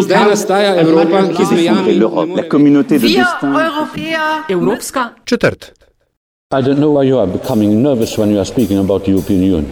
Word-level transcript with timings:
Zdaj 0.00 0.24
nastaja 0.28 0.80
Evropa, 0.80 1.22
ki 1.36 1.44
zmejami 1.44 1.92
la 2.36 2.42
communauté 2.50 2.98
de 2.98 3.06
destin. 3.06 3.54
Evropska 4.48 5.10
četrt. 5.24 5.72
I 6.54 6.62
don't 6.62 6.78
know 6.78 6.98
why 6.98 7.08
you 7.08 7.18
are 7.18 7.30
becoming 7.32 7.82
nervous 7.82 8.18
when 8.18 8.30
you 8.30 8.38
are 8.38 8.44
speaking 8.44 8.78
about 8.78 9.04
the 9.04 9.10
European 9.10 9.42
Union. 9.42 9.66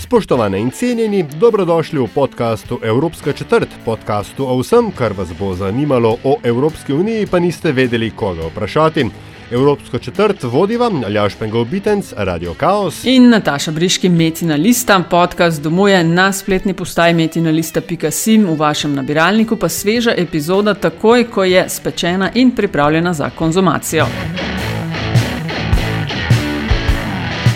Spoštovane 0.00 0.60
in 0.60 0.70
cenjeni, 0.70 1.22
dobrodošli 1.40 1.98
v 1.98 2.08
podkastu 2.14 2.80
Evropska 2.82 3.32
četrt, 3.32 3.68
podkastu 3.84 4.46
o 4.46 4.56
vsem, 4.58 4.90
kar 4.90 5.12
vas 5.12 5.28
bo 5.38 5.54
zanimalo 5.54 6.16
o 6.24 6.36
Evropski 6.42 6.92
uniji, 6.92 7.26
pa 7.26 7.38
niste 7.38 7.72
vedeli, 7.72 8.10
koga 8.10 8.48
vprašati. 8.48 9.27
Evropsko 9.50 9.98
četrt 9.98 10.42
vodi 10.42 10.76
vam 10.76 11.04
Aljaš 11.04 11.34
Pengov 11.34 11.64
Bitenc, 11.64 12.12
Radio 12.16 12.54
Chaos. 12.54 13.04
in 13.04 13.28
Nataša 13.28 13.70
Briški, 13.70 14.08
Metina 14.08 14.54
Lista. 14.54 15.04
Podcast 15.10 15.62
domuje 15.62 16.04
na 16.04 16.32
spletni 16.32 16.74
postaji 16.74 17.14
metinalista.sim, 17.14 18.46
v 18.46 18.56
vašem 18.56 18.94
nabiralniku 18.94 19.56
pa 19.56 19.68
sveža 19.68 20.14
epizoda 20.16 20.74
takoj, 20.74 21.24
ko 21.24 21.44
je 21.44 21.68
spečena 21.68 22.30
in 22.34 22.50
pripravljena 22.50 23.12
za 23.12 23.30
konzumacijo. 23.30 24.06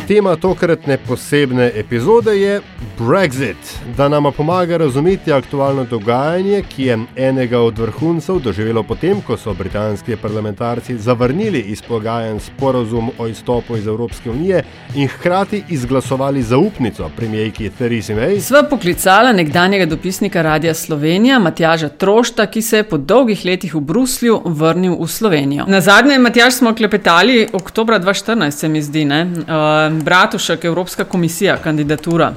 Tema 0.08 0.36
tokratne 0.36 0.98
posebne 1.08 1.72
epizode 1.74 2.40
je 2.40 2.60
Brexit, 2.98 3.56
da 3.96 4.08
nama 4.08 4.30
pomaga 4.30 4.76
razumeti 4.76 5.32
aktualno 5.32 5.84
dogajanje, 5.84 6.62
ki 6.62 6.82
je 6.82 6.98
enega 7.16 7.60
od 7.60 7.78
vrhuncev 7.78 8.38
doživelo 8.38 8.82
potem, 8.82 9.20
ko 9.20 9.36
so 9.36 9.54
britanski 9.54 10.16
parlamentarci 10.16 10.98
zavrnili 10.98 11.60
izpogajan 11.60 12.40
sporozum 12.40 13.10
o 13.18 13.26
izstopu 13.26 13.76
iz 13.76 13.86
Evropske 13.86 14.30
unije 14.30 14.64
in 14.94 15.08
hkrati 15.08 15.62
izglasovali 15.68 16.42
zaupnico 16.42 17.10
premijejki 17.16 17.70
Theresa 17.70 18.12
May. 18.12 18.40
Sva 18.40 18.62
poklicala 18.62 19.32
nekdanjega 19.32 19.86
dopisnika 19.86 20.42
Radia 20.42 20.74
Slovenija, 20.74 21.38
Matjaža 21.38 21.88
Trošta, 21.88 22.46
ki 22.46 22.62
se 22.62 22.76
je 22.76 22.88
po 22.88 22.98
dolgih 22.98 23.44
letih 23.44 23.74
v 23.74 23.80
Bruslju 23.80 24.42
vrnil 24.44 24.96
v 25.00 25.08
Slovenijo. 25.08 25.64
Na 25.68 25.80
zadnje, 25.80 26.18
Matjaž, 26.18 26.54
smo 26.54 26.74
klepetali 26.74 27.48
oktober 27.52 28.00
2014, 28.00 28.50
se 28.50 28.68
mi 28.68 28.82
zdi, 28.82 29.04
ne? 29.04 29.24
Uh, 29.24 30.02
Bratušek, 30.02 30.64
Evropska 30.64 31.04
komisija, 31.04 31.56
kandidatura. 31.56 32.32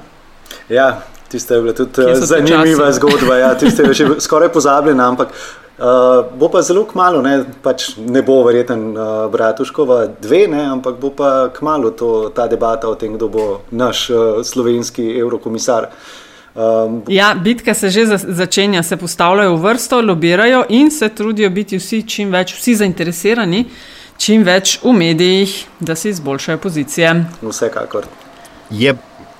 Ja, 0.70 1.02
tiste 1.28 1.54
je 1.54 1.62
bila 1.62 1.74
tudi 1.74 2.02
eh, 2.02 2.16
zanimiva 2.16 2.86
časi? 2.86 2.98
zgodba. 3.00 3.36
Ja, 3.36 3.56
tiste 3.60 3.84
je 3.84 3.94
že 3.94 4.08
skoraj 4.20 4.50
pozabljena, 4.50 5.08
ampak 5.08 5.28
uh, 5.78 5.86
bo 6.40 6.50
pa 6.50 6.62
zelo 6.62 6.86
kmalo, 6.86 7.22
ne, 7.22 7.44
pač 7.62 7.96
ne 7.98 8.22
bo 8.22 8.44
verjeten 8.44 8.98
uh, 8.98 9.32
Bratuškova 9.32 10.08
dve, 10.22 10.48
ne, 10.48 10.66
ampak 10.66 11.00
bo 11.02 11.10
pa 11.10 11.50
kmalo 11.54 11.92
to, 11.92 12.30
ta 12.36 12.48
debata 12.48 12.90
o 12.90 12.96
tem, 12.96 13.14
kdo 13.14 13.30
bo 13.30 13.62
naš 13.72 14.10
uh, 14.10 14.44
slovenski 14.44 15.20
evrokomisar. 15.20 15.90
Um, 16.56 17.04
Ja, 17.08 17.34
bitka 17.36 17.74
se 17.74 17.90
že 17.90 18.06
za, 18.06 18.18
začenja, 18.18 18.84
se 18.84 18.98
postavljajo 18.98 19.56
v 19.56 19.62
vrsto, 19.62 20.02
lobirajo 20.02 20.64
in 20.70 20.92
se 20.92 21.10
trudijo 21.10 21.50
biti 21.50 21.78
vsi 21.78 22.02
čim 22.08 22.32
več, 22.32 22.54
vsi 22.56 22.76
zainteresirani, 22.76 23.66
čim 24.18 24.44
več 24.44 24.80
v 24.84 24.94
medijih, 24.96 25.66
da 25.80 25.96
si 25.96 26.10
izboljšajo 26.10 26.58
pozicije. 26.58 27.12
vsekakor. 27.42 28.08
Je, 28.70 28.96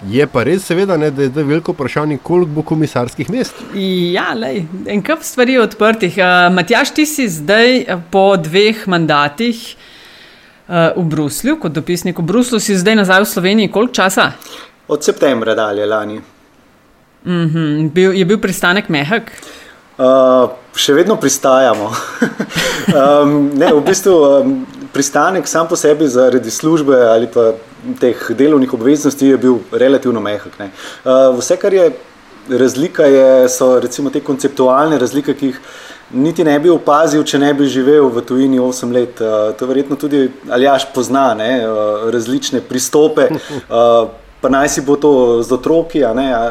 je 0.10 0.28
pa 0.28 0.44
res, 0.46 0.66
seveda, 0.68 0.98
ne, 0.98 1.10
da 1.12 1.26
je 1.26 1.44
veliko 1.44 1.74
vprašanje, 1.74 2.18
koliko 2.24 2.52
bo 2.58 2.64
komisarskih 2.64 3.30
mest. 3.34 3.58
Ja, 3.76 4.34
lej, 4.38 4.64
en 4.88 5.04
kup 5.04 5.24
stvari 5.24 5.58
je 5.58 5.64
odprtih. 5.64 6.18
Uh, 6.20 6.54
Matjaš, 6.54 6.94
ti 6.96 7.06
si 7.10 7.28
zdaj 7.30 7.78
eh, 7.82 8.06
po 8.12 8.28
dveh 8.38 8.86
mandatih 8.92 9.64
uh, 10.68 10.94
v 10.96 11.06
Bruslju, 11.10 11.58
kot 11.62 11.74
dopisnik 11.76 12.20
v 12.20 12.28
Bruslu, 12.30 12.60
si 12.60 12.78
zdaj 12.78 13.00
nazaj 13.02 13.26
v 13.26 13.32
Sloveniji. 13.34 13.74
Koliko 13.74 13.94
časa? 14.04 14.32
Od 14.88 15.04
septembra 15.04 15.56
dalje 15.58 15.86
lani. 15.86 16.22
Mhm, 17.26 17.90
bil, 17.94 18.14
je 18.14 18.26
bil 18.26 18.38
pristanek 18.42 18.90
mehak? 18.94 19.32
Uh, 19.96 20.52
še 20.76 20.94
vedno 20.94 21.16
pristajamo. 21.18 21.88
um, 23.00 23.36
ne, 23.56 23.72
v 23.72 23.82
bistvu 23.88 24.14
um, 24.14 24.58
pristanek 24.96 25.48
sam 25.48 25.68
po 25.68 25.76
sebi 25.76 26.08
zaradi 26.08 26.52
službe 26.52 26.96
ali 26.96 27.28
pa 27.28 27.52
teh 28.00 28.16
delovnih 28.30 28.74
obveznosti 28.74 29.28
je 29.28 29.38
bil 29.38 29.58
relativno 29.72 30.22
mehak. 30.24 30.60
ne. 30.60 30.70
Uh, 31.04 31.36
vse, 31.40 31.58
kar 31.60 31.74
je 31.74 31.90
razlika, 32.50 33.04
je, 33.04 33.50
so 33.50 33.80
recimo 33.80 34.10
te 34.10 34.22
konceptualne 34.24 35.00
razlike, 35.00 35.34
ki 35.34 35.52
jih 35.52 35.60
niti 36.14 36.44
ne 36.44 36.56
bi 36.60 36.70
opazil, 36.70 37.24
če 37.28 37.40
ne 37.42 37.54
bi 37.54 37.68
živel 37.68 38.08
v 38.14 38.24
tujini 38.24 38.60
8 38.62 38.94
let. 38.94 39.20
Uh, 39.22 39.52
to 39.60 39.68
verjetno 39.68 40.00
tudi 40.00 40.30
Aljaš 40.50 40.88
pozna, 40.96 41.34
ne, 41.36 41.52
uh, 41.68 42.08
različne 42.14 42.62
pristope. 42.62 43.28
Uh, 43.34 44.08
Pa 44.46 44.50
naj 44.54 44.68
si 44.70 44.82
bo 44.86 44.94
to 44.94 45.42
z 45.42 45.50
otroki, 45.58 46.04
a 46.06 46.12
ne, 46.14 46.28
a, 46.30 46.42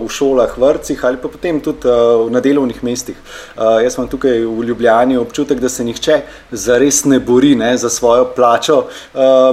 v 0.00 0.08
šolah, 0.08 0.54
vrtcih 0.56 0.96
ali 1.04 1.18
pa 1.20 1.28
potem 1.28 1.58
tudi 1.60 1.84
a, 1.84 2.24
na 2.32 2.40
delovnih 2.40 2.78
mestih. 2.80 3.18
A, 3.60 3.82
Jaz 3.84 3.98
imam 3.98 4.08
tukaj 4.08 4.40
v 4.40 4.64
Ljubljani 4.70 5.18
občutek, 5.20 5.60
da 5.60 5.68
se 5.68 5.84
nihče 5.84 6.16
zares 6.48 7.02
ne 7.04 7.20
bori 7.20 7.52
ne, 7.52 7.74
za 7.76 7.92
svojo 7.92 8.30
plačo, 8.32 8.86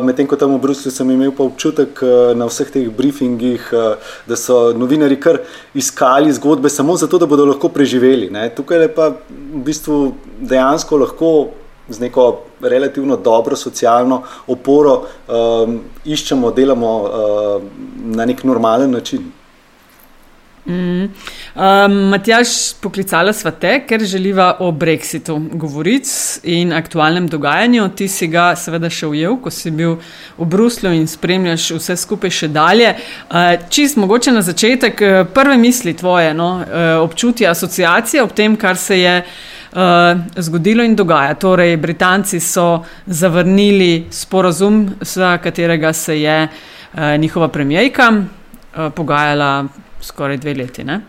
medtem 0.08 0.32
ko 0.32 0.40
tam 0.40 0.56
v 0.56 0.62
Bruslju 0.64 0.96
sem 0.96 1.12
imel 1.12 1.36
pa 1.36 1.44
občutek 1.44 2.00
a, 2.00 2.16
na 2.40 2.48
vseh 2.48 2.72
teh 2.72 2.88
briefingih, 2.88 3.68
a, 3.76 3.86
da 4.32 4.40
so 4.40 4.70
novinari 4.72 5.20
kar 5.20 5.44
iskali 5.76 6.32
zgodbe 6.40 6.72
samo 6.72 6.96
zato, 6.96 7.20
da 7.20 7.28
bodo 7.28 7.52
lahko 7.52 7.68
preživeli. 7.68 8.32
Ne. 8.32 8.48
Tukaj 8.56 8.86
je 8.88 8.96
pa 8.96 9.12
v 9.12 9.66
bistvu 9.68 10.06
dejansko 10.40 11.04
lahko 11.04 11.34
z 11.90 12.00
neko 12.00 12.44
relativno 12.62 13.18
dobro 13.18 13.56
socialno 13.56 14.22
oporo 14.48 15.02
um, 15.28 15.80
iščemo, 16.06 16.52
delamo 16.52 16.96
um, 17.02 17.70
na 18.16 18.26
nek 18.26 18.44
normalen 18.44 18.92
način. 18.92 19.32
Um, 20.70 21.94
Matjaš, 22.12 22.50
poklicala 22.82 23.34
sva 23.34 23.52
te, 23.52 23.72
ker 23.88 24.04
želiva 24.06 24.52
o 24.62 24.70
Brexitu 24.72 25.38
govoriti 25.58 26.10
in 26.44 26.74
aktualnem 26.74 27.28
dogajanju. 27.28 27.88
Ti 27.96 28.08
si 28.08 28.28
ga 28.30 28.52
seveda 28.60 28.92
še 28.94 29.08
ujel, 29.10 29.40
ko 29.42 29.50
si 29.50 29.72
bil 29.74 29.98
v 30.38 30.46
Bruslju 30.46 30.92
in 30.94 31.08
spremljaš 31.10 31.72
vse 31.80 31.98
skupaj 31.98 32.36
še 32.42 32.52
dalje. 32.54 32.94
Uh, 33.30 33.56
čist 33.70 33.98
mogoče 33.98 34.36
na 34.36 34.44
začetek, 34.46 35.02
eh, 35.02 35.24
prve 35.34 35.58
misli 35.58 35.96
tvoje, 35.98 36.34
no, 36.38 36.52
uh, 36.62 36.90
občutja, 37.02 37.52
asociacije 37.52 38.24
ob 38.24 38.36
tem, 38.38 38.58
kar 38.60 38.78
se 38.78 39.00
je. 39.00 39.16
Uh, 39.24 39.59
zgodilo 40.38 40.84
in 40.84 40.96
dogaja. 40.96 41.34
Torej, 41.34 41.78
Britanci 41.78 42.40
so 42.40 42.84
zavrnili 43.06 44.08
sporazum, 44.10 44.90
za 45.02 45.38
katerega 45.38 45.94
se 45.94 46.22
je 46.22 46.48
uh, 46.48 47.00
njihova 47.18 47.48
premijejka 47.48 48.10
uh, 48.10 48.94
pogajala 48.96 49.66
skoraj 50.02 50.38
dve 50.38 50.54
leti. 50.54 50.84
Ne? 50.84 51.02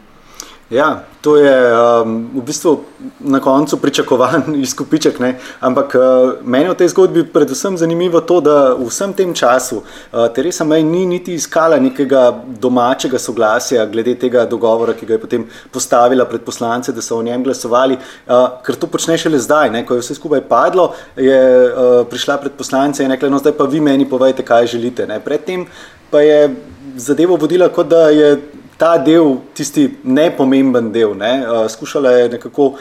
Ja, 0.70 1.03
to 1.20 1.34
je 1.36 1.50
um, 1.75 2.31
v 2.34 2.42
bistvu 2.47 2.84
na 3.20 3.41
koncu 3.41 3.76
pričakovan 3.76 4.54
izkupiček. 4.66 5.19
Ne? 5.19 5.34
Ampak 5.60 5.94
uh, 5.98 6.03
meni 6.47 6.70
v 6.70 6.76
tej 6.78 6.92
zgodbi 6.94 7.25
predvsem 7.26 7.75
zanimivo 7.75 8.20
to, 8.22 8.38
da 8.41 8.54
v 8.78 8.86
vsem 8.86 9.10
tem 9.12 9.34
času 9.34 9.82
uh, 9.82 10.31
Teresa 10.31 10.62
May 10.64 10.86
ni 10.86 11.03
niti 11.10 11.34
iskala 11.34 11.81
nekega 11.82 12.31
domačega 12.47 13.19
soglasja 13.19 13.86
glede 13.91 14.14
tega 14.14 14.47
dogovora, 14.47 14.94
ki 14.94 15.10
ga 15.10 15.19
je 15.19 15.25
potem 15.26 15.48
postavila 15.75 16.25
pred 16.31 16.47
poslance, 16.47 16.94
da 16.94 17.02
so 17.02 17.19
o 17.19 17.26
njem 17.26 17.42
glasovali, 17.42 17.98
uh, 17.98 18.62
ker 18.62 18.78
to 18.78 18.87
počne 18.87 19.19
šele 19.19 19.42
zdaj, 19.42 19.75
ne? 19.75 19.82
ko 19.82 19.98
je 19.98 20.06
vse 20.06 20.14
skupaj 20.14 20.47
padlo, 20.47 20.92
je 21.19 21.42
uh, 21.66 22.06
prišla 22.06 22.38
pred 22.38 22.54
poslance 22.54 23.02
in 23.02 23.10
rekla, 23.10 23.26
no 23.26 23.42
zdaj 23.42 23.58
pa 23.58 23.66
vi 23.66 23.82
meni 23.82 24.06
povejte, 24.06 24.47
kaj 24.47 24.70
želite. 24.78 25.10
Ne? 25.10 25.19
Predtem 25.19 25.66
pa 26.14 26.22
je 26.22 26.54
zadevo 26.97 27.34
vodila 27.37 27.69
kot 27.75 27.91
da 27.91 28.06
je 28.14 28.38
ta 28.81 28.97
del, 28.99 29.37
tisti 29.55 29.85
nepomemben 30.03 30.89
del. 30.93 31.13
Ne? 31.19 31.33
Uh, 31.45 31.67
skušala 31.69 32.11
je 32.17 32.29
nekako 32.37 32.71
uh, 32.73 32.79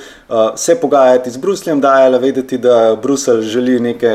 se 0.56 0.76
pogajati 0.80 1.32
z 1.32 1.38
Brusljem, 1.38 1.82
dajala 1.84 2.18
vedeti, 2.18 2.58
da 2.58 2.96
Bruselj 3.02 3.42
želi 3.52 3.80
neke 3.80 4.12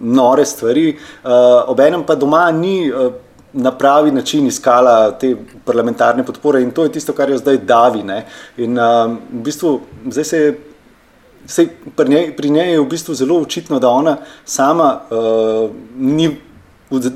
nore 0.00 0.44
stvari, 0.44 0.96
uh, 1.24 1.30
obenem 1.70 2.02
pa 2.06 2.14
doma 2.14 2.50
ni. 2.50 2.92
Uh, 2.92 3.12
Na 3.52 3.72
pravi 3.74 4.12
način 4.14 4.44
iskala 4.46 5.10
te 5.18 5.32
parlamentarne 5.66 6.22
podpore, 6.22 6.60
in 6.62 6.68
to 6.70 6.84
je 6.86 6.92
tisto, 6.94 7.12
kar 7.12 7.30
jo 7.30 7.38
zdaj 7.38 7.56
davi. 7.66 8.04
Ne? 8.06 8.20
In 8.62 8.78
um, 8.78 9.16
v 9.32 9.40
bistvu 9.42 9.72
zdaj 10.06 10.24
se 10.24 10.38
je 10.38 10.52
Sej, 11.46 11.66
pri, 11.96 12.08
njej, 12.08 12.36
pri 12.36 12.50
njej 12.50 12.70
je 12.72 12.80
v 12.80 12.86
bistvu 12.86 13.14
zelo 13.14 13.40
očitno, 13.42 13.78
da 13.82 13.88
ona 13.88 14.16
sama 14.44 15.00
uh, 15.10 15.70
ni 15.98 16.28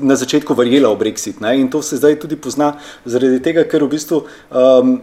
na 0.01 0.15
začetku 0.15 0.55
verjela 0.55 0.93
v 0.93 0.97
Brexit. 0.97 1.41
Ne? 1.41 1.57
In 1.59 1.67
to 1.69 1.81
se 1.81 1.97
zdaj 1.97 2.15
tudi 2.15 2.35
pozna, 2.35 2.77
zaradi 3.05 3.39
tega, 3.39 3.63
ker 3.63 3.83
v 3.83 3.91
bistvu 3.91 4.23
um, 4.23 5.01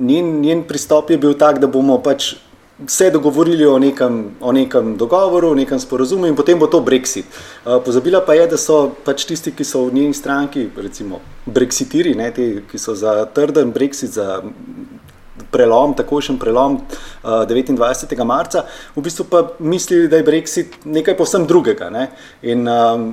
njen, 0.00 0.40
njen 0.40 0.62
pristop 0.68 1.10
je 1.10 1.18
bil 1.18 1.34
tak, 1.34 1.58
da 1.58 1.66
bomo 1.66 1.98
pač 1.98 2.34
se 2.86 3.10
dogovorili 3.10 3.66
o 3.66 3.78
nekem, 3.78 4.36
o 4.40 4.52
nekem 4.52 4.96
dogovoru, 4.96 5.50
o 5.50 5.54
nekem 5.54 5.80
sporazumu 5.80 6.26
in 6.26 6.36
potem 6.36 6.58
bo 6.58 6.66
to 6.66 6.80
Brexit. 6.80 7.24
Uh, 7.64 7.80
pozabila 7.84 8.20
pa 8.20 8.34
je, 8.34 8.46
da 8.46 8.56
so 8.56 8.92
pač 9.04 9.24
tisti, 9.28 9.52
ki 9.52 9.64
so 9.64 9.84
v 9.88 9.94
njeni 9.94 10.14
stranki, 10.16 10.68
recimo 10.76 11.20
Brexitiri, 11.46 12.14
ne, 12.16 12.30
ti, 12.32 12.62
ki 12.70 12.78
so 12.78 12.94
za 12.96 13.24
trden 13.36 13.72
Brexit, 13.72 14.16
za 14.16 14.40
prelom, 15.50 15.94
takošen 15.96 16.38
prelom 16.38 16.80
uh, 16.80 17.44
29. 17.48 18.24
marca, 18.24 18.64
v 18.96 19.04
bistvu 19.04 19.26
pa 19.28 19.42
mislili, 19.58 20.08
da 20.08 20.20
je 20.20 20.24
Brexit 20.24 20.80
nekaj 20.84 21.16
povsem 21.16 21.46
drugega. 21.46 21.90
Ne? 21.90 22.08
In 22.42 22.68
um, 22.68 23.12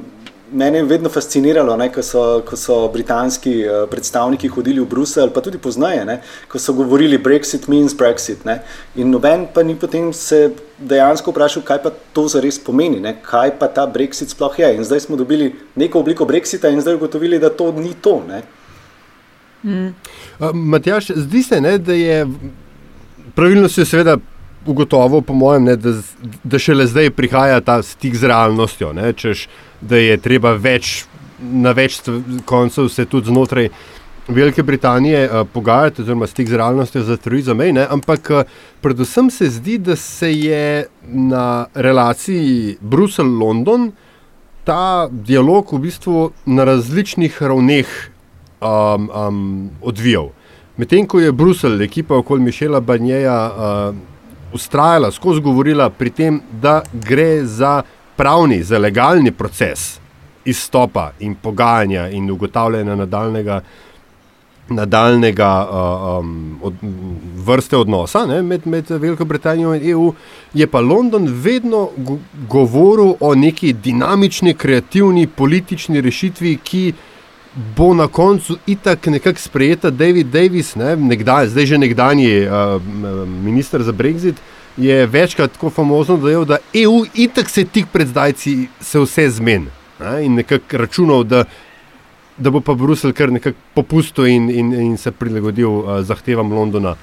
mene 0.52 0.78
je 0.78 0.84
vedno 0.84 1.10
fasciniralo, 1.10 1.78
ne, 1.78 1.90
ko, 1.92 2.04
so, 2.04 2.42
ko 2.48 2.58
so 2.58 2.78
britanski 2.94 3.54
uh, 3.66 3.90
predstavniki 3.90 4.48
hodili 4.48 4.82
v 4.82 4.88
Bruselj, 4.90 5.32
pa 5.34 5.42
tudi 5.42 5.58
poznaje, 5.58 6.06
ne, 6.06 6.20
ko 6.48 6.60
so 6.60 6.74
govorili 6.74 7.18
Brexit 7.18 7.68
means 7.68 7.96
Brexit. 7.98 8.46
Ne, 8.46 8.62
in 8.96 9.12
noben 9.12 9.48
pa 9.54 9.64
ni 9.64 9.76
potem 9.76 10.14
se 10.14 10.52
dejansko 10.78 11.32
vprašal, 11.32 11.66
kaj 11.68 11.82
pa 11.84 11.92
to 12.14 12.28
zares 12.32 12.60
pomeni, 12.60 13.02
ne, 13.04 13.18
kaj 13.24 13.58
pa 13.60 13.68
ta 13.68 13.88
Brexit 13.88 14.32
sploh 14.32 14.60
je. 14.60 14.72
In 14.76 14.88
zdaj 14.88 15.08
smo 15.08 15.18
dobili 15.20 15.52
neko 15.76 16.00
obliko 16.00 16.26
Brexita 16.26 16.72
in 16.72 16.82
zdaj 16.82 16.96
ugotovili, 16.96 17.40
da 17.40 17.50
to 17.50 17.72
ni 17.72 17.94
to. 18.02 18.22
Ne. 18.28 18.42
Mm. 19.64 19.94
Uh, 20.40 20.54
Matjaš, 20.54 21.12
zdi 21.16 21.44
se, 21.44 21.62
ne, 21.62 21.78
da 21.78 21.94
je 21.94 22.26
pravilno 23.36 23.70
se 23.70 23.86
seveda 23.86 24.18
ugotovil, 24.68 25.22
po 25.22 25.34
mojem, 25.34 25.64
ne, 25.64 25.76
da, 25.76 25.94
da 26.44 26.60
šele 26.60 26.88
zdaj 26.88 27.12
prihaja 27.16 27.62
ta 27.62 27.82
stik 27.84 28.16
z 28.16 28.30
realnostjo, 28.32 28.94
ne, 28.94 29.14
češ, 29.14 29.48
da 29.82 29.98
je 29.98 30.18
treba 30.18 30.54
več, 30.54 31.06
na 31.40 31.72
več 31.78 32.02
koncev 32.46 32.90
se 32.90 33.06
tudi 33.06 33.30
znotraj 33.30 33.70
Velike 34.28 34.64
Britanije 34.64 35.22
uh, 35.30 35.48
pogajati, 35.54 36.02
oziroma 36.02 36.28
stik 36.28 36.50
z 36.50 36.58
realnostjo 36.60 37.04
za 37.04 37.16
turizem. 37.18 37.62
Ampak 37.90 38.30
uh, 38.30 38.42
predvsem 38.82 39.30
se 39.32 39.48
zdi, 39.50 39.78
da 39.78 39.96
se 39.96 40.34
je 40.34 40.88
na 41.08 41.68
relaciji 41.74 42.76
Bruselj-London 42.82 43.92
ta 44.68 45.08
dialog 45.12 45.72
v 45.72 45.80
bistvu 45.80 46.32
na 46.46 46.66
različnih 46.68 47.38
ravneh 47.42 47.88
um, 48.60 49.10
um, 49.10 49.70
odvijal. 49.82 50.30
Medtem 50.78 51.08
ko 51.08 51.20
je 51.20 51.32
Bruselj, 51.32 51.84
ekipa 51.84 52.18
okoli 52.18 52.44
Mišela 52.44 52.80
Banjeja, 52.80 53.38
uh, 53.48 53.96
ustrajala, 54.54 55.12
skozi 55.12 55.42
govorila 55.42 55.90
pri 55.90 56.10
tem, 56.10 56.42
da 56.52 56.82
gre 56.94 57.46
za 57.46 57.82
pravni, 58.16 58.64
za 58.64 58.78
legalni 58.78 59.32
proces 59.32 60.00
izstopa 60.46 61.12
in 61.20 61.36
pogajanja 61.36 62.10
in 62.10 62.32
ugotavljanja 62.32 62.96
nadaljnega. 62.96 63.62
Nadaljnega 64.70 65.68
uh, 65.72 66.20
um, 66.20 66.60
od, 66.64 66.74
vrste 67.46 67.78
odnosa 67.78 68.26
ne, 68.26 68.42
med, 68.42 68.66
med 68.68 68.90
Veliko 68.90 69.26
Britanijo 69.26 69.76
in 69.76 69.90
EU, 69.90 70.14
je 70.54 70.68
pa 70.68 70.82
London 70.82 71.28
vedno 71.32 71.90
go 71.98 72.18
govoril 72.50 73.14
o 73.20 73.36
neki 73.36 73.74
dinamični, 73.74 74.54
kreativni 74.54 75.28
politični 75.28 76.02
rešitvi, 76.02 76.58
ki 76.64 76.94
bo 77.78 77.94
na 77.94 78.08
koncu 78.08 78.58
itak 78.68 79.08
nekako 79.08 79.40
sprejeta. 79.40 79.90
David 79.90 80.28
Davis, 80.28 80.76
ne, 80.76 80.96
nekdaj, 80.96 81.48
zdaj 81.48 81.66
že 81.66 81.78
nekdanji 81.78 82.48
uh, 82.48 82.82
minister 83.44 83.84
za 83.84 83.92
Brexit, 83.92 84.36
je 84.78 85.06
večkrat 85.06 85.52
tako 85.52 85.70
famozno 85.70 86.18
dejal, 86.18 86.46
da 86.46 86.58
EU 86.74 87.06
itak 87.14 87.50
se 87.50 87.66
tik 87.66 87.86
pred 87.94 88.08
zdajci 88.08 88.68
se 88.82 89.00
vse 89.00 89.30
zmeni 89.30 89.74
in 90.22 90.36
nekako 90.36 90.78
računal, 90.78 91.24
da, 91.24 91.44
da 92.38 92.50
bo 92.50 92.62
pa 92.62 92.74
Bruselj 92.74 93.14
kar 93.14 93.32
nekako 93.32 93.58
popustil 93.74 94.28
in, 94.28 94.50
in, 94.50 94.74
in 94.74 94.98
se 94.98 95.12
prilagodil 95.12 95.70
uh, 95.70 96.02
zahtevam 96.02 96.54
Londona. 96.54 96.96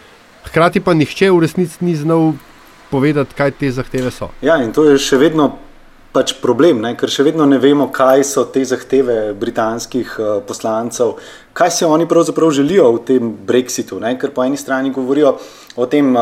Hkrati 0.44 0.80
pa 0.80 0.94
nihče 0.94 1.30
v 1.30 1.40
resnici 1.40 1.84
ni 1.84 1.96
znal 1.96 2.32
povedati, 2.90 3.34
kaj 3.34 3.50
te 3.50 3.70
zahteve 3.72 4.10
so. 4.10 4.30
Ja, 4.42 4.60
in 4.62 4.72
to 4.72 4.84
je 4.86 4.98
še 5.02 5.18
vedno 5.18 5.56
pač 6.14 6.36
problem, 6.38 6.78
ne? 6.84 6.94
ker 6.94 7.10
še 7.10 7.26
vedno 7.26 7.46
ne 7.48 7.58
vemo, 7.58 7.88
kaj 7.94 8.22
so 8.28 8.44
te 8.46 8.62
zahteve 8.62 9.34
britanskih 9.34 10.14
uh, 10.20 10.36
poslancev, 10.46 11.16
kaj 11.56 11.72
si 11.74 11.88
oni 11.88 12.06
pravzaprav 12.06 12.54
želijo 12.54 12.92
v 12.94 13.02
tem 13.08 13.32
Brexitu. 13.48 13.98
Ne? 14.02 14.14
Ker 14.20 14.30
po 14.30 14.46
eni 14.46 14.60
strani 14.60 14.94
govorijo 14.94 15.34
o 15.76 15.86
tem, 15.86 16.12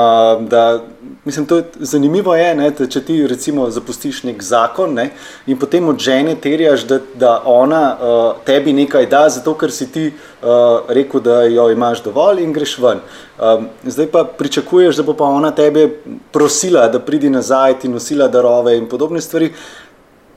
da 0.49 0.81
mislim, 1.25 1.47
to 1.47 1.57
je 1.57 1.65
zanimivo, 1.81 2.35
je, 2.35 2.55
ne, 2.55 2.71
da 2.71 2.87
če 2.87 3.01
ti 3.05 3.17
recimo 3.27 3.69
zapustiš 3.71 4.23
nek 4.27 4.43
zakon 4.43 4.95
ne, 4.95 5.11
in 5.47 5.59
potem 5.59 5.89
od 5.89 5.99
žene 6.01 6.35
terjaš, 6.41 6.87
da, 6.89 6.99
da 7.15 7.33
ona 7.47 7.83
uh, 7.93 8.45
tebi 8.47 8.73
nekaj 8.73 9.07
da, 9.07 9.27
zato 9.29 9.55
ker 9.59 9.71
si 9.71 9.87
ti 9.93 10.07
uh, 10.09 10.89
rekel, 10.89 11.21
da 11.21 11.43
jo 11.43 11.69
imaš 11.71 12.03
dovolj 12.03 12.43
in 12.43 12.53
greš 12.53 12.79
ven. 12.83 13.03
Um, 13.39 13.69
zdaj 13.85 14.09
pa 14.13 14.25
pričakuješ, 14.39 14.97
da 14.97 15.07
bo 15.07 15.15
pa 15.19 15.25
ona 15.25 15.51
tebe 15.55 15.89
prosila, 16.33 16.89
da 16.89 17.01
pridi 17.01 17.31
nazaj, 17.31 17.79
ti 17.81 17.89
nosila 17.89 18.29
darove 18.29 18.77
in 18.79 18.89
podobne 18.89 19.21
stvari 19.21 19.53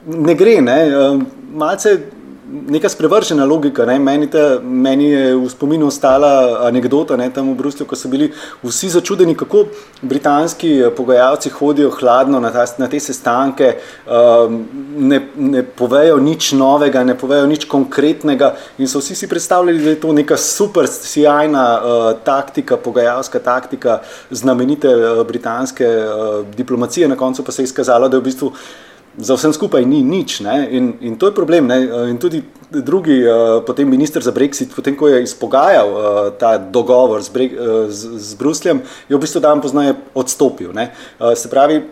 ne 0.06 0.34
gre. 0.34 0.60
Ne? 0.62 0.78
Malce 1.52 1.98
neka 2.46 2.88
sprevržena 2.88 3.44
logika. 3.44 3.84
Ne? 3.84 3.98
Meni, 3.98 4.26
te, 4.30 4.58
meni 4.62 5.10
je 5.10 5.34
v 5.34 5.48
spominu 5.50 5.86
ostala 5.90 6.66
anekdota 6.66 7.16
ne? 7.16 7.28
tam 7.30 7.50
v 7.50 7.56
Bruslju, 7.58 7.86
ko 7.86 7.98
so 7.98 8.08
bili 8.08 8.30
vsi 8.62 8.90
začudeni, 8.94 9.34
kako 9.34 9.64
britanski 10.02 10.70
eh, 10.78 10.90
pogajalci 10.94 11.50
hodijo 11.50 11.90
hladno 11.90 12.40
na, 12.40 12.52
ta, 12.54 12.64
na 12.78 12.88
te 12.88 13.00
sestanke, 13.00 13.72
um, 14.06 14.60
ne, 14.96 15.20
ne 15.36 15.64
povejo 15.66 16.20
nič 16.22 16.52
novega, 16.58 17.02
ne 17.04 17.18
povejo 17.18 17.46
nič 17.50 17.66
konkretnega 17.70 18.54
in 18.78 18.88
so 18.88 19.02
vsi 19.02 19.18
si 19.18 19.28
predstavljali, 19.28 19.82
da 19.82 19.94
je 19.94 20.00
to 20.00 20.14
neka 20.14 20.38
super, 20.38 20.86
sjajna 20.86 21.66
uh, 21.76 22.08
taktika, 22.24 22.76
pogajalska 22.76 23.42
taktika 23.42 24.00
znamenite 24.30 24.94
uh, 24.94 25.26
britanske 25.26 25.86
uh, 25.86 26.42
diplomacije, 26.56 27.08
na 27.08 27.16
koncu 27.16 27.44
pa 27.44 27.52
se 27.52 27.62
je 27.62 27.72
izkazalo, 27.72 28.08
da 28.08 28.16
je 28.16 28.20
v 28.20 28.30
bistvu 28.30 28.52
za 29.18 29.34
vsem 29.34 29.52
skupaj 29.52 29.84
ni 29.84 30.02
nič. 30.02 30.40
In, 30.70 30.94
in 31.00 31.16
to 31.16 31.26
je 31.26 31.34
problem. 31.34 31.66
Ne? 31.66 31.88
In 32.10 32.18
tudi 32.18 32.42
drugi, 32.70 33.22
uh, 33.22 33.62
potem 33.66 33.88
minister 33.88 34.22
za 34.22 34.32
Brexit, 34.32 34.74
potem 34.74 34.96
ko 34.96 35.08
je 35.08 35.22
izpogajal 35.22 35.88
uh, 35.88 36.00
ta 36.38 36.58
dogovor 36.58 37.22
z, 37.22 37.30
uh, 37.30 37.86
z, 37.88 38.18
z 38.18 38.34
Brusljem, 38.34 38.82
je 39.08 39.16
v 39.16 39.20
bistvu 39.20 39.40
dan 39.40 39.60
poznaje 39.60 39.94
odstopil. 40.14 40.74
Uh, 40.74 41.32
se 41.34 41.48
pravi, 41.48 41.82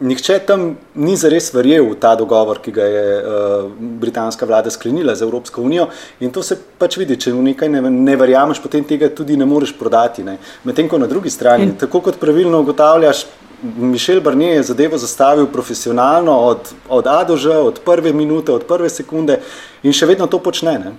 nihče 0.00 0.38
tam 0.46 0.74
ni 0.94 1.14
zares 1.16 1.52
verjel 1.54 1.86
v 1.86 1.98
ta 2.00 2.14
dogovor, 2.18 2.58
ki 2.58 2.74
ga 2.74 2.84
je 2.84 3.06
uh, 3.22 3.70
britanska 4.02 4.46
vlada 4.46 4.70
sklenila 4.70 5.14
z 5.14 5.22
Evropsko 5.22 5.62
unijo. 5.62 5.88
In 6.20 6.34
to 6.34 6.42
se 6.42 6.58
pač 6.78 6.98
vidi, 6.98 7.16
če 7.16 7.32
v 7.32 7.46
nekaj 7.52 7.70
ne, 7.70 7.80
ne 7.90 8.16
verjameš, 8.18 8.60
potem 8.62 8.84
tega 8.84 9.08
tudi 9.08 9.38
ne 9.38 9.46
moreš 9.46 9.74
prodati. 9.78 10.26
Medtem 10.64 10.90
ko 10.90 10.98
na 10.98 11.06
drugi 11.06 11.30
strani, 11.30 11.70
in... 11.70 11.78
tako 11.78 12.02
kot 12.04 12.18
pravilno 12.20 12.60
ugotavljaš, 12.60 13.26
Mišel 13.62 14.20
Barnier 14.20 14.56
je 14.56 14.62
zadevo 14.62 14.98
zastavil 14.98 15.46
profesionalno, 15.46 16.32
od, 16.32 16.74
od 16.88 17.06
A 17.06 17.24
do 17.24 17.36
Ž, 17.36 17.50
od 17.50 17.80
prve 17.84 18.12
minute, 18.12 18.52
od 18.52 18.66
prve 18.66 18.90
sekunde 18.90 19.40
in 19.82 19.92
še 19.92 20.06
vedno 20.06 20.26
to 20.26 20.38
počne. 20.38 20.78
Ne? 20.78 20.92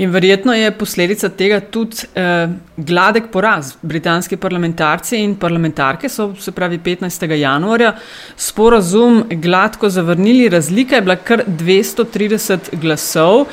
In 0.00 0.10
verjetno 0.10 0.54
je 0.56 0.70
posledica 0.72 1.28
tega 1.28 1.58
tudi 1.60 2.06
eh, 2.14 2.48
gladek 2.76 3.26
poraz. 3.32 3.74
Britanski 3.82 4.36
parlamentarci 4.36 5.18
in 5.20 5.34
parlamentarke 5.36 6.08
so, 6.08 6.30
se 6.40 6.52
pravi, 6.56 6.78
15. 6.78 7.26
januarja 7.36 7.92
sporazum 8.36 9.24
gladko 9.30 9.90
zavrnili. 9.90 10.48
Razlika 10.48 10.96
je 10.96 11.02
bila 11.02 11.16
kar 11.16 11.44
230 11.46 12.72
glasov 12.80 13.44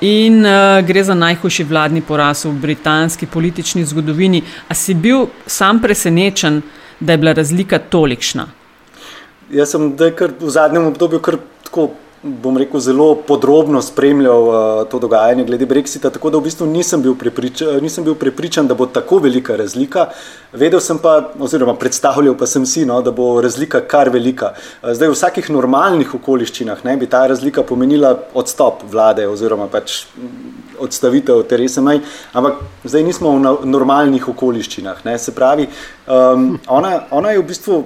in 0.00 0.44
eh, 0.46 0.82
gre 0.82 1.04
za 1.04 1.14
najhujši 1.14 1.64
vladni 1.64 2.02
poraz 2.02 2.44
v 2.44 2.52
britanski 2.52 3.26
politični 3.26 3.84
zgodovini. 3.84 4.42
A 4.68 4.74
si 4.74 4.94
bil 4.94 5.26
sam 5.46 5.80
presenečen? 5.80 6.62
Da 7.00 7.12
je 7.12 7.18
bila 7.18 7.32
razlika 7.32 7.78
tolikšna? 7.78 8.46
Jaz 9.50 9.70
sem 9.70 9.92
v 10.40 10.50
zadnjem 10.50 10.86
obdobju 10.86 11.20
kar 11.20 11.36
tako. 11.64 11.90
Bom 12.24 12.56
rekel, 12.56 12.80
zelo 12.80 13.14
podrobno 13.14 13.82
spremljal 13.82 14.42
uh, 14.48 14.54
to 14.88 14.98
dogajanje 14.98 15.44
glede 15.44 15.66
Brexita, 15.66 16.08
tako 16.10 16.30
da 16.30 16.38
v 16.38 16.46
bistvu 16.46 16.66
nisem 16.66 17.02
bil, 17.04 17.12
prepričan, 17.20 17.82
nisem 17.84 18.04
bil 18.04 18.14
prepričan, 18.16 18.64
da 18.64 18.74
bo 18.74 18.86
tako 18.86 19.18
velika 19.20 19.56
razlika. 19.60 20.06
Vedel 20.52 20.80
sem 20.80 20.96
pa, 20.98 21.18
oziroma 21.38 21.74
predstavljal 21.76 22.32
pa 22.40 22.46
sem 22.48 22.64
si, 22.66 22.86
no, 22.88 23.02
da 23.04 23.12
bo 23.12 23.42
razlika 23.44 23.82
kar 23.84 24.08
velika. 24.08 24.54
Uh, 24.56 24.94
zdaj, 24.96 25.10
v 25.12 25.18
vsakih 25.18 25.50
normalnih 25.52 26.14
okoliščinah 26.16 26.80
ne, 26.88 26.94
bi 26.96 27.10
ta 27.12 27.26
razlika 27.28 27.62
pomenila 27.62 28.14
odstop 28.32 28.86
vlade 28.88 29.26
oziroma 29.28 29.66
pač 29.68 30.06
odstavitev 30.80 31.42
Teresa 31.50 31.84
May, 31.84 32.00
ampak 32.32 32.64
zdaj 32.88 33.04
nismo 33.04 33.34
v 33.36 33.68
normalnih 33.68 34.30
okoliščinah. 34.32 35.04
Ne. 35.04 35.18
Se 35.20 35.36
pravi, 35.36 35.68
um, 36.08 36.54
ona, 36.72 37.02
ona 37.12 37.36
je 37.36 37.44
v 37.44 37.46
bistvu 37.52 37.82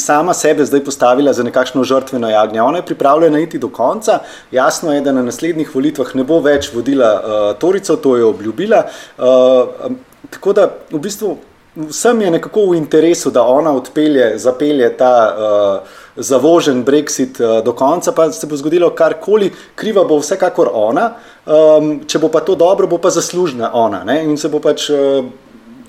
sama 0.00 0.34
sebe 0.34 0.64
zdaj 0.64 0.84
postavila 0.84 1.32
za 1.32 1.42
nekakšno 1.42 1.84
žrtveno 1.84 2.30
jagnje. 2.30 2.62
Ona 2.62 2.78
je 2.78 2.86
pripravljena 2.86 3.40
iti 3.40 3.58
do 3.58 3.68
konca. 3.68 4.18
Jasno 4.50 4.94
je, 4.94 5.00
da 5.00 5.12
na 5.12 5.22
naslednjih 5.22 5.74
volitvah 5.74 6.14
ne 6.14 6.24
bo 6.24 6.40
več 6.40 6.72
vodila 6.74 7.12
uh, 7.14 7.58
Torico, 7.58 7.96
to 7.96 8.16
je 8.16 8.24
obljubila. 8.24 8.84
Uh, 9.18 9.92
tako 10.30 10.52
da 10.52 10.68
v 10.90 10.98
bistvu 10.98 11.36
vsem 11.76 12.20
je 12.22 12.30
nekako 12.30 12.70
v 12.70 12.76
interesu, 12.80 13.30
da 13.30 13.42
ona 13.42 13.72
odpelje, 13.72 14.36
zapelje 14.38 14.96
ta. 14.96 15.14
Uh, 15.38 15.96
zavožen 16.18 16.84
Brexit 16.84 17.38
uh, 17.40 17.64
do 17.64 17.72
konca, 17.72 18.12
pa 18.12 18.32
se 18.32 18.46
bo 18.46 18.56
zgodilo 18.56 18.90
karkoli, 18.90 19.52
kriva 19.74 20.04
bo 20.04 20.18
vsekakor 20.18 20.70
ona, 20.74 21.12
um, 21.46 21.92
če 22.06 22.18
bo 22.18 22.28
pa 22.28 22.42
to 22.42 22.56
dobro, 22.58 22.88
bo 22.90 22.98
pa 22.98 23.10
zaslužna 23.14 23.70
ona 23.72 24.02
ne? 24.04 24.24
in 24.24 24.36
se 24.36 24.50
bo 24.50 24.58
pač 24.58 24.88
uh, 24.90 25.22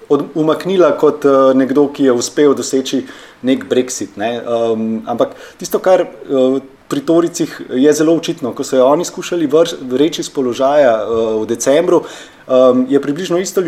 umaknila 0.10 0.92
kot 0.98 1.26
uh, 1.26 1.52
nekdo, 1.58 1.88
ki 1.94 2.10
je 2.10 2.16
uspel 2.18 2.56
doseči 2.58 3.04
nek 3.46 3.66
Brexit. 3.70 4.18
Ne? 4.18 4.40
Um, 4.42 5.02
ampak 5.08 5.36
tisto, 5.62 5.80
kar 5.80 6.06
uh, 6.06 6.60
pri 6.90 7.02
Toricih 7.06 7.62
je 7.70 7.94
zelo 7.94 8.16
očitno. 8.18 8.54
Ko 8.54 8.64
so 8.64 8.78
jo 8.78 8.88
oni 8.90 9.06
skušali 9.06 9.50
vreči 9.82 10.22
iz 10.22 10.30
položaja 10.30 10.96
uh, 11.06 11.42
v 11.42 11.46
decembru, 11.46 12.02
um, 12.48 12.86
je 12.90 13.02
približno 13.02 13.38
isto, 13.38 13.62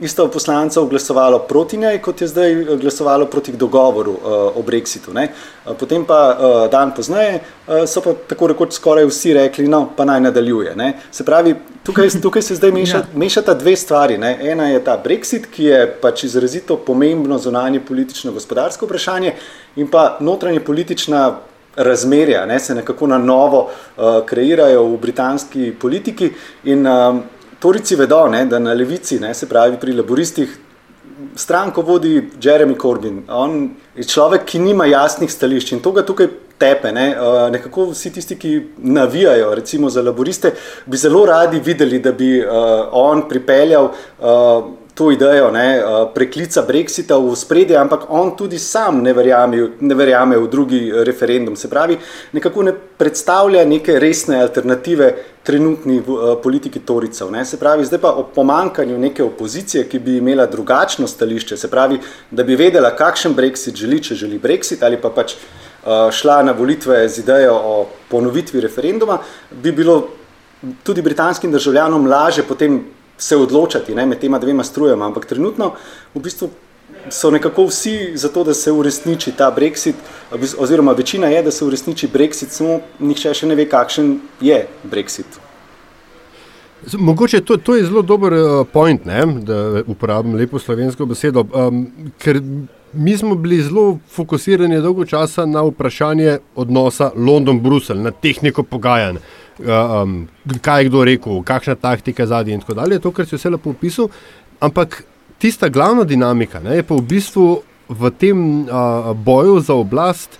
isto 0.00 0.28
poslancev 0.28 0.84
glasovalo 0.86 1.38
proti 1.38 1.76
njej, 1.76 2.02
kot 2.02 2.20
je 2.20 2.28
zdaj 2.28 2.64
glasovalo 2.80 3.26
proti 3.26 3.52
dogovoru 3.52 4.12
uh, 4.12 4.20
o 4.56 4.62
Brexitu. 4.62 5.14
Ne? 5.14 5.28
Potem 5.78 6.04
pa 6.04 6.20
uh, 6.36 6.70
dan 6.70 6.92
pozneje 6.94 7.40
uh, 7.40 7.88
so 7.88 8.04
pa 8.04 8.12
tako 8.28 8.52
rekoč 8.52 8.76
skoraj 8.76 9.08
vsi 9.08 9.34
rekli, 9.34 9.68
no, 9.68 9.88
pa 9.96 10.04
naj 10.04 10.20
nadaljuje. 10.28 10.76
Ne? 10.76 10.92
Se 11.10 11.24
pravi, 11.24 11.54
tukaj, 11.82 12.12
tukaj 12.22 12.42
se 12.42 12.60
zdaj 12.60 12.72
meša, 12.72 12.96
ja. 13.06 13.06
mešata 13.14 13.54
dve 13.54 13.76
stvari. 13.76 14.18
Ne? 14.18 14.36
Ena 14.52 14.68
je 14.68 14.84
ta 14.84 15.00
Brexit, 15.04 15.48
ki 15.48 15.64
je 15.64 15.82
pač 16.02 16.28
izrazito 16.28 16.76
pomembno 16.76 17.38
zunanje 17.38 17.80
politično 17.80 18.36
gospodarsko 18.36 18.86
vprašanje 18.86 19.34
in 19.76 19.88
pa 19.90 20.16
notranje 20.20 20.60
politična 20.60 21.38
razmerja, 21.76 22.46
ne, 22.46 22.58
se 22.60 22.74
nekako 22.74 23.06
na 23.06 23.18
novo 23.18 23.66
uh, 23.68 24.04
kreirajo 24.26 24.84
v 24.84 25.00
britanski 25.00 25.72
politiki. 25.80 26.30
In 26.64 26.86
um, 26.86 27.22
torici 27.60 27.96
vedo, 27.96 28.26
ne, 28.28 28.46
da 28.46 28.58
na 28.58 28.72
levici, 28.72 29.20
ne, 29.20 29.34
se 29.34 29.48
pravi 29.48 29.76
pri 29.80 29.92
laboristih, 29.92 30.58
stranko 31.36 31.82
vodi 31.82 32.30
Jeremy 32.40 32.76
Corbyn. 32.80 33.22
On 33.28 33.70
je 33.96 34.04
človek, 34.04 34.44
ki 34.44 34.58
nima 34.60 34.86
jasnih 34.86 35.32
stališč 35.32 35.72
in 35.72 35.80
to 35.84 35.92
ga 35.92 36.04
tukaj 36.04 36.28
tepe. 36.58 36.92
Ne. 36.92 37.10
Uh, 37.16 37.46
nekako 37.52 37.90
vsi 37.92 38.12
tisti, 38.12 38.38
ki 38.40 38.54
navijajo 38.78 39.54
recimo, 39.54 39.90
za 39.90 40.02
laboriste, 40.02 40.52
bi 40.86 40.96
zelo 40.96 41.26
radi 41.26 41.60
videli, 41.60 42.00
da 42.00 42.12
bi 42.12 42.38
uh, 42.40 42.88
on 42.92 43.28
pripeljal. 43.28 43.92
Uh, 44.18 44.72
to 44.96 45.10
idejo 45.12 45.50
ne, 45.50 45.76
eh, 45.76 45.84
preklica 46.14 46.62
Brexita 46.64 47.18
v 47.20 47.36
spredje, 47.36 47.76
ampak 47.76 48.08
on 48.08 48.32
tudi 48.36 48.58
sam 48.58 49.02
ne 49.04 49.12
verjame, 49.12 49.68
ne 49.80 49.94
verjame 49.94 50.38
v 50.40 50.48
drugi 50.48 50.80
referendum. 51.04 51.56
Se 51.56 51.68
pravi, 51.68 51.98
nekako 52.32 52.62
ne 52.62 52.72
predstavlja 52.72 53.64
neke 53.64 53.98
resne 54.00 54.40
alternative 54.40 55.12
trenutni 55.44 56.00
uh, 56.00 56.40
politiki 56.42 56.80
Toricev. 56.80 57.30
Ne. 57.30 57.44
Se 57.44 57.60
pravi, 57.60 57.84
zdaj 57.84 58.00
pa 58.00 58.10
o 58.10 58.24
pomankanju 58.34 58.98
neke 58.98 59.22
opozicije, 59.22 59.84
ki 59.88 59.98
bi 59.98 60.16
imela 60.16 60.46
drugačno 60.46 61.06
stališče, 61.06 61.56
se 61.56 61.70
pravi, 61.70 62.00
da 62.30 62.42
bi 62.42 62.56
vedela, 62.56 62.90
kakšen 62.96 63.36
Brexit 63.36 63.76
želi, 63.76 64.00
če 64.02 64.14
želi 64.14 64.40
Brexit 64.42 64.82
ali 64.82 64.96
pa 64.96 65.12
pač 65.12 65.36
uh, 65.36 66.08
šla 66.10 66.40
na 66.42 66.56
volitve 66.56 67.04
z 67.08 67.22
idejo 67.22 67.54
o 67.54 67.86
ponovitvi 68.08 68.64
referenduma, 68.64 69.20
bi 69.52 69.72
bilo 69.72 70.00
tudi 70.82 71.02
britanskim 71.02 71.52
državljanom 71.52 72.06
laže 72.08 72.42
potem 72.42 72.80
se 73.18 73.36
odločati 73.36 73.94
ne, 73.94 74.06
med 74.06 74.18
tema 74.18 74.38
dvema 74.38 74.64
strujama, 74.64 75.06
ampak 75.06 75.26
trenutno 75.26 75.72
v 76.14 76.20
bistvu 76.20 76.50
so 77.10 77.30
nekako 77.30 77.64
vsi 77.64 78.12
za 78.14 78.28
to, 78.28 78.44
da 78.44 78.54
se 78.54 78.72
uresniči 78.72 79.32
ta 79.32 79.54
Brexit, 79.56 79.94
oziroma 80.58 80.92
večina 80.92 81.26
je, 81.26 81.42
da 81.42 81.50
se 81.50 81.64
uresniči 81.64 82.08
Brexit, 82.08 82.50
samo 82.50 82.80
nihče 82.98 83.34
še 83.34 83.46
ne 83.46 83.54
ve, 83.54 83.66
kakšen 83.68 84.18
je 84.40 84.66
Brexit. 84.84 85.40
Mogoče 86.98 87.40
to, 87.40 87.56
to 87.56 87.74
je 87.74 87.84
zelo 87.86 88.02
dober 88.02 88.32
uh, 88.32 88.66
point, 88.72 89.06
ne, 89.06 89.22
da 89.42 89.82
uporabim 89.86 90.36
lepo 90.36 90.58
slovensko 90.58 91.06
besedo, 91.06 91.46
um, 91.54 91.86
ker 92.22 92.40
mi 92.92 93.16
smo 93.16 93.34
bili 93.34 93.62
zelo 93.62 93.98
fokusirani 94.12 94.80
dolgo 94.80 95.04
časa 95.04 95.46
na 95.46 95.64
vprašanje 95.66 96.38
odnosa 96.54 97.10
London-Bruselj, 97.16 97.98
na 98.02 98.10
tehniko 98.10 98.62
pogajanj 98.62 99.18
um, 99.58 100.26
kaj 100.60 100.82
je 100.82 100.88
kdo 100.88 101.04
rekel, 101.04 101.42
kakšna 101.42 101.74
taktika 101.74 102.26
zadnji 102.26 102.54
in 102.54 102.60
tako 102.60 102.74
dalje, 102.74 102.98
to, 102.98 103.12
kar 103.12 103.26
si 103.26 103.36
vse 103.36 103.50
lepo 103.50 103.70
opisal. 103.70 104.08
Ampak 104.60 105.02
tista 105.38 105.68
glavna 105.68 106.04
dinamika 106.04 106.60
ne, 106.60 106.76
je 106.76 106.82
pa 106.86 106.94
v 106.94 107.06
bistvu 107.06 107.46
v 107.88 108.10
tem 108.18 108.38
uh, 108.66 109.12
boju 109.14 109.60
za 109.60 109.74
oblast 109.74 110.38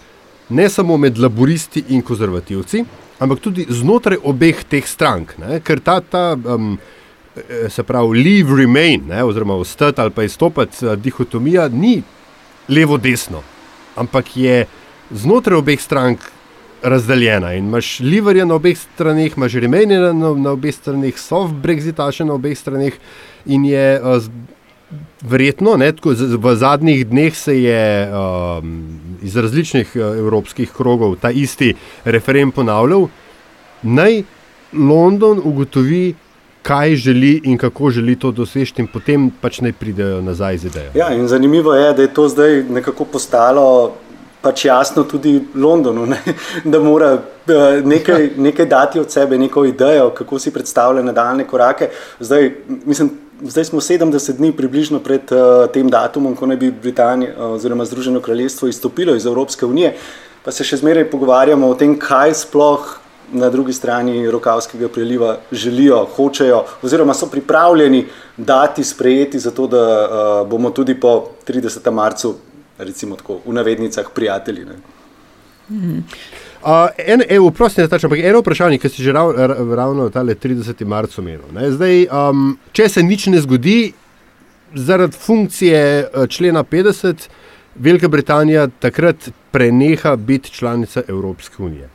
ne 0.48 0.68
samo 0.70 0.96
med 0.96 1.18
laboristi 1.18 1.84
in 1.88 2.02
konzervativci, 2.02 2.84
ampak 3.18 3.40
tudi 3.40 3.66
znotraj 3.68 4.18
obeh 4.22 4.64
teh 4.68 4.86
strank. 4.86 5.36
Ne, 5.42 5.60
ker 5.60 5.80
ta, 5.80 6.00
ta 6.00 6.34
um, 6.36 6.76
se 7.68 7.82
pravi, 7.82 8.22
leave, 8.22 8.56
remain, 8.56 9.02
ne, 9.08 9.24
oziroma 9.24 9.54
ostati 9.54 10.00
ali 10.00 10.10
pa 10.10 10.24
izstopati, 10.24 10.86
uh, 10.86 10.94
dihotomija 10.94 11.68
ni 11.68 12.00
levo-desno, 12.68 13.42
ampak 13.96 14.36
je 14.36 14.64
znotraj 15.10 15.58
obeh 15.58 15.80
strank 15.80 16.35
razdeljena. 16.88 17.52
In 17.54 17.66
imaš 17.66 18.00
Liverja 18.00 18.44
na 18.44 18.54
obeh 18.54 18.78
straneh, 18.78 19.36
imaš 19.36 19.58
Remainera 19.62 20.12
na, 20.12 20.32
na 20.34 20.52
obeh 20.54 20.74
straneh, 20.74 21.18
soft 21.18 21.54
Brexitaše 21.62 22.24
na 22.24 22.36
obeh 22.38 22.58
straneh. 22.58 22.94
In 23.46 23.64
je 23.64 23.86
uh, 24.00 24.28
verjetno, 25.22 25.76
ne, 25.76 25.90
tako, 25.92 26.14
z, 26.14 26.38
v 26.38 26.54
zadnjih 26.56 27.06
dneh 27.06 27.34
se 27.36 27.56
je 27.62 27.82
um, 28.10 28.76
iz 29.22 29.36
različnih 29.36 29.96
uh, 29.96 30.12
evropskih 30.18 30.70
krogov 30.72 31.16
ta 31.20 31.30
isti 31.30 31.74
referendum 32.04 32.52
ponavljal. 32.52 33.08
Naj 33.82 34.22
London 34.72 35.40
ugotovi, 35.44 36.14
kaj 36.66 36.96
želi 36.96 37.40
in 37.44 37.58
kako 37.58 37.90
želi 37.90 38.16
to 38.18 38.30
doseči, 38.30 38.74
in 38.82 38.88
potem 38.90 39.28
pač 39.40 39.60
naj 39.62 39.72
pridejo 39.78 40.22
nazaj 40.22 40.58
z 40.58 40.66
idejo. 40.66 40.90
Ja, 40.98 41.12
in 41.14 41.28
zanimivo 41.28 41.74
je, 41.74 41.92
da 41.94 42.02
je 42.02 42.14
to 42.14 42.28
zdaj 42.28 42.64
nekako 42.70 43.04
postalo 43.04 43.92
pač 44.42 44.64
jasno 44.64 45.04
tudi 45.04 45.40
Londonu, 45.54 46.06
ne? 46.06 46.18
da 46.64 46.80
mora 46.80 47.12
eh, 47.16 47.82
nekaj, 47.84 48.30
nekaj 48.36 48.66
dati 48.66 49.00
od 49.00 49.10
sebe, 49.10 49.38
neko 49.38 49.64
idejo, 49.64 50.10
kako 50.14 50.38
si 50.38 50.52
predstavlja 50.54 51.02
nadaljne 51.02 51.46
korake. 51.46 51.90
Zdaj, 52.20 52.50
mislim, 52.84 53.10
zdaj 53.42 53.64
smo 53.64 53.80
70 53.80 54.36
dni 54.36 54.52
približno 54.56 55.00
pred 55.00 55.32
uh, 55.32 55.66
tem 55.72 55.88
datumom, 55.90 56.36
ko 56.36 56.46
naj 56.46 56.56
bi 56.56 56.70
Britanija 56.70 57.34
uh, 57.36 57.56
oziroma 57.56 57.84
Združeno 57.84 58.20
kraljestvo 58.20 58.68
izstopilo 58.68 59.14
iz 59.14 59.26
Evropske 59.26 59.66
unije, 59.66 59.96
pa 60.44 60.52
se 60.52 60.64
še 60.64 60.80
zmeraj 60.80 61.10
pogovarjamo 61.10 61.68
o 61.68 61.74
tem, 61.74 61.98
kaj 61.98 62.34
sploh. 62.46 62.94
Na 63.26 63.48
drugi 63.50 63.72
strani 63.74 64.20
Rokavskega 64.30 64.86
priliva 64.88 65.32
želijo, 65.50 66.04
hočejo, 66.14 66.60
oziroma 66.86 67.14
so 67.14 67.26
pripravljeni 67.26 68.04
dati, 68.36 68.84
sprejeti, 68.86 69.40
zato 69.42 69.66
da 69.66 69.80
uh, 69.82 70.48
bomo 70.48 70.70
tudi 70.70 70.94
po 70.94 71.32
30. 71.48 71.90
marcu 71.90 72.36
recimo 72.78 73.16
tako, 73.16 73.40
v 73.46 73.52
navednicah, 73.52 74.06
prijatelji. 74.14 74.66
Hmm. 75.68 76.04
Uh, 76.62 76.88
en, 76.98 77.22
evo, 77.28 77.50
prosim, 77.50 77.88
tač, 77.88 78.04
eno 78.04 78.40
vprašanje, 78.40 78.78
ki 78.78 78.88
si 78.90 79.02
že 79.02 79.12
rav, 79.12 79.32
ravno 79.76 80.08
ta 80.10 80.24
30. 80.24 80.84
marca 80.86 81.20
omenil. 81.20 81.46
Zdaj, 81.76 82.06
um, 82.10 82.56
če 82.72 82.88
se 82.88 83.02
nič 83.02 83.26
ne 83.30 83.40
zgodi, 83.40 83.92
zaradi 84.74 85.16
funkcije 85.20 85.82
uh, 86.06 86.26
člena 86.26 86.64
50, 86.64 87.28
Velika 87.76 88.08
Britanija 88.08 88.68
takrat 88.80 89.28
preneha 89.52 90.16
biti 90.16 90.50
članica 90.50 91.02
Evropske 91.08 91.62
unije. 91.62 91.88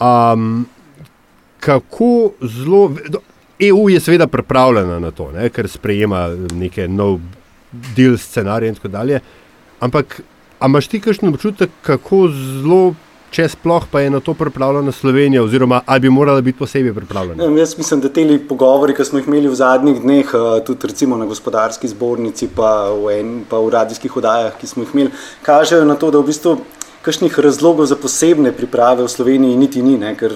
Um, 0.00 0.66
kako 1.60 2.30
zelo. 2.40 2.92
EU 3.60 3.88
je 3.90 4.00
seveda 4.00 4.26
pripravljena 4.26 4.98
na 4.98 5.10
to, 5.10 5.30
ne, 5.32 5.48
ker 5.48 5.68
sprejema 5.68 6.28
neke 6.54 6.88
nov 6.88 7.18
del 7.96 8.18
scenarije 8.18 8.68
in 8.68 8.74
tako 8.74 8.88
dalje. 8.88 9.20
Ampak, 9.80 10.20
imaš 10.64 10.88
ti 10.88 11.00
kakšen 11.00 11.28
občutek, 11.28 11.70
kako 11.84 12.26
zelo, 12.32 12.94
če 13.34 13.48
sploh 13.52 13.84
pa 13.90 14.00
je 14.00 14.10
na 14.14 14.22
to 14.24 14.32
pripravljena 14.38 14.92
Slovenija, 14.94 15.42
oziroma 15.44 15.82
ali 15.86 16.06
bi 16.06 16.10
morala 16.10 16.40
biti 16.40 16.58
posebej 16.58 16.94
pripravljena? 16.94 17.44
Ja, 17.44 17.50
jaz 17.58 17.76
mislim, 17.78 18.00
da 18.00 18.08
te 18.08 18.24
pogovori, 18.48 18.94
ki 18.96 19.04
smo 19.04 19.20
jih 19.20 19.28
imeli 19.28 19.50
v 19.52 19.58
zadnjih 19.58 20.00
dneh, 20.00 20.32
eh, 20.32 20.64
tudi 20.64 20.88
recimo 20.88 21.16
na 21.16 21.26
gospodarski 21.26 21.88
zbornici, 21.88 22.48
pa 22.48 22.88
v, 22.90 23.18
en, 23.20 23.36
pa 23.48 23.60
v 23.60 23.74
radijskih 23.74 24.16
oddajah, 24.16 24.56
ki 24.60 24.66
smo 24.66 24.86
jih 24.86 24.94
imeli, 24.94 25.12
kažejo 25.42 25.84
na 25.84 25.98
to, 26.00 26.10
da 26.10 26.24
v 26.24 26.32
bistvu. 26.32 26.58
Kakšnih 27.06 27.36
razlogov 27.38 27.86
za 27.86 27.94
posebne 27.94 28.50
priprave 28.50 29.04
v 29.04 29.08
Sloveniji 29.08 29.56
niti 29.56 29.82
ni, 29.82 29.92
ne? 29.94 30.16
ker 30.18 30.32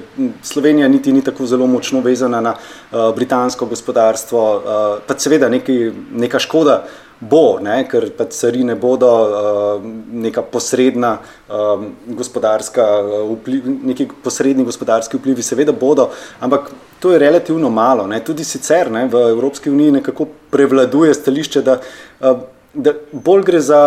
Slovenija 0.47 0.87
niti 0.89 1.11
ni 1.13 1.19
tako 1.19 1.43
zelo 1.51 1.67
močno 1.67 1.99
vezana 2.01 2.39
na 2.41 2.53
uh, 2.55 3.11
britansko 3.17 3.67
gospodarstvo, 3.67 4.43
uh, 4.55 5.01
pa 5.03 5.17
seveda 5.19 5.49
neki, 5.51 5.91
neka 6.15 6.39
škoda 6.39 6.77
uh, 6.85 7.10
bo, 7.21 7.59
ne, 7.61 7.83
ker 7.89 8.09
pa 8.17 8.25
carine 8.33 8.75
bodo 8.81 9.09
uh, 9.11 9.83
neka 10.13 10.43
posredna 10.43 11.19
um, 11.49 11.91
gospodarska 12.17 12.87
uh, 13.01 13.33
vpliv, 13.35 13.67
neki 13.93 14.09
posredni 14.25 14.65
gospodarski 14.65 15.21
vplivi, 15.21 15.45
seveda 15.45 15.73
bodo, 15.73 16.11
ampak 16.41 16.71
to 17.01 17.13
je 17.13 17.19
relativno 17.19 17.71
malo. 17.71 18.07
Ne. 18.07 18.23
Tudi 18.25 18.45
sicer 18.45 18.91
ne, 18.93 19.07
v 19.09 19.27
Evropski 19.35 19.71
uniji 19.71 19.99
nekako 20.01 20.29
prevladuje 20.51 21.15
stališče, 21.15 21.63
da, 21.63 21.81
uh, 22.21 22.41
da 22.75 22.97
bolj 23.13 23.45
gre 23.51 23.61
za 23.61 23.83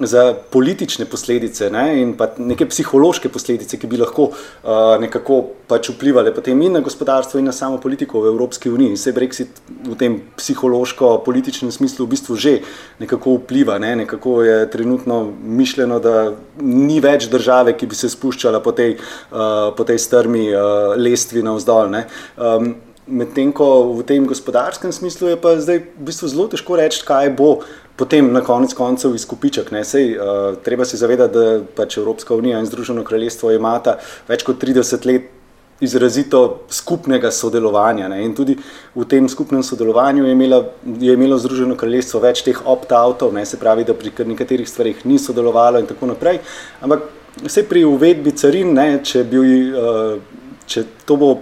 za 0.00 0.34
politične 0.50 1.04
posledice 1.04 1.70
ne, 1.70 2.02
in 2.02 2.12
pa 2.16 2.28
neke 2.38 2.66
psihološke 2.68 3.28
posledice, 3.28 3.78
ki 3.78 3.86
bi 3.90 3.98
lahko 3.98 4.28
uh, 4.30 4.94
nekako 5.00 5.40
pač 5.68 5.90
vplivali 5.90 6.32
potem 6.34 6.60
in 6.62 6.78
na 6.78 6.80
gospodarstvo 6.80 7.40
in 7.40 7.50
na 7.50 7.52
samo 7.52 7.80
politiko 7.82 8.22
v 8.22 8.32
Evropski 8.32 8.70
uniji. 8.70 8.94
Vse 8.94 9.12
Brexit 9.12 9.60
v 9.84 9.96
tem 9.98 10.20
psihološko-političnem 10.38 11.72
smislu 11.74 12.06
v 12.06 12.14
bistvu 12.14 12.36
že 12.36 12.54
nekako 13.02 13.38
vpliva. 13.42 13.78
Ne. 13.78 13.96
Nekako 13.96 14.42
je 14.42 14.70
trenutno 14.70 15.32
mišljeno, 15.42 15.98
da 16.00 16.32
ni 16.62 17.00
več 17.00 17.28
države, 17.28 17.74
ki 17.76 17.86
bi 17.86 17.98
se 17.98 18.08
spuščala 18.08 18.62
po 18.62 18.72
tej, 18.72 18.96
uh, 19.32 19.74
po 19.76 19.84
tej 19.84 19.98
strmi 19.98 20.48
uh, 20.54 20.94
lestvi 20.96 21.42
navzdol. 21.42 21.78
Um, 21.88 22.74
medtem 23.08 23.52
ko 23.52 23.92
v 23.96 24.04
tem 24.06 24.26
gospodarskem 24.28 24.92
smislu 24.92 25.32
je 25.32 25.36
pa 25.40 25.56
zdaj 25.60 25.80
v 25.80 26.06
bistvu 26.08 26.28
zelo 26.28 26.48
težko 26.52 26.76
reči, 26.76 27.02
kaj 27.06 27.32
bo 27.36 27.64
potem 27.98 28.32
na 28.32 28.40
konec 28.44 28.74
koncev 28.78 29.16
izkupiček. 29.18 29.72
Sej, 29.82 30.14
uh, 30.14 30.54
treba 30.62 30.84
se 30.84 31.00
zavedati, 31.00 31.34
da 31.34 31.60
pač 31.76 31.98
Evropska 31.98 32.34
unija 32.34 32.60
in 32.60 32.68
Združeno 32.68 33.04
kraljestvo 33.04 33.50
imata 33.52 33.98
več 34.28 34.44
kot 34.46 34.62
30 34.62 35.06
let 35.08 35.34
izrazito 35.80 36.64
skupnega 36.70 37.30
sodelovanja. 37.30 38.08
Ne? 38.10 38.22
In 38.26 38.34
tudi 38.34 38.56
v 38.94 39.04
tem 39.06 39.28
skupnem 39.30 39.62
sodelovanju 39.62 40.26
je, 40.26 40.32
imela, 40.32 40.62
je 40.98 41.14
imelo 41.14 41.38
Združeno 41.38 41.76
kraljestvo 41.78 42.20
več 42.22 42.42
teh 42.46 42.58
opt-outov, 42.66 43.34
se 43.46 43.58
pravi, 43.58 43.84
da 43.86 43.94
pri 43.94 44.12
nekaterih 44.26 44.68
stvarih 44.68 45.06
ni 45.06 45.18
sodelovalo 45.18 45.78
in 45.78 45.86
tako 45.86 46.10
naprej. 46.14 46.40
Ampak 46.82 47.06
vse 47.44 47.62
pri 47.68 47.84
uvedbi 47.86 48.34
carin, 48.34 48.74
ne, 48.74 48.98
če, 49.04 49.22
bi, 49.24 49.38
uh, 49.70 50.18
če 50.66 50.84
to 51.06 51.16
bo 51.16 51.36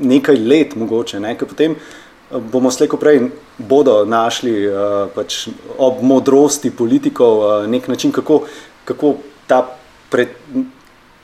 nekaj 0.00 0.36
let 0.36 0.76
mogoče, 0.76 1.20
ne, 1.20 1.34
potem 1.38 1.74
eh, 1.74 2.38
bomo 2.52 2.70
slejko 2.70 2.96
prej 2.96 3.28
bodo 3.58 4.04
našli 4.06 4.68
uh, 4.68 5.08
pač 5.14 5.48
ob 5.78 6.02
modrosti 6.02 6.70
politikov 6.70 7.38
uh, 7.38 7.66
nek 7.66 7.88
način, 7.88 8.12
kako, 8.12 8.44
kako 8.84 9.14
ta 9.46 9.64
pred 10.10 10.28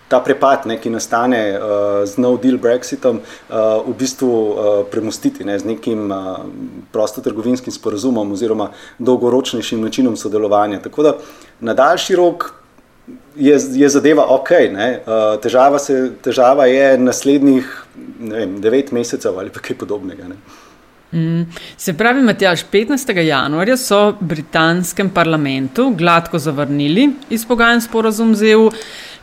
ta 0.08 0.20
prepad, 0.20 0.66
ne, 0.68 0.76
ki 0.80 0.92
nastane 0.92 1.40
uh, 1.56 2.04
z 2.06 2.20
no-deal 2.20 2.58
Brexitom, 2.60 3.20
uh, 3.20 3.82
v 3.86 3.94
bistvu 3.98 4.28
uh, 4.30 4.56
premustiti 4.90 5.44
ne, 5.44 5.56
z 5.58 5.64
nekim 5.64 6.10
uh, 6.12 6.44
prostotrgovinskim 6.92 7.72
sporazumom 7.72 8.34
oziroma 8.36 8.70
dolgoročnejšim 8.98 9.80
načinom 9.80 10.16
sodelovanja. 10.20 10.82
Tako 10.84 11.02
da 11.02 11.14
na 11.60 11.74
daljši 11.74 12.16
rok 12.20 12.52
je, 13.36 13.56
je 13.80 13.88
zadeva 13.88 14.28
ok. 14.36 14.52
Uh, 14.68 15.40
težava, 15.42 15.80
se, 15.80 16.12
težava 16.22 16.68
je 16.70 16.98
naslednjih 16.98 17.83
vem, 18.18 18.60
devet 18.60 18.92
mesecev 18.92 19.38
ali 19.38 19.50
kaj 19.50 19.76
podobnega. 19.78 20.28
Ne. 20.28 20.36
Mm. 21.14 21.46
Se 21.76 21.92
pravi, 21.94 22.22
Matjaš, 22.22 22.64
15. 22.72 23.18
januarja 23.18 23.76
so 23.76 23.98
v 24.10 24.28
britanskem 24.34 25.10
parlamentu 25.10 25.92
gladko 25.94 26.38
zavrnili 26.38 27.10
izpogajen 27.30 27.80
sporozum 27.80 28.34
z 28.34 28.50
EU. 28.50 28.70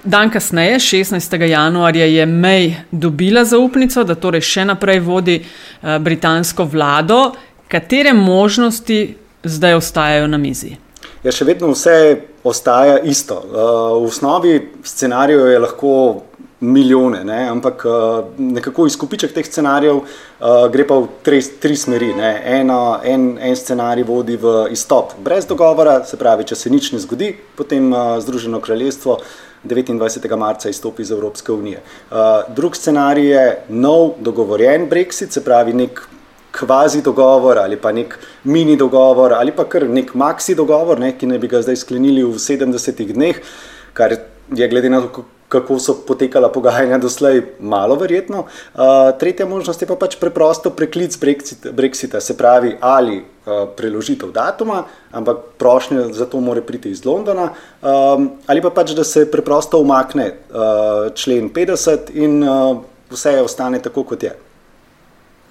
Dan 0.04 0.32
kasneje, 0.32 0.80
16. 0.80 1.42
januarja, 1.42 2.06
je 2.06 2.26
May 2.26 2.74
dobila 2.92 3.44
zaupnico, 3.46 4.04
da 4.04 4.16
torej 4.16 4.42
še 4.42 4.66
naprej 4.66 5.00
vodi 5.00 5.36
uh, 5.44 5.98
britansko 6.02 6.66
vlado. 6.66 7.34
Katere 7.68 8.14
možnosti 8.14 9.16
zdaj 9.44 9.78
ostajajo 9.78 10.28
na 10.28 10.38
mizi? 10.38 10.78
Ja, 11.24 11.32
še 11.32 11.46
vedno 11.46 11.70
vse 11.76 11.94
ostaja 12.44 12.98
isto. 13.04 13.44
Uh, 13.44 14.02
v 14.02 14.08
osnovi 14.08 14.56
scenarijo 14.84 15.46
je 15.52 15.60
lahko 15.60 15.92
milijone, 16.62 17.24
ne? 17.24 17.48
ampak 17.50 17.86
uh, 17.86 18.26
nekako 18.38 18.86
izkupiček 18.86 19.34
teh 19.34 19.46
scenarijev 19.46 19.96
uh, 19.96 20.06
gre 20.72 20.86
pa 20.88 21.00
v 21.02 21.08
tri, 21.26 21.42
tri 21.62 21.76
smeri. 21.76 22.12
Eno, 22.46 23.00
en, 23.04 23.34
en 23.42 23.56
scenarij 23.58 24.06
vodi 24.06 24.38
v 24.38 24.68
izstop 24.72 25.16
brez 25.24 25.48
dogovora, 25.50 26.04
se 26.06 26.18
pravi, 26.22 26.46
če 26.46 26.56
se 26.56 26.70
nič 26.70 26.92
ne 26.94 27.02
zgodi, 27.02 27.34
potem 27.58 27.90
uh, 27.94 28.20
Združeno 28.22 28.62
kraljestvo. 28.62 29.20
29. 29.62 30.26
marca 30.42 30.70
izstopi 30.70 31.04
iz 31.06 31.12
Evropske 31.14 31.52
unije. 31.52 31.84
Uh, 32.10 32.18
drug 32.50 32.76
scenarij 32.76 33.28
je 33.30 33.44
nov 33.70 34.16
dogovorjen 34.20 34.88
Brexit, 34.90 35.30
se 35.30 35.44
pravi 35.46 35.74
nek 35.74 36.02
kvazi 36.52 37.02
dogovor 37.02 37.58
ali 37.58 37.78
pa 37.78 37.92
nek 37.92 38.18
mini 38.44 38.76
dogovor 38.78 39.34
ali 39.34 39.52
pa 39.52 39.64
kar 39.70 39.86
nek 39.90 40.16
maxi 40.16 40.56
dogovor, 40.56 41.00
ne, 41.00 41.14
ki 41.18 41.30
naj 41.30 41.40
bi 41.40 41.52
ga 41.52 41.62
zdaj 41.62 41.78
sklenili 41.84 42.26
v 42.26 42.42
70 42.42 43.14
dneh, 43.14 43.38
kar 43.94 44.18
je 44.56 44.68
glede 44.68 44.90
na 44.90 45.02
to, 45.06 45.26
kako 45.52 45.80
so 45.80 45.96
potekala 46.08 46.50
pogajanja 46.52 46.98
doslej, 46.98 47.42
malo 47.60 47.96
verjetno. 48.00 48.46
Uh, 48.46 48.82
tretja 49.20 49.46
možnost 49.46 49.82
je 49.82 49.88
pa 49.88 49.98
pač 50.00 50.16
preprosto 50.20 50.72
preklic 50.72 51.18
Brexita, 51.76 52.20
se 52.20 52.38
pravi 52.38 52.78
ali 52.80 53.18
uh, 53.20 53.68
preložitev 53.76 54.32
datuma, 54.32 54.84
ampak 55.12 55.44
prošnja 55.60 56.08
za 56.16 56.26
to 56.26 56.40
mora 56.40 56.62
priti 56.62 56.92
iz 56.92 57.04
Londona, 57.06 57.50
um, 57.82 58.30
ali 58.48 58.62
pa 58.62 58.72
pač, 58.72 58.96
da 58.96 59.04
se 59.04 59.28
preprosto 59.32 59.82
umakne 59.84 60.32
uh, 60.32 61.12
člen 61.16 61.52
50 61.52 62.16
in 62.16 62.40
uh, 62.44 62.80
vse 63.12 63.42
ostane 63.42 63.84
tako, 63.84 64.08
kot 64.08 64.24
je. 64.24 64.51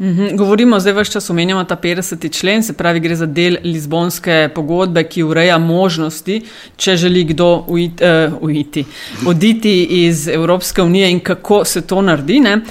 Mhm, 0.00 0.36
govorimo 0.36 0.78
zdaj 0.80 0.94
več 0.96 1.10
čas 1.12 1.26
omenjamo 1.30 1.60
ta 1.68 1.76
50. 1.76 2.22
člen, 2.32 2.62
se 2.64 2.72
pravi, 2.72 3.02
gre 3.04 3.16
za 3.20 3.26
del 3.28 3.58
Lizbonske 3.64 4.48
pogodbe, 4.54 5.02
ki 5.04 5.26
ureja 5.28 5.58
možnosti, 5.60 6.38
če 6.80 6.94
želi 6.96 7.24
kdo 7.28 7.48
uiti, 7.68 8.04
uh, 8.08 8.38
uiti, 8.40 8.84
oditi 9.28 9.74
iz 9.98 10.22
Evropske 10.28 10.80
unije 10.82 11.10
in 11.10 11.20
kako 11.20 11.58
se 11.64 11.82
to 11.84 12.00
naredi. 12.02 12.38
Uh, 12.40 12.62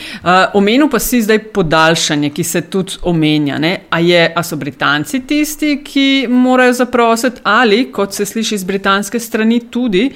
omenil 0.57 0.89
pa 0.89 0.97
si 0.99 1.21
zdaj 1.21 1.43
podaljšanje, 1.53 2.31
ki 2.33 2.43
se 2.43 2.61
tudi 2.61 2.97
omenja. 3.05 3.59
A, 3.89 3.99
je, 3.99 4.25
a 4.35 4.43
so 4.43 4.57
Britanci 4.57 5.21
tisti, 5.27 5.83
ki 5.85 6.25
morajo 6.29 6.73
zaprositi, 6.81 7.41
ali 7.43 7.91
kot 7.91 8.13
se 8.13 8.25
sliši 8.25 8.55
iz 8.55 8.63
britanske 8.63 9.19
strani, 9.19 9.59
tudi 9.69 10.07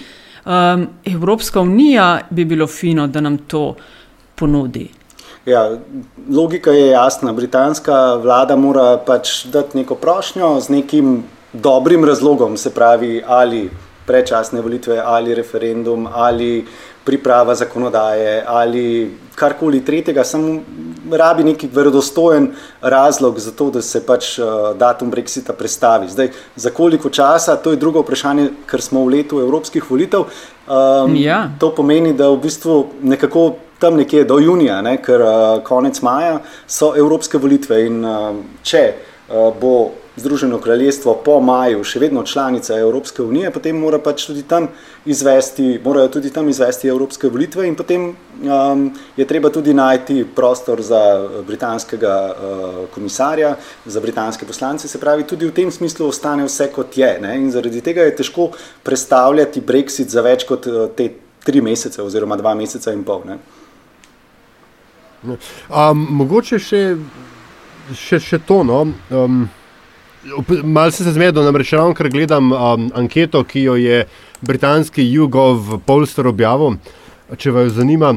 um, 0.45 0.87
Evropska 1.05 1.61
unija 1.61 2.25
bi 2.29 2.45
bilo 2.45 2.67
fino, 2.67 3.07
da 3.07 3.21
nam 3.21 3.37
to 3.37 3.75
ponudi. 4.35 5.02
Ja, 5.45 5.77
logika 6.31 6.71
je 6.71 6.87
jasna. 6.87 7.33
Britanska 7.33 8.15
vlada 8.15 8.55
mora 8.55 8.97
pač 8.97 9.45
dati 9.45 9.77
neko 9.77 9.95
prošnjo 9.95 10.59
z 10.59 10.69
nekim 10.69 11.23
dobrim 11.53 12.05
razlogom, 12.05 12.57
se 12.57 12.73
pravi, 12.73 13.23
ali 13.27 13.69
predčasne 14.05 14.61
volitve, 14.61 15.01
ali 15.05 15.35
referendum, 15.35 16.07
ali 16.13 16.65
priprava 17.03 17.55
zakonodaje, 17.55 18.43
ali 18.47 19.11
karkoli 19.35 19.85
tretjega. 19.85 20.23
Samo 20.23 20.61
rabi 21.11 21.43
neki 21.43 21.69
verodostojen 21.73 22.51
razlog 22.81 23.39
za 23.39 23.51
to, 23.51 23.69
da 23.69 23.81
se 23.81 24.05
pač 24.05 24.39
uh, 24.39 24.45
datum 24.77 25.11
Brexita 25.11 25.53
prestavi. 25.53 26.07
Zdaj, 26.07 26.29
za 26.55 26.69
koliko 26.69 27.09
časa, 27.09 27.55
to 27.55 27.71
je 27.71 27.77
drugo 27.77 28.01
vprašanje, 28.01 28.49
ker 28.65 28.81
smo 28.81 29.03
v 29.05 29.17
letu 29.17 29.39
evropskih 29.39 29.91
volitev. 29.91 30.29
Um, 30.67 31.15
ja. 31.15 31.49
To 31.59 31.73
pomeni, 31.75 32.13
da 32.13 32.29
v 32.29 32.39
bistvu 32.45 32.85
nekako 33.01 33.55
tam 33.79 33.97
nekje 33.99 34.23
do 34.23 34.39
junija, 34.39 34.81
ne, 34.81 34.97
ker 35.03 35.21
uh, 35.21 35.63
konec 35.63 35.99
maja 36.01 36.39
so 36.67 36.93
evropske 36.95 37.37
volitve 37.37 37.85
in 37.85 37.99
uh, 38.05 38.31
če 38.63 38.83
uh, 38.93 39.51
bo 39.59 40.02
Združeno 40.15 40.59
kraljestvo 40.61 41.15
po 41.25 41.39
maju 41.41 41.81
še 41.83 41.99
vedno 41.99 42.21
članica 42.23 42.75
Evropske 42.77 43.23
unije, 43.23 43.49
potem 43.51 43.79
mora 43.81 43.97
pač 43.97 44.27
tudi 44.27 44.43
tam 44.45 44.67
izvesti, 45.09 45.79
morajo 45.83 46.11
tudi 46.13 46.29
tam 46.29 46.49
izvesti 46.49 46.87
evropske 46.87 47.31
volitve 47.33 47.65
in 47.67 47.73
potem 47.75 48.03
um, 48.11 48.83
je 49.17 49.25
treba 49.25 49.49
tudi 49.49 49.73
najti 49.73 50.25
prostor 50.35 50.81
za 50.85 50.99
britanskega 51.47 52.13
uh, 52.29 52.77
komisarja, 52.93 53.55
za 53.85 54.01
britanske 54.01 54.45
poslance, 54.45 54.87
se 54.87 55.01
pravi, 55.01 55.25
tudi 55.25 55.49
v 55.49 55.55
tem 55.55 55.71
smislu 55.71 56.07
ostane 56.07 56.45
vse 56.45 56.69
kot 56.75 56.97
je. 56.97 57.09
Ne? 57.21 57.33
In 57.41 57.49
zaradi 57.51 57.81
tega 57.81 58.05
je 58.05 58.15
težko 58.21 58.51
predstavljati 58.83 59.65
Brexit 59.65 60.13
za 60.13 60.21
več 60.21 60.45
kot 60.45 60.69
uh, 60.69 60.85
te 60.93 61.09
tri 61.43 61.61
mesece 61.61 62.01
oziroma 62.05 62.37
dva 62.37 62.53
meseca 62.53 62.93
in 62.93 63.01
pol. 63.03 63.25
Ne? 63.25 63.39
Um, 65.25 66.07
mogoče 66.21 66.61
še, 66.61 66.85
še, 67.97 68.21
še 68.21 68.43
to. 68.45 68.61
No? 68.67 68.85
Um, 69.09 69.43
Malce 70.63 71.03
se 71.03 71.11
zmedel, 71.11 71.43
namreč 71.43 71.73
ravno 71.73 71.93
ker 71.93 72.07
gledam 72.09 72.51
um, 72.51 72.85
anketo, 72.95 73.43
ki 73.43 73.65
jo 73.65 73.75
je 73.75 74.05
britanski 74.41 75.03
Jugov 75.11 75.79
Polster 75.85 76.27
objavil. 76.27 76.77
Če 77.37 77.51
vas 77.51 77.73
zanima, 77.75 78.13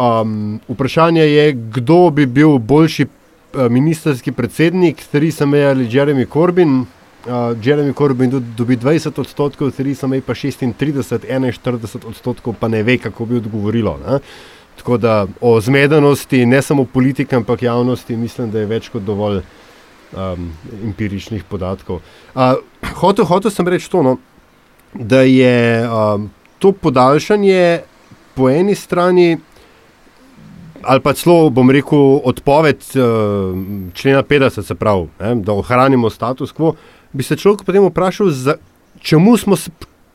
um, 0.00 0.60
vprašanje 0.68 1.24
je, 1.26 1.52
kdo 1.76 1.98
bi 2.10 2.26
bil 2.26 2.56
boljši 2.58 3.04
uh, 3.04 3.66
ministerski 3.68 4.32
predsednik, 4.32 5.02
Theresa 5.12 5.44
May 5.44 5.68
ali 5.68 5.88
Jeremy 5.88 6.24
Corbyn. 6.32 6.84
Uh, 7.24 7.52
Jeremy 7.60 7.92
Corbyn 7.96 8.32
dobi 8.56 8.76
20 8.76 9.20
odstotkov, 9.20 9.72
Theresa 9.76 10.08
May 10.08 10.24
pa 10.24 10.32
36, 10.32 10.72
41 11.28 12.08
odstotkov, 12.08 12.56
pa 12.60 12.68
ne 12.68 12.82
ve, 12.82 12.96
kako 12.98 13.26
bi 13.26 13.36
odgovorilo. 13.36 13.98
Ne? 14.06 14.18
Tako 14.80 14.96
da 14.96 15.26
o 15.40 15.60
zmedenosti, 15.60 16.46
ne 16.46 16.62
samo 16.62 16.84
politike, 16.84 17.36
ampak 17.36 17.62
javnosti, 17.62 18.16
mislim, 18.16 18.50
da 18.50 18.64
je 18.64 18.72
več 18.72 18.88
kot 18.88 19.04
dovolj 19.04 19.42
um, 20.16 20.52
empiričnih 20.84 21.44
podatkov. 21.44 22.00
Uh, 22.34 22.56
hotel, 23.00 23.24
hotel 23.24 23.50
sem 23.50 23.68
reči 23.68 23.90
to, 23.90 24.02
no, 24.02 24.16
da 24.94 25.22
je 25.22 25.88
um, 25.88 26.30
to 26.58 26.72
podaljšanje 26.72 27.80
po 28.34 28.50
eni 28.50 28.74
strani, 28.74 29.38
ali 30.82 31.00
pa 31.00 31.12
celo, 31.12 31.50
bom 31.50 31.70
rekel, 31.70 32.20
odpoved 32.24 32.82
uh, 32.94 33.58
člena 33.94 34.22
50, 34.22 34.62
se 34.62 34.74
pravi, 34.74 35.08
ne, 35.20 35.34
da 35.34 35.52
ohranimo 35.52 36.10
status 36.10 36.52
quo, 36.52 36.74
bi 37.12 37.22
se 37.22 37.36
človek 37.36 37.64
potem 37.64 37.86
vprašal, 37.86 38.30
za, 38.30 38.56
čemu, 39.00 39.36
smo, 39.36 39.56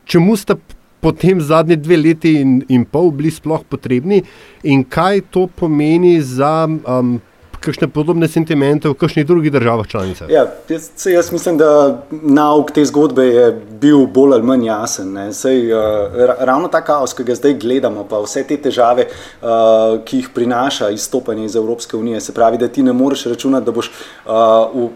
čemu 0.04 0.36
sta 0.36 0.56
potem 1.00 1.40
zadnji 1.40 1.76
dve 1.76 1.96
leti 1.96 2.34
in, 2.40 2.60
in 2.68 2.84
pol 2.84 3.10
bili 3.10 3.30
sploh 3.32 3.64
potrebni 3.68 4.22
in 4.62 4.84
kaj 4.84 5.22
to 5.32 5.46
pomeni 5.56 6.20
za 6.20 6.68
um, 6.68 7.20
kakšne 7.60 7.88
podobne 7.88 8.28
sentimente 8.28 8.88
v 8.88 8.94
kakšnih 8.94 9.26
drugih 9.26 9.52
državah 9.52 9.86
članicah? 9.86 10.30
Ja, 10.30 10.46
jaz, 10.68 10.88
jaz 11.06 11.32
mislim, 11.32 11.58
da 11.60 12.02
nauk 12.10 12.72
te 12.72 12.84
zgodbe 12.84 13.26
je 13.26 13.46
bil 13.80 14.06
bolj 14.06 14.34
ali 14.38 14.46
manj 14.46 14.66
jasen. 14.66 15.18
Sej, 15.32 15.72
uh, 15.72 16.34
ravno 16.38 16.68
ta 16.68 16.80
kaos, 16.84 17.14
ki 17.14 17.24
ga 17.28 17.36
zdaj 17.36 17.58
gledamo, 17.60 18.04
pa 18.08 18.20
vse 18.24 18.44
te 18.48 18.56
težave, 18.56 19.06
uh, 19.10 20.00
ki 20.04 20.22
jih 20.22 20.30
prinaša 20.34 20.90
izstopanje 20.96 21.44
iz 21.44 21.56
Evropske 21.56 21.96
unije, 21.96 22.20
se 22.20 22.34
pravi, 22.34 22.58
da 22.58 22.68
ti 22.68 22.82
ne 22.82 22.92
moreš 22.92 23.26
računati, 23.34 23.66
da 23.66 23.76
boš 23.76 23.90
uh, 23.90 24.32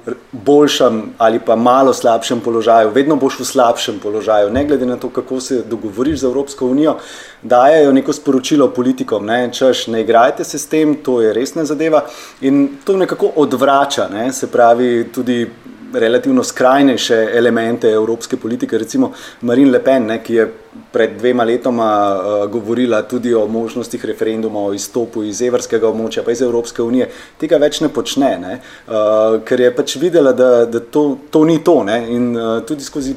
v 0.07 0.17
boljšem 0.33 1.03
ali 1.19 1.41
pa 1.41 1.57
malo 1.57 1.93
slabšem 1.93 2.41
položaju, 2.41 2.93
vedno 2.95 3.17
boš 3.17 3.39
v 3.41 3.49
slabšem 3.53 4.01
položaju, 4.03 4.51
ne 4.51 4.65
glede 4.65 4.87
na 4.87 4.97
to, 4.97 5.09
kako 5.09 5.41
se 5.41 5.63
dogovoriš 5.71 6.21
z 6.21 6.25
Evropsko 6.25 6.67
unijo, 6.67 6.97
dajo 7.43 7.93
neko 7.93 8.13
sporočilo 8.13 8.71
politikom, 8.71 9.27
ne, 9.27 9.51
češ, 9.53 9.87
ne 9.93 10.01
igrajte 10.01 10.45
se 10.45 10.59
s 10.59 10.67
tem, 10.67 10.95
to 10.95 11.21
je 11.21 11.33
resna 11.33 11.65
zadeva. 11.65 12.05
In 12.41 12.54
to 12.85 12.97
nekako 12.97 13.33
odvrača, 13.37 14.09
ne, 14.13 14.33
se 14.33 14.51
pravi, 14.51 15.09
tudi 15.15 15.47
relativno 15.95 16.45
skrajnejše 16.45 17.29
elemente 17.35 17.91
evropske 17.91 18.37
politike, 18.37 18.79
recimo 18.79 19.13
Marine 19.41 19.71
Le 19.71 19.81
Pen, 19.85 20.07
ne, 20.07 20.19
ki 20.23 20.35
je 20.35 20.47
pred 20.93 21.17
dvema 21.19 21.45
letoma 21.45 21.89
uh, 22.15 22.51
govorila 22.51 23.03
tudi 23.03 23.35
o 23.35 23.47
možnostih 23.47 24.05
referenduma 24.05 24.61
o 24.61 24.73
izstopu 24.75 25.23
iz 25.23 25.43
evrskega 25.43 25.89
območja, 25.89 26.25
pa 26.25 26.35
iz 26.35 26.43
Evropske 26.43 26.83
unije, 26.83 27.09
tega 27.39 27.59
več 27.63 27.81
ne 27.81 27.91
počne, 27.95 28.33
ne, 28.43 28.57
uh, 28.89 29.39
ker 29.47 29.61
je 29.61 29.71
pač 29.75 29.97
videla, 30.03 30.33
da, 30.33 30.51
da 30.67 30.81
to, 30.81 31.07
to 31.31 31.45
ni 31.45 31.61
to. 31.65 31.83
Ne, 31.87 32.01
in 32.15 32.33
uh, 32.37 32.59
tudi 32.67 32.85
skozi 32.85 33.15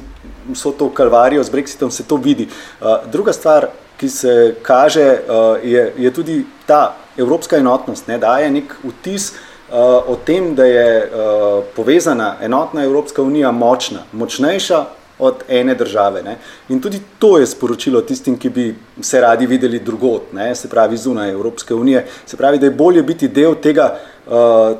vso 0.52 0.72
to 0.78 0.90
kalvarijo 0.94 1.42
z 1.44 1.54
Brexitom 1.54 1.90
se 1.90 2.06
to 2.08 2.16
vidi. 2.16 2.48
Uh, 2.80 2.98
druga 3.12 3.32
stvar, 3.32 3.68
ki 3.98 4.08
se 4.08 4.32
kaže, 4.62 5.06
uh, 5.26 5.58
je, 5.64 5.92
je 5.98 6.14
tudi 6.14 6.44
ta 6.66 6.94
evropska 7.18 7.56
enotnost 7.56 8.08
ne, 8.08 8.18
daje 8.18 8.50
nek 8.50 8.74
vtis 8.84 9.32
uh, 9.32 9.76
o 10.06 10.16
tem, 10.24 10.54
da 10.54 10.64
je 10.64 10.88
uh, 11.02 11.64
povezana 11.76 12.36
enotna 12.42 12.84
Evropska 12.84 13.22
unija 13.22 13.50
močna, 13.52 14.04
močnejša 14.12 14.84
od 15.18 15.42
ene 15.48 15.74
države. 15.74 16.22
Ne. 16.22 16.36
In 16.68 16.80
tudi 16.80 17.00
to 17.18 17.38
je 17.38 17.46
sporočilo 17.46 18.00
tistim, 18.00 18.38
ki 18.38 18.50
bi 18.50 18.74
se 19.00 19.20
radi 19.20 19.46
videli 19.46 19.78
drugot, 19.78 20.32
ne, 20.32 20.54
se 20.54 20.68
pravi 20.68 20.96
zunaj 20.96 21.30
Evropske 21.30 21.74
unije. 21.74 22.06
Se 22.26 22.36
pravi, 22.36 22.58
da 22.58 22.66
je 22.66 22.70
bolje 22.70 23.02
biti 23.02 23.28
del 23.28 23.54
tega. 23.54 23.96
Uh, 24.26 24.76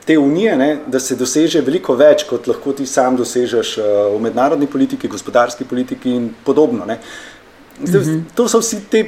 Te 0.00 0.16
unije, 0.18 0.56
ne, 0.56 0.78
da 0.86 0.98
se 0.98 1.14
doseže 1.14 1.60
veliko 1.60 1.94
več, 1.94 2.24
kot 2.26 2.46
lahko 2.48 2.72
ti 2.72 2.86
sam 2.88 3.14
dosežeš 3.16 3.74
uh, 3.78 3.84
v 4.14 4.22
mednarodni 4.24 4.66
politiki, 4.66 5.08
gospodarski 5.08 5.64
politiki 5.64 6.10
in 6.10 6.30
podobno. 6.44 6.86
Zdaj, 7.84 8.02
-hmm. 8.02 8.22
To 8.34 8.48
so 8.48 8.60
vsi 8.60 8.80
te 8.90 9.04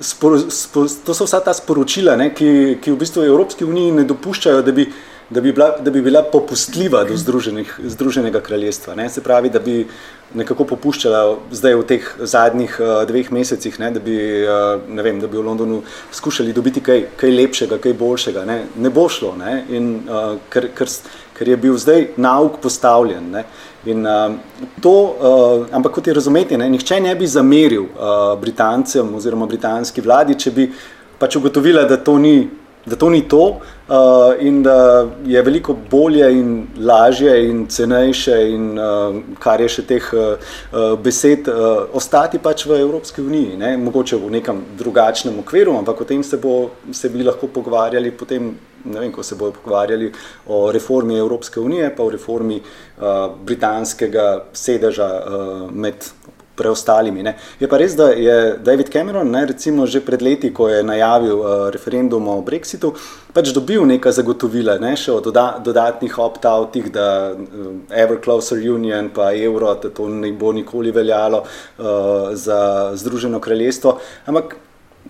spor, 0.00 0.40
spor, 0.48 0.88
to 1.04 1.14
so 1.14 1.24
vsa 1.24 1.40
ta 1.40 1.54
sporočila, 1.54 2.16
ne, 2.16 2.30
ki, 2.34 2.78
ki 2.80 2.92
v 2.92 2.96
bistvu 2.96 3.22
Evropski 3.22 3.64
uniji 3.64 3.92
ne 3.92 4.04
dopuščajo, 4.04 4.62
da 4.62 4.72
bi, 4.72 4.86
da 5.30 5.40
bi, 5.40 5.52
bila, 5.52 5.76
da 5.80 5.90
bi 5.90 6.02
bila 6.02 6.22
popustljiva 6.22 7.04
do 7.04 7.16
Združenega 7.78 8.40
kraljestva. 8.40 8.94
Ne. 8.94 9.08
Se 9.10 9.20
pravi, 9.20 9.50
da 9.50 9.58
bi 9.58 9.86
nekako 10.34 10.64
popuščala 10.64 11.22
zdaj 11.50 11.74
v 11.74 11.84
teh 11.86 12.10
zadnjih 12.18 12.76
uh, 12.80 13.02
dveh 13.06 13.30
mesecih, 13.34 13.78
ne, 13.82 13.90
da, 13.90 14.00
bi, 14.02 14.16
uh, 14.46 14.82
ne 14.88 15.02
vem, 15.02 15.18
da 15.20 15.26
bi 15.26 15.38
v 15.38 15.44
Londonu 15.46 15.80
skušali 16.14 16.54
dobiti 16.54 16.82
kaj, 16.82 17.02
kaj 17.18 17.34
lepšega, 17.34 17.78
kaj 17.82 17.94
boljšega. 17.98 18.44
Ne, 18.46 18.58
ne 18.76 18.90
bo 18.90 19.08
šlo, 19.10 19.34
ne, 19.38 19.54
in, 19.70 19.88
uh, 20.06 20.36
ker, 20.50 20.68
ker, 20.74 20.90
ker 21.38 21.50
je 21.50 21.56
bil 21.62 21.78
zdaj 21.78 22.12
nauk 22.22 22.60
postavljen. 22.62 23.30
Ne. 23.34 23.42
In, 23.86 24.06
uh, 24.06 24.36
to, 24.82 24.92
uh, 24.92 25.66
ampak 25.74 25.98
kot 25.98 26.06
je 26.06 26.14
razumeti, 26.14 26.58
ne, 26.58 26.70
nihče 26.70 27.00
ne 27.02 27.14
bi 27.18 27.26
zameril 27.26 27.88
uh, 27.88 28.36
Britancem 28.38 29.14
oziroma 29.14 29.50
britanski 29.50 30.06
vladi, 30.06 30.38
če 30.38 30.54
bi 30.54 30.68
pač 31.18 31.38
ugotovila, 31.38 31.86
da 31.88 31.98
to 31.98 32.18
ni, 32.18 32.36
da 32.86 32.96
to, 32.96 33.10
ni 33.10 33.22
to 33.28 33.44
uh, 33.88 34.34
in 34.40 34.62
da 34.62 35.06
je 35.26 35.42
veliko 35.42 35.76
bolje 35.90 36.30
in 36.32 36.66
lažje 36.78 37.48
in 37.48 37.66
cenejše 37.66 38.36
in 38.50 38.78
uh, 38.78 39.16
kar 39.38 39.60
je 39.60 39.68
še 39.68 39.82
teh 39.86 40.06
uh, 40.14 40.94
besed, 41.02 41.50
uh, 41.50 41.88
ostati 41.92 42.38
pač 42.38 42.66
v 42.66 42.78
Evropski 42.80 43.22
uniji. 43.22 43.56
Ne, 43.58 43.74
mogoče 43.76 44.16
v 44.22 44.30
nekem 44.38 44.62
drugačnem 44.78 45.38
okviru, 45.42 45.74
ampak 45.78 46.00
o 46.00 46.08
tem 46.08 46.22
se, 46.22 46.38
bo, 46.38 46.70
se 46.92 47.10
bi 47.10 47.26
lahko 47.26 47.50
pogovarjali 47.50 48.14
potem 48.14 48.54
ne 48.86 49.00
vem, 49.00 49.10
ko 49.12 49.22
se 49.22 49.34
bodo 49.34 49.56
pogovarjali 49.58 50.12
o 50.46 50.70
reformi 50.72 51.18
Evropske 51.18 51.60
unije, 51.60 51.90
pa 51.96 52.04
o 52.04 52.10
reformi 52.10 52.60
uh, 52.60 53.34
britanskega 53.44 54.44
sedeža 54.54 55.08
uh, 55.10 55.72
med 55.74 56.06
preostalimi. 56.56 57.22
Ne. 57.22 57.36
Je 57.60 57.68
pa 57.68 57.78
res, 57.80 57.94
da 57.96 58.10
je 58.16 58.56
David 58.64 58.90
Cameron, 58.92 59.30
ne, 59.30 59.44
recimo 59.46 59.86
že 59.86 60.00
pred 60.04 60.22
leti, 60.24 60.52
ko 60.56 60.68
je 60.72 60.82
najavil 60.82 61.36
uh, 61.36 61.54
referendum 61.74 62.28
o 62.32 62.40
Brexitu, 62.42 62.94
pač 63.36 63.52
dobil 63.54 63.84
neka 63.86 64.12
zagotovila, 64.16 64.78
ne, 64.82 64.94
še 64.96 65.12
o 65.12 65.20
doda 65.24 65.46
dodatnih 65.62 66.18
opt-outih, 66.18 66.90
da 66.92 67.08
uh, 67.32 67.72
Ever 67.92 68.20
Closer 68.24 68.58
Union 68.58 69.10
pa 69.14 69.32
evro, 69.36 69.74
da 69.82 69.92
to 69.92 70.08
ne 70.08 70.32
bo 70.32 70.52
nikoli 70.56 70.94
veljalo 70.94 71.44
uh, 71.44 72.32
za 72.32 72.92
Združeno 72.96 73.40
kraljestvo. 73.40 73.98
Ampak 74.26 74.56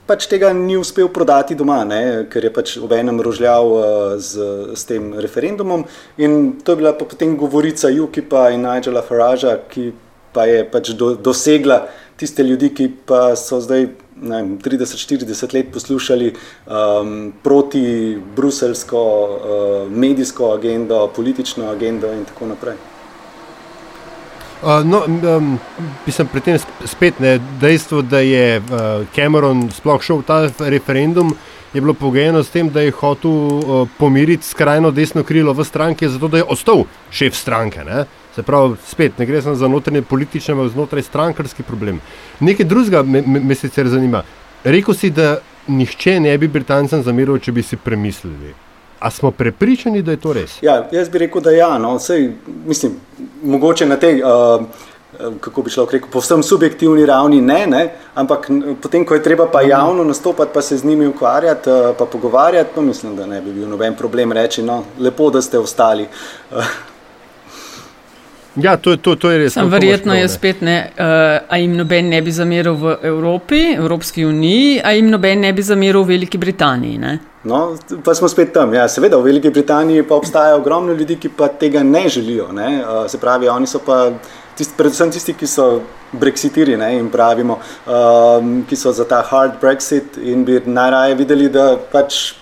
pač 0.06 0.26
tega 0.30 0.52
ni 0.54 0.76
uspel 0.78 1.08
prodati 1.12 1.56
doma, 1.58 1.80
ne, 1.88 2.00
ker 2.30 2.44
je 2.44 2.52
pač 2.54 2.74
ob 2.82 2.92
enem 2.94 3.20
rožljal 3.24 3.70
uh, 3.72 3.84
z, 4.18 4.74
s 4.76 4.88
tem 4.88 5.14
referendumom. 5.14 5.86
In 6.18 6.56
to 6.62 6.74
je 6.74 6.82
bila 6.82 6.92
pa 6.96 7.06
potem 7.08 7.36
govorica 7.38 7.90
UKIP-a 7.90 8.50
in 8.54 8.66
Nigela 8.66 9.02
Faragea, 9.06 9.56
ki 9.70 9.92
pa 10.36 10.44
je 10.44 10.64
pač 10.68 10.92
do, 10.92 11.14
dosegla 11.16 11.86
tiste 12.20 12.44
ljudi, 12.44 12.70
ki 12.76 12.90
pa 13.08 13.30
so 13.36 13.60
zdaj 13.60 13.88
30-40 14.16 15.54
let 15.54 15.72
poslušali 15.72 16.32
um, 16.32 17.32
proti 17.42 18.16
bruselsko 18.36 19.00
uh, 19.00 19.92
medijsko 19.92 20.52
agendo, 20.54 21.06
politično 21.16 21.70
agendo 21.70 22.12
in 22.12 22.24
tako 22.24 22.46
naprej. 22.52 22.76
Uh, 24.62 24.80
no, 24.84 25.02
um, 25.06 25.58
mislim, 26.06 26.28
pri 26.32 26.40
tem 26.40 26.58
spet 26.84 27.20
ne 27.20 27.38
dejstvo, 27.60 28.02
da 28.02 28.20
je 28.24 28.58
uh, 28.58 29.04
Cameron 29.14 29.68
sploh 29.70 30.02
šel 30.02 30.22
v 30.22 30.26
ta 30.26 30.38
referendum, 30.58 31.34
je 31.74 31.80
bilo 31.80 31.94
pogojeno 31.94 32.40
s 32.42 32.48
tem, 32.48 32.70
da 32.72 32.80
je 32.80 32.94
hotel 32.96 33.30
uh, 33.30 33.88
pomiriti 33.98 34.46
skrajno 34.46 34.90
desno 34.90 35.24
krilo 35.28 35.52
v 35.52 35.64
stranki, 35.64 36.08
zato 36.08 36.28
da 36.28 36.40
je 36.40 36.48
ostal 36.48 36.86
šef 37.10 37.36
stranke. 37.36 37.84
Ne? 37.84 38.06
Se 38.36 38.42
pravi, 38.42 38.74
spet 38.84 39.18
ne 39.18 39.26
gre 39.26 39.40
samo 39.42 39.54
za 39.56 39.68
notranje 39.68 40.02
politične, 40.02 40.52
ampak 40.52 40.72
znotraj 40.72 41.02
strankarski 41.02 41.62
problem. 41.62 42.00
Nekaj 42.40 42.66
drugega 42.66 43.02
me, 43.02 43.22
me, 43.26 43.40
me 43.40 43.54
sicer 43.54 43.88
zanima. 43.88 44.22
Rekl 44.64 44.92
si, 44.92 45.08
da 45.10 45.38
nihče 45.66 46.18
ne 46.20 46.34
bi 46.38 46.48
Britancem 46.48 47.00
zameril, 47.02 47.38
če 47.40 47.52
bi 47.56 47.62
si 47.64 47.78
premislili. 47.80 48.52
A 49.00 49.10
smo 49.10 49.30
prepričani, 49.30 50.02
da 50.02 50.12
je 50.12 50.20
to 50.20 50.34
res? 50.36 50.58
Ja, 50.62 50.82
jaz 50.92 51.08
bi 51.08 51.22
rekel, 51.24 51.40
da 51.40 51.54
ja. 51.54 51.78
No. 51.80 51.94
Sej, 51.98 52.26
mislim, 52.66 52.98
mogoče 53.42 53.86
na 53.88 53.96
tej, 53.96 54.20
uh, 54.20 55.30
kako 55.40 55.64
bi 55.64 55.72
šlo, 55.72 55.86
rekel, 55.92 56.10
povsem 56.12 56.42
subjektivni 56.44 57.06
ravni 57.08 57.40
ne, 57.40 57.62
ne, 57.66 57.80
ampak 58.14 58.50
potem, 58.82 59.06
ko 59.08 59.16
je 59.16 59.22
treba 59.22 59.46
pa 59.52 59.62
javno 59.64 60.04
nastopati, 60.04 60.52
pa 60.52 60.60
se 60.62 60.76
z 60.76 60.84
njimi 60.84 61.06
ukvarjati, 61.06 61.70
uh, 61.70 61.96
pa 61.96 62.04
pogovarjati, 62.04 62.76
no, 62.76 62.82
mislim, 62.82 63.16
da 63.16 63.26
ne 63.26 63.40
bi 63.40 63.56
bil 63.56 63.68
noben 63.68 63.96
problem 63.96 64.36
reči, 64.36 64.62
no, 64.62 64.82
lepo, 65.00 65.30
da 65.30 65.42
ste 65.42 65.58
ostali. 65.58 66.04
Uh. 66.50 66.60
Ja, 68.56 68.76
to, 68.76 68.96
to, 68.96 69.16
to 69.20 69.30
je 69.30 69.38
res. 69.38 69.54
Sam 69.54 69.68
verjetno 69.70 70.14
je 70.16 70.28
spet 70.32 70.62
ne, 70.64 70.76
uh, 70.96 71.44
a 71.48 71.58
jim 71.60 71.76
noben 71.76 72.08
ne 72.08 72.22
bi 72.24 72.32
zameril 72.32 72.76
v 72.80 72.96
Evropi, 73.10 73.60
Evropski 73.76 74.24
uniji, 74.24 74.80
a 74.84 74.94
jim 74.96 75.10
noben 75.12 75.44
ne 75.44 75.52
bi 75.52 75.62
zameril 75.62 76.04
v 76.04 76.16
Veliki 76.16 76.40
Britaniji. 76.40 76.98
Ne? 76.98 77.18
No, 77.44 77.76
pa 78.04 78.14
smo 78.16 78.28
spet 78.32 78.54
tam. 78.56 78.72
Ja, 78.74 78.88
seveda, 78.88 79.20
v 79.20 79.28
Veliki 79.28 79.52
Britaniji 79.52 80.06
pa 80.08 80.16
obstaja 80.16 80.56
ogromno 80.56 80.96
ljudi, 80.96 81.18
ki 81.20 81.28
pa 81.36 81.48
tega 81.48 81.82
ne 81.82 82.08
želijo. 82.08 82.48
Ne? 82.56 82.80
Uh, 82.80 83.04
se 83.10 83.20
pravi, 83.20 83.48
oni 83.52 83.68
so 83.68 83.82
pa 83.84 84.08
tist, 84.56 84.76
predvsem 84.78 85.12
tisti, 85.12 85.34
ki 85.36 85.48
so 85.50 85.66
brexitiri 86.16 86.76
ne? 86.80 86.94
in 86.98 87.10
pravimo, 87.12 87.58
um, 87.86 88.58
ki 88.68 88.76
so 88.76 88.92
za 88.92 89.04
ta 89.08 89.22
hard 89.22 89.60
brexit 89.60 90.18
in 90.22 90.44
bi 90.44 90.60
najraje 90.66 91.14
videli, 91.22 91.52
da 91.52 91.74
pač. 91.92 92.34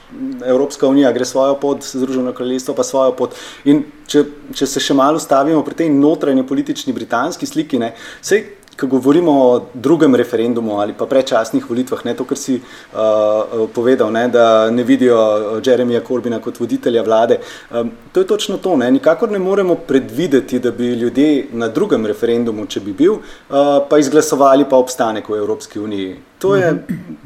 Evropska 0.47 0.87
unija 0.87 1.09
gre 1.11 1.27
svojo 1.27 1.57
pot, 1.59 1.83
Združeno 1.83 2.31
kraljestvo 2.33 2.71
pa 2.79 2.85
svojo 2.87 3.17
pot. 3.19 3.33
In 3.67 3.81
če, 4.07 4.21
če 4.55 4.69
se 4.71 4.79
še 4.79 4.95
malo 4.95 5.19
stavimo 5.19 5.65
pri 5.67 5.75
tej 5.81 5.89
notranji 5.91 6.45
politični 6.47 6.95
britanski 6.95 7.49
sliki, 7.51 7.81
ne, 7.83 7.89
sej, 8.23 8.45
ko 8.81 8.87
govorimo 8.87 9.33
o 9.33 9.61
drugem 9.75 10.15
referendumu 10.15 10.81
ali 10.81 10.93
pa 10.93 11.07
predčasnih 11.07 11.71
volitvah, 11.71 12.05
ne, 12.05 12.15
to, 12.15 12.25
kar 12.25 12.39
si 12.39 12.57
uh, 12.59 13.69
povedal, 13.75 14.13
ne, 14.13 14.29
da 14.29 14.71
ne 14.71 14.83
vidijo 14.83 15.61
Jeremija 15.65 16.01
Corbina 16.09 16.41
kot 16.41 16.61
voditelja 16.61 17.03
vlade, 17.03 17.39
um, 17.71 17.91
to 18.13 18.21
je 18.21 18.27
točno 18.27 18.59
to. 18.59 18.77
Ne. 18.77 18.91
Nikakor 18.91 19.31
ne 19.31 19.39
moremo 19.39 19.75
predvideti, 19.75 20.59
da 20.59 20.71
bi 20.71 20.93
ljudje 20.93 21.47
na 21.53 21.69
drugem 21.69 22.07
referendumu, 22.07 22.67
če 22.67 22.81
bi 22.81 22.93
bil, 22.93 23.15
uh, 23.15 23.57
pa 23.91 23.99
izglasovali 23.99 24.69
pa 24.71 24.77
obstanek 24.77 25.29
v 25.29 25.39
Evropski 25.39 25.81
uniji. 25.81 26.17
To 26.39 26.57
je, 26.57 26.75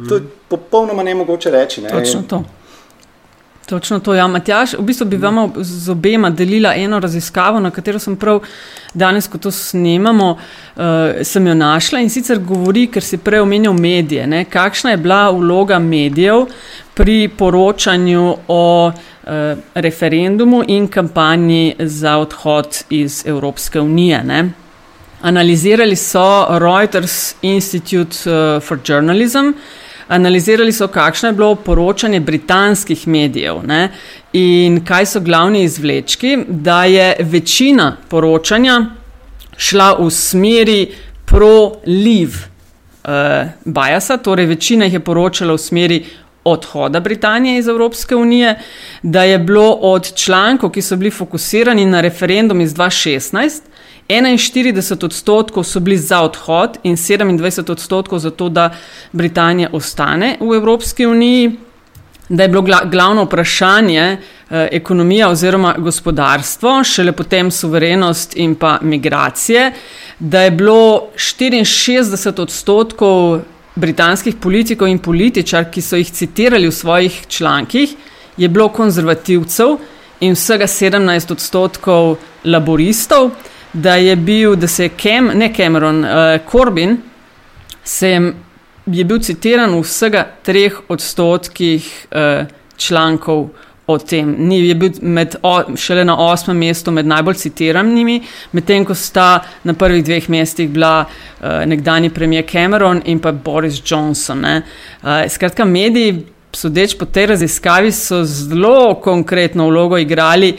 to 0.08 0.14
je 0.14 0.22
popolnoma 0.48 1.02
nemogoče 1.02 1.50
reči. 1.50 1.82
Ne. 1.82 1.90
Točno 1.90 2.22
to. 2.28 2.42
Točno 3.68 3.98
to, 4.00 4.14
ja, 4.14 4.26
Matjaš. 4.26 4.72
V 4.72 4.82
bistvu 4.82 5.06
bi 5.06 5.16
vam 5.16 5.52
z 5.56 5.90
obema 5.90 6.30
delila 6.30 6.74
eno 6.74 7.00
raziskavo, 7.00 7.60
na 7.60 7.70
katero 7.70 7.98
sem 7.98 8.16
prav 8.16 8.40
danes, 8.94 9.26
ko 9.28 9.38
to 9.38 9.50
snemamo, 9.50 10.30
uh, 10.30 10.82
sem 11.22 11.46
jo 11.46 11.54
našla 11.54 12.00
in 12.00 12.08
sicer 12.10 12.38
govori, 12.40 12.86
ker 12.88 13.04
si 13.04 13.18
prej 13.20 13.42
omenil 13.44 13.76
medije. 13.76 14.26
Ne, 14.26 14.44
kakšna 14.48 14.90
je 14.90 14.96
bila 14.96 15.30
vloga 15.30 15.78
medijev 15.78 16.46
pri 16.94 17.28
poročanju 17.28 18.36
o 18.48 18.86
uh, 18.88 19.32
referendumu 19.74 20.62
in 20.66 20.88
kampanji 20.88 21.74
za 21.78 22.16
odhod 22.18 22.84
iz 22.90 23.26
Evropske 23.26 23.80
unije. 23.80 24.22
Ne. 24.24 24.48
Analizirali 25.22 25.96
so 25.96 26.46
Reuters 26.58 27.34
Institute 27.42 28.16
uh, 28.30 28.62
for 28.62 28.78
Journalism. 28.84 29.52
Analizirali 30.08 30.72
so, 30.72 30.88
kakšno 30.88 31.28
je 31.28 31.32
bilo 31.32 31.54
poročanje 31.54 32.20
britanskih 32.20 33.08
medijev 33.08 33.60
ne? 33.66 33.88
in 34.32 34.84
kaj 34.84 35.06
so 35.06 35.20
glavni 35.20 35.62
izvlečki, 35.62 36.38
da 36.48 36.84
je 36.84 37.16
večina 37.20 37.96
poročanja 38.08 38.86
šla 39.56 39.96
v 39.98 40.10
smeri 40.10 40.88
pro-live 41.24 42.38
uh, 43.04 43.48
biasa, 43.64 44.16
torej 44.16 44.46
večina 44.46 44.84
jih 44.84 44.94
je 44.94 45.00
poročala 45.00 45.54
v 45.54 45.58
smeri 45.58 46.04
odhoda 46.44 47.00
Britanije 47.00 47.58
iz 47.58 47.68
Evropske 47.68 48.16
unije, 48.16 48.58
da 49.02 49.22
je 49.22 49.38
bilo 49.38 49.70
od 49.70 50.14
člankov, 50.14 50.70
ki 50.70 50.82
so 50.82 50.96
bili 50.96 51.10
fokusirani 51.10 51.86
na 51.86 52.00
referendum 52.00 52.60
iz 52.60 52.74
2016, 52.74 53.60
41 54.08 55.04
odstotkov 55.04 55.64
so 55.64 55.80
bili 55.80 55.98
za 55.98 56.22
odhod 56.22 56.78
in 56.82 56.96
27 56.96 57.70
odstotkov 57.72 58.18
za 58.18 58.30
to, 58.30 58.48
da 58.48 58.70
Britanija 59.12 59.68
ostane 59.72 60.36
v 60.40 60.54
Evropski 60.56 61.06
uniji. 61.06 61.52
Da 62.28 62.42
je 62.42 62.48
bilo 62.48 62.62
glavno 62.84 63.24
vprašanje 63.24 64.00
eh, 64.00 64.68
ekonomija 64.72 65.28
oziroma 65.28 65.74
gospodarstvo, 65.78 66.84
šele 66.84 67.12
potem 67.12 67.50
suverenost 67.50 68.36
in 68.36 68.54
pa 68.54 68.78
migracije, 68.82 69.72
da 70.18 70.42
je 70.42 70.50
bilo 70.50 71.08
64 71.16 72.42
odstotkov 72.42 73.40
britanskih 73.74 74.36
politikov 74.36 74.88
in 74.88 74.98
političar, 74.98 75.70
ki 75.70 75.82
so 75.82 75.96
jih 75.96 76.10
citirali 76.10 76.68
v 76.68 76.72
svojih 76.72 77.26
člankih, 77.28 77.94
je 78.36 78.48
bilo 78.48 78.68
konzervativcev 78.68 79.76
in 80.20 80.34
vsega 80.34 80.66
17 80.66 81.32
odstotkov 81.32 82.16
laboristov 82.44 83.30
da 83.82 83.94
je 83.94 84.16
bil, 84.16 84.56
da 84.56 84.66
se 84.66 84.88
je 84.88 84.90
Cam, 85.02 85.30
ne 85.34 85.52
Cameron, 85.54 86.04
uh, 86.04 86.10
Corbyn, 86.50 86.96
se 87.84 88.08
je, 88.08 88.32
je 88.86 89.04
bil 89.04 89.18
citiran 89.18 89.72
v 89.74 89.80
vsega 89.82 90.26
treh 90.42 90.76
odstotkih 90.88 91.88
uh, 92.10 92.46
člankov 92.76 93.48
o 93.88 93.98
tem. 93.98 94.34
Ni, 94.38 94.60
je 94.68 94.74
bil 94.74 94.98
med, 95.02 95.36
o, 95.42 95.76
šele 95.76 96.04
na 96.04 96.16
osmem 96.20 96.58
mestu 96.60 96.92
med 96.92 97.06
najbolj 97.08 97.38
citiranimi, 97.40 98.18
medtem 98.52 98.84
ko 98.84 98.94
sta 98.94 99.28
na 99.64 99.72
prvih 99.74 100.04
dveh 100.04 100.28
mestih 100.28 100.68
bila 100.68 101.06
uh, 101.06 101.62
nekdani 101.66 102.10
premijer 102.10 102.44
Cameron 102.50 103.00
in 103.06 103.20
pa 103.20 103.32
Boris 103.32 103.80
Johnson. 103.84 104.44
Uh, 104.44 105.24
skratka, 105.28 105.64
mediji, 105.64 106.26
sodeč 106.52 106.96
po 106.98 107.08
tej 107.08 107.32
raziskavi, 107.32 107.92
so 107.92 108.24
zelo 108.24 108.98
konkretno 109.04 109.68
vlogo 109.68 109.98
igrali. 109.98 110.52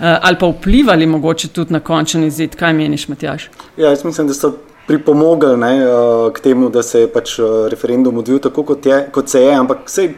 Eh, 0.00 0.18
ali 0.22 0.36
pa 0.40 0.46
vplivali 0.46 1.06
mogoče 1.06 1.48
tudi 1.48 1.72
na 1.72 1.80
končni 1.80 2.26
izid. 2.26 2.56
Kaj 2.56 2.72
meniš, 2.72 3.08
Matjaš? 3.08 3.50
Ja, 3.76 3.88
jaz 3.88 4.04
mislim, 4.04 4.26
da 4.26 4.34
so 4.34 4.52
pripomogli 4.86 5.56
ne, 5.56 5.78
eh, 5.78 5.86
k 6.32 6.40
temu, 6.40 6.68
da 6.70 6.82
se 6.82 7.00
je 7.00 7.12
pač 7.12 7.38
eh, 7.38 7.42
referendum 7.70 8.18
odvil 8.18 8.38
tako, 8.38 8.62
kot, 8.62 8.86
je, 8.86 9.06
kot 9.12 9.28
se 9.28 9.42
je. 9.42 9.54
Ampak 9.54 9.86
sej, 9.86 10.14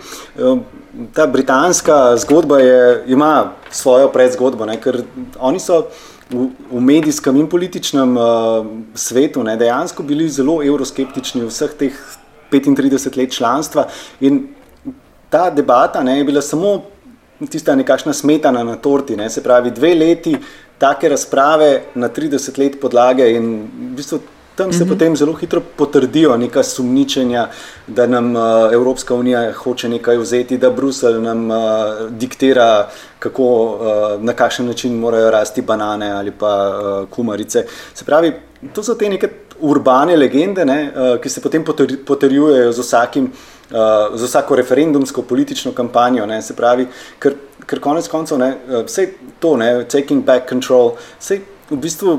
ta 1.12 1.26
britanska 1.26 2.16
zgodba 2.16 2.58
je, 2.58 3.04
ima 3.06 3.52
svojo 3.70 4.08
predzgodbo, 4.08 4.66
ne, 4.66 4.80
ker 4.80 5.02
oni 5.38 5.60
so. 5.60 5.86
V, 6.26 6.48
v 6.72 6.80
medijskem 6.82 7.36
in 7.38 7.46
političnem 7.46 8.16
uh, 8.18 8.66
svetu 8.98 9.44
ne, 9.46 9.52
dejansko 9.56 10.02
bili 10.02 10.24
zelo 10.26 10.56
euroskeptični 10.58 11.44
vseh 11.46 11.76
teh 11.78 12.00
35 12.50 13.14
let 13.14 13.30
članstva, 13.30 13.84
in 14.20 14.40
ta 15.30 15.50
debata 15.54 16.02
ne, 16.02 16.18
je 16.18 16.24
bila 16.24 16.42
samo 16.42 16.80
tista 17.50 17.74
nekašna 17.76 18.12
smetana 18.12 18.64
na 18.64 18.76
torti. 18.76 19.16
Ne? 19.16 19.30
Se 19.30 19.42
pravi, 19.42 19.70
dve 19.70 19.94
leti 19.94 20.36
take 20.78 21.08
razprave 21.08 21.82
na 21.94 22.08
30 22.08 22.58
let 22.58 22.80
podlage 22.80 23.28
in 23.32 23.52
v 23.64 23.96
bistvu 23.96 24.20
tam 24.56 24.72
se 24.72 24.84
mm 24.84 24.86
-hmm. 24.86 24.88
potem 24.88 25.16
zelo 25.16 25.32
hitro 25.32 25.60
potrdijo 25.76 26.36
neka 26.36 26.62
sumničenja, 26.62 27.48
da 27.86 28.06
nam 28.06 28.36
uh, 28.36 28.42
Evropska 28.72 29.14
unija 29.14 29.52
hoče 29.52 29.88
nekaj 29.88 30.16
vzeti, 30.16 30.58
da 30.58 30.70
Bruselj 30.70 31.20
nam 31.20 31.50
uh, 31.50 31.56
diktira, 32.10 32.88
kako, 33.18 33.44
uh, 33.44 34.22
na 34.22 34.32
kakšen 34.32 34.66
način 34.66 34.98
morajo 34.98 35.30
rasti 35.30 35.62
banane 35.62 36.10
ali 36.10 36.30
pa 36.30 36.78
uh, 36.78 37.08
kumarice. 37.08 37.64
Se 37.94 38.04
pravi, 38.04 38.32
to 38.72 38.82
so 38.82 38.94
te 38.94 39.08
neke 39.08 39.28
urbane 39.60 40.16
legende, 40.16 40.64
ne, 40.64 40.92
uh, 40.96 41.20
ki 41.20 41.28
se 41.28 41.40
potem 41.40 41.64
potrjujejo 42.06 42.72
z 42.72 42.78
vsakim 42.78 43.24
uh, 43.24 43.76
za 44.14 44.26
vsako 44.26 44.56
referendumsko 44.56 45.22
politično 45.22 45.72
kampanjo. 45.72 46.26
Ne, 46.26 46.42
se 46.42 46.56
pravi, 46.56 46.86
ker, 47.18 47.34
ker 47.66 47.80
konec 47.80 48.08
koncev 48.08 48.38
ne, 48.38 48.56
uh, 48.68 48.84
vse 48.84 49.08
to, 49.38 49.56
ne, 49.56 49.84
taking 49.84 50.24
back 50.24 50.48
control, 50.48 50.92
vse 51.20 51.40
v 51.70 51.76
bistvu 51.76 52.18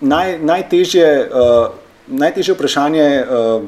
naj, 0.00 0.38
najtežje, 0.38 1.08
uh, 1.30 1.68
najtežje 2.06 2.54
vprašanje. 2.54 3.08
Uh, 3.24 3.62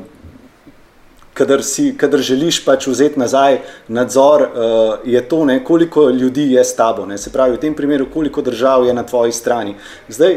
Kadar, 1.39 1.61
si, 1.63 1.93
kadar 1.95 2.19
želiš 2.19 2.57
pač 2.65 2.89
vzeti 2.91 3.21
nazaj 3.21 3.61
nadzor, 3.95 4.43
uh, 4.43 5.05
je 5.07 5.21
to, 5.29 5.45
ne, 5.47 5.61
koliko 5.65 6.09
ljudi 6.11 6.49
je 6.53 6.65
s 6.65 6.75
tabo. 6.75 7.05
Ne. 7.07 7.15
Se 7.19 7.31
pravi, 7.31 7.55
v 7.55 7.61
tem 7.63 7.77
primeru, 7.79 8.09
koliko 8.11 8.43
držav 8.43 8.87
je 8.87 8.95
na 8.95 9.05
tvoji 9.07 9.33
strani. 9.33 9.77
Zdaj, 10.09 10.35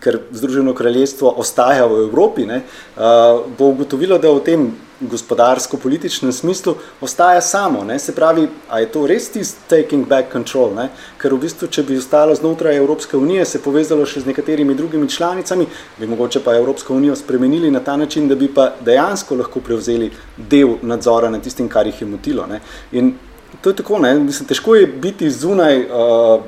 ker 0.00 0.18
Združeno 0.30 0.74
kraljestvo 0.74 1.34
ostaja 1.36 1.86
v 1.86 2.04
Evropi, 2.04 2.46
ne, 2.46 2.62
uh, 2.96 3.42
bo 3.58 3.72
ugotovilo, 3.74 4.18
da 4.18 4.30
v 4.30 4.44
tem 4.44 4.70
gospodarsko-političnem 5.00 6.32
smislu 6.32 6.74
ostaja 7.00 7.40
samo. 7.40 7.84
Ne? 7.84 7.98
Se 7.98 8.12
pravi, 8.14 8.48
a 8.68 8.80
je 8.80 8.88
to 8.92 9.06
res 9.06 9.30
tisti 9.32 9.60
taking 9.68 10.08
back 10.08 10.32
control? 10.32 10.74
Ne? 10.76 10.90
Ker 11.18 11.32
v 11.34 11.40
bistvu, 11.46 11.70
če 11.72 11.84
bi 11.88 11.96
ostalo 11.98 12.34
znotraj 12.36 12.76
Evropske 12.76 13.16
unije, 13.16 13.46
se 13.48 13.62
povezalo 13.64 14.04
še 14.06 14.20
z 14.20 14.28
nekaterimi 14.28 14.76
drugimi 14.76 15.08
članicami, 15.08 15.66
bi 15.98 16.06
mogoče 16.10 16.44
pa 16.44 16.54
Evropsko 16.56 16.94
unijo 16.94 17.16
spremenili 17.16 17.70
na 17.70 17.80
ta 17.80 17.96
način, 17.96 18.28
da 18.28 18.36
bi 18.36 18.50
pa 18.52 18.74
dejansko 18.84 19.40
lahko 19.40 19.64
prevzeli 19.64 20.10
del 20.36 20.76
nadzora 20.82 21.30
nad 21.30 21.42
tistim, 21.42 21.68
kar 21.68 21.88
jih 21.88 22.02
je 22.02 22.08
motilo. 22.08 22.46
Ne? 22.46 22.60
In 22.92 23.14
to 23.60 23.72
je 23.72 23.80
tako, 23.80 23.98
ne? 23.98 24.14
Mislim, 24.18 24.48
težko 24.48 24.76
je 24.76 24.86
biti 24.86 25.30
zunaj 25.30 25.80
uh, 25.86 26.44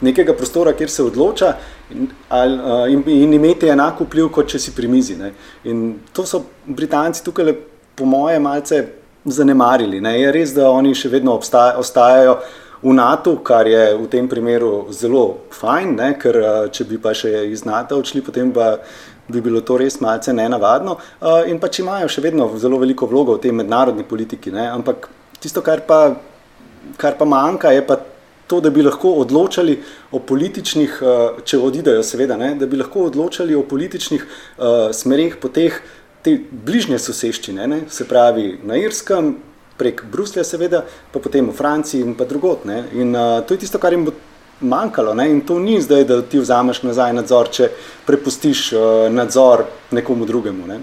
nekega 0.00 0.32
prostora, 0.34 0.72
kjer 0.72 0.90
se 0.90 1.04
odloča. 1.04 1.54
In, 1.90 2.08
ali, 2.28 2.92
in, 2.92 3.02
in 3.10 3.34
imeti 3.34 3.68
enako 3.68 4.06
vpliv, 4.06 4.30
kot 4.34 4.48
če 4.52 4.58
si 4.62 4.74
pri 4.76 4.88
mizi. 4.88 5.16
Ne. 5.18 5.32
In 5.64 6.00
to 6.14 6.26
so 6.26 6.44
Britanci 6.66 7.24
tukaj 7.26 7.52
po 7.98 8.06
moje, 8.08 8.38
malce 8.38 8.80
zanemarili. 9.24 10.00
Ne? 10.00 10.16
Je 10.20 10.32
res, 10.32 10.54
da 10.56 10.70
oni 10.70 10.94
še 10.96 11.10
vedno 11.12 11.34
obstaja, 11.36 11.76
ostajajo 11.80 12.38
v 12.80 12.94
NATO, 12.96 13.36
kar 13.44 13.68
je 13.68 13.82
v 13.98 14.06
tem 14.08 14.28
primeru 14.28 14.88
zelo 14.96 15.24
fajn, 15.52 15.96
ne? 15.98 16.12
ker 16.20 16.38
če 16.72 16.86
bi 16.88 17.00
pa 17.02 17.12
še 17.16 17.44
iz 17.50 17.66
NATO 17.68 18.00
odšli, 18.00 18.24
potem 18.24 18.52
pa 18.56 18.78
bi 19.30 19.42
bilo 19.44 19.60
to 19.60 19.76
res 19.78 20.00
malce 20.00 20.32
nenavadno. 20.34 20.96
In 21.50 21.60
pač 21.62 21.82
imajo 21.82 22.08
še 22.10 22.24
vedno 22.24 22.48
zelo 22.58 22.80
veliko 22.80 23.06
vlogo 23.10 23.36
v 23.36 23.44
tej 23.44 23.56
mednarodni 23.60 24.06
politiki. 24.08 24.54
Ne? 24.54 24.70
Ampak 24.72 25.10
tisto, 25.42 25.62
kar 25.62 25.84
pa, 25.86 26.16
kar 26.96 27.18
pa 27.20 27.28
manjka, 27.28 27.74
je 27.76 27.84
pa. 27.86 28.00
To, 28.50 28.58
da 28.58 28.70
bi 28.74 28.82
lahko 28.82 29.12
odločali 29.22 29.76
o 30.10 30.18
političnih, 30.18 30.98
eh, 30.98 31.40
če 31.46 31.58
odidejo, 31.62 32.02
seveda, 32.02 32.36
ne, 32.36 32.56
da 32.58 32.66
bi 32.66 32.80
lahko 32.80 33.06
odločali 33.06 33.54
o 33.54 33.62
političnih 33.62 34.24
uh, 34.26 34.90
smerih, 34.96 35.36
poteh, 35.38 35.76
uh, 35.78 36.00
te 36.22 36.36
bližnje 36.50 36.98
soseščine, 37.00 37.66
ne, 37.70 37.80
se 37.88 38.04
pravi 38.08 38.52
na 38.66 38.76
Irskem, 38.80 39.34
prek 39.80 40.02
Bruslja, 40.12 40.44
seveda, 40.44 40.82
pa 41.12 41.22
potem 41.22 41.48
v 41.48 41.56
Franciji 41.56 42.04
in 42.04 42.16
pa 42.16 42.26
drugot. 42.28 42.66
Ne. 42.68 42.82
In 43.00 43.14
uh, 43.16 43.38
to 43.46 43.56
je 43.56 43.62
tisto, 43.62 43.80
kar 43.80 43.94
jim 43.96 44.04
bo 44.04 44.12
manjkalo. 44.60 45.14
Ne. 45.16 45.30
In 45.32 45.40
to 45.48 45.56
ni 45.58 45.78
zdaj, 45.80 46.04
da 46.04 46.18
ti 46.20 46.40
vzameš 46.40 46.82
nazaj 46.84 47.14
nadzor, 47.16 47.48
če 47.48 47.70
prepustiš 48.04 48.66
uh, 48.74 48.82
nadzor 49.08 49.64
nekomu 49.96 50.28
drugemu. 50.28 50.68
Ne. 50.68 50.82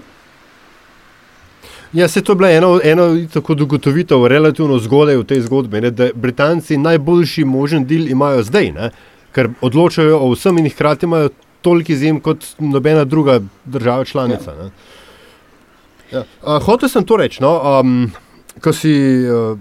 Ja, 1.92 2.08
se 2.08 2.20
to 2.20 2.32
je 2.32 2.36
bila 2.36 2.50
ena, 2.50 2.78
ena 2.84 3.28
tako 3.32 3.54
dogotovitev, 3.54 4.26
relativno 4.26 4.78
zgodaj 4.78 5.16
v 5.16 5.24
tej 5.24 5.40
zgodbi, 5.40 5.80
ne, 5.80 5.90
da 5.90 6.10
Britanci 6.14 6.76
najboljši 6.76 7.44
možen 7.44 7.86
del 7.88 8.10
imajo 8.12 8.42
zdaj, 8.44 8.72
ne, 8.72 8.90
ker 9.32 9.48
odločajo 9.64 10.18
o 10.20 10.30
vsem 10.34 10.58
in 10.58 10.68
hkrati 10.68 11.06
imajo 11.06 11.30
toliko 11.64 11.92
izjem 11.92 12.20
kot 12.20 12.44
nobena 12.58 13.04
druga 13.04 13.40
država 13.64 14.04
članica. 14.04 14.52
Ja. 14.52 14.70
Ja. 16.12 16.24
Uh, 16.42 16.62
hotel 16.64 16.88
sem 16.88 17.04
to 17.04 17.16
reči, 17.16 17.42
no, 17.42 17.80
um, 17.80 18.10
ko 18.64 18.72
si 18.72 18.92
uh, 19.24 19.58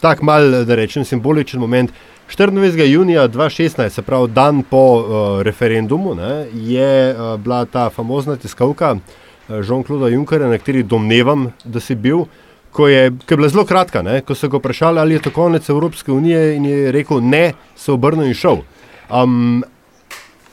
tako 0.00 0.24
mal, 0.24 0.64
da 0.64 0.74
rečem, 0.74 1.04
simboličen 1.04 1.60
moment. 1.60 1.92
24. 2.28 2.84
junija 2.88 3.28
2016, 3.28 3.88
se 3.88 4.02
pravi 4.02 4.28
dan 4.32 4.62
po 4.62 4.80
uh, 4.96 5.42
referendumu, 5.42 6.14
ne, 6.14 6.46
je 6.52 7.14
uh, 7.14 7.40
bila 7.40 7.64
ta 7.64 7.90
famozna 7.90 8.36
tiskalka 8.36 8.92
uh, 8.92 9.00
Jean-Claude 9.48 10.12
Junckera, 10.12 10.48
na 10.48 10.58
kateri 10.58 10.82
domnevam, 10.82 11.52
da 11.64 11.80
si 11.80 11.94
bil, 11.94 12.24
ko 12.72 12.88
je, 12.88 13.10
ko 13.10 13.34
je 13.34 13.36
bila 13.36 13.48
zelo 13.48 13.64
kratka, 13.64 14.02
ne? 14.02 14.20
ko 14.20 14.34
so 14.34 14.48
ga 14.48 14.58
vprašali, 14.58 15.00
ali 15.00 15.14
je 15.16 15.22
to 15.26 15.30
konec 15.30 15.68
Evropske 15.68 16.12
unije, 16.12 16.56
in 16.56 16.64
je 16.64 16.92
rekel 16.92 17.20
ne, 17.22 17.52
se 17.76 17.92
obrnil 17.92 18.26
in 18.26 18.34
šel. 18.34 18.62
Um, 19.10 19.64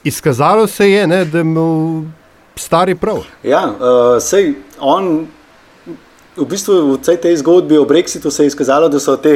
izkazalo 0.04 0.68
se 0.68 0.92
je, 0.92 1.08
ne, 1.08 1.26
da 1.26 1.38
je 1.38 1.42
imel 1.42 2.04
stari 2.56 2.96
prav. 2.96 3.24
Ja, 3.44 3.66
uh, 3.68 4.22
sej 4.22 4.54
on. 4.80 5.28
V 6.34 6.48
bistvu 6.50 6.98
v 6.98 7.18
tej 7.22 7.36
zgodbi 7.38 7.78
o 7.78 7.86
Brexitu 7.86 8.32
se 8.34 8.44
je 8.44 8.50
izkazalo, 8.50 8.88
da, 8.90 8.98
te, 9.22 9.34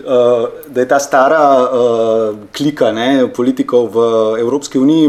uh, 0.00 0.48
da 0.68 0.80
je 0.80 0.88
ta 0.88 0.98
stara 0.98 1.42
uh, 1.60 2.38
klika 2.56 2.88
ne, 2.92 3.26
politikov 3.36 3.90
v 3.92 3.98
Evropski 4.40 4.78
uniji 4.78 5.08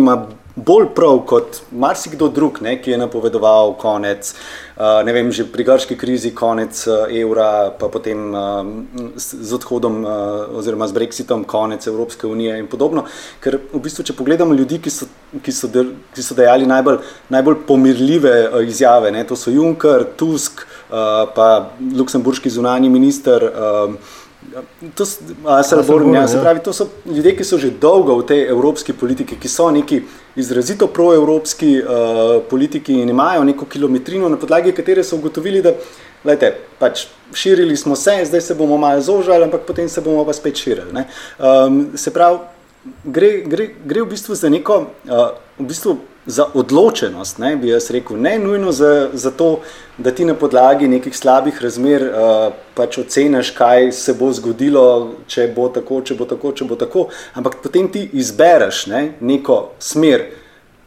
bolj 0.65 0.89
prav 0.95 1.21
kot 1.29 1.61
marsikdo 1.71 2.27
drug, 2.33 2.59
ne, 2.65 2.75
ki 2.81 2.91
je 2.91 2.97
napovedoval 2.99 3.73
konec, 3.79 4.31
uh, 4.33 4.99
ne 5.05 5.13
vem, 5.15 5.31
že 5.31 5.45
pri 5.49 5.65
grški 5.67 5.97
krizi, 5.99 6.31
konec 6.35 6.81
uh, 6.87 7.05
evra, 7.21 7.71
pa 7.79 7.89
potem 7.91 8.29
uh, 8.33 8.67
z 9.15 9.53
odhodom 9.55 10.01
uh, 10.03 10.59
oziroma 10.59 10.87
z 10.89 10.97
Brexitom, 10.97 11.45
konec 11.49 11.87
Evropske 11.87 12.27
unije 12.27 12.59
in 12.59 12.67
podobno. 12.67 13.05
Ker 13.43 13.59
v 13.73 13.83
bistvu, 13.83 14.05
če 14.09 14.17
pogledamo 14.17 14.57
ljudi, 14.57 14.81
ki 14.83 14.93
so, 14.93 15.09
ki 15.45 15.55
so, 15.55 15.71
de, 15.71 15.85
ki 16.15 16.25
so 16.25 16.37
dejali 16.37 16.69
najbolj, 16.69 17.01
najbolj 17.33 17.61
pomirljive 17.69 18.37
uh, 18.49 18.61
izjave, 18.67 19.13
ne, 19.15 19.25
to 19.27 19.39
so 19.39 19.53
Juncker, 19.53 20.07
Tusk, 20.19 20.65
uh, 20.89 21.27
pa 21.35 21.51
luksemburški 21.79 22.51
zunani 22.51 22.91
minister. 22.91 23.51
Uh, 23.53 24.17
To, 24.95 25.03
a, 25.45 25.63
se 25.63 25.75
Born, 25.87 26.13
ja, 26.13 26.27
se 26.27 26.39
pravi, 26.39 26.61
to 26.63 26.73
so 26.73 26.87
ljudje, 27.05 27.35
ki 27.35 27.43
so 27.43 27.57
že 27.59 27.69
dolgo 27.75 28.15
v 28.21 28.25
tej 28.25 28.45
evropski 28.49 28.95
politiki, 28.95 29.35
ki 29.35 29.49
so 29.51 29.67
neki 29.71 29.99
izrazito 30.39 30.87
proevropski 30.87 31.71
uh, 31.81 32.43
politiki 32.49 32.93
in 33.01 33.09
imajo 33.09 33.43
neko 33.43 33.65
kilometrino, 33.65 34.29
na 34.29 34.37
podlagi 34.37 34.71
katere 34.71 35.03
so 35.03 35.15
ugotovili, 35.15 35.61
da 35.61 35.73
lejte, 36.25 36.53
pač, 36.79 37.05
širili 37.33 37.77
smo 37.77 37.95
se, 37.95 38.19
zdaj 38.25 38.41
se 38.41 38.55
bomo 38.55 38.77
malo 38.77 39.01
zožali, 39.01 39.43
ampak 39.43 39.61
potem 39.67 39.89
se 39.89 40.01
bomo 40.01 40.25
pa 40.25 40.33
spet 40.33 40.57
širili. 40.57 41.03
Um, 41.39 41.81
se 41.95 42.13
pravi, 42.13 42.39
gre, 43.03 43.31
gre, 43.45 43.69
gre 43.85 44.01
v 44.01 44.09
bistvu 44.15 44.35
za 44.35 44.49
neko. 44.49 44.85
Uh, 45.05 45.29
v 45.59 45.67
bistvu, 45.67 45.97
za 46.29 46.45
odločenost, 46.53 47.37
ne, 47.37 47.55
bi 47.57 47.71
jaz 47.71 47.89
rekel, 47.91 48.17
ne 48.21 48.35
nujno 48.39 48.71
za, 48.71 49.09
za 49.13 49.31
to, 49.31 49.59
da 49.97 50.11
ti 50.11 50.25
na 50.25 50.35
podlagi 50.37 50.87
nekih 50.87 51.17
slabih 51.17 51.61
razmer 51.61 52.03
uh, 52.05 52.53
pač 52.77 52.99
oceniš, 53.01 53.49
kaj 53.57 53.91
se 53.97 54.13
bo 54.13 54.29
zgodilo, 54.33 54.83
če 55.27 55.47
bo 55.55 55.67
tako, 55.73 56.03
če 56.05 56.17
bo 56.19 56.27
tako, 56.29 56.51
če 56.53 56.67
bo 56.69 56.77
tako, 56.77 57.07
ampak 57.33 57.57
potem 57.63 57.89
ti 57.89 58.05
izbereš 58.13 58.85
ne, 58.93 59.01
neko 59.19 59.57
smer, 59.81 60.27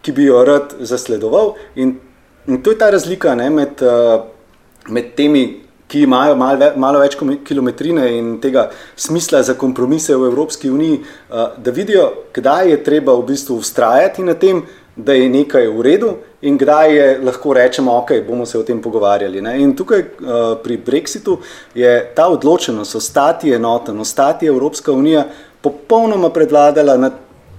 ki 0.02 0.14
bi 0.14 0.28
jo 0.28 0.44
rad 0.46 0.76
zasledoval. 0.78 1.56
In, 1.74 1.96
in 2.46 2.62
to 2.62 2.70
je 2.70 2.78
ta 2.78 2.92
razlika 2.94 3.34
ne, 3.34 3.50
med, 3.50 3.82
uh, 3.82 4.22
med 4.94 5.12
temi. 5.18 5.44
Ki 5.92 6.06
imajo 6.06 6.32
malo, 6.40 6.56
ve, 6.56 6.70
malo 6.80 7.02
več 7.02 7.18
kilometrine 7.44 8.06
in 8.16 8.28
tega 8.40 8.62
smisla 8.96 9.42
za 9.44 9.52
kompromise 9.60 10.14
v 10.16 10.30
Evropski 10.30 10.70
uniji, 10.72 11.02
uh, 11.02 11.58
da 11.60 11.74
vidijo, 11.76 12.06
kdaj 12.32 12.70
je 12.70 12.78
treba 12.86 13.12
v 13.18 13.26
bistvu 13.28 13.58
ustrajati 13.60 14.24
na 14.24 14.32
tem, 14.32 14.62
uh, 14.62 14.81
da 14.96 15.12
je 15.12 15.28
nekaj 15.28 15.66
v 15.66 15.82
redu 15.82 16.12
in 16.42 16.58
kdaj 16.58 16.96
je 16.96 17.18
lahko 17.24 17.54
rečemo, 17.54 17.96
ok, 17.98 18.10
bomo 18.26 18.46
se 18.46 18.58
o 18.58 18.62
tem 18.62 18.82
pogovarjali. 18.82 19.40
Ne? 19.40 19.56
In 19.62 19.76
tukaj 19.76 20.00
uh, 20.00 20.40
pri 20.62 20.76
Brexitu 20.76 21.38
je 21.74 22.12
ta 22.14 22.28
odločenost 22.28 22.94
ostati 22.94 23.52
enoten, 23.52 24.00
ostati 24.00 24.46
Evropska 24.46 24.92
unija 24.92 25.24
popolnoma 25.62 26.30
predvladala 26.30 26.96
nad 26.96 27.12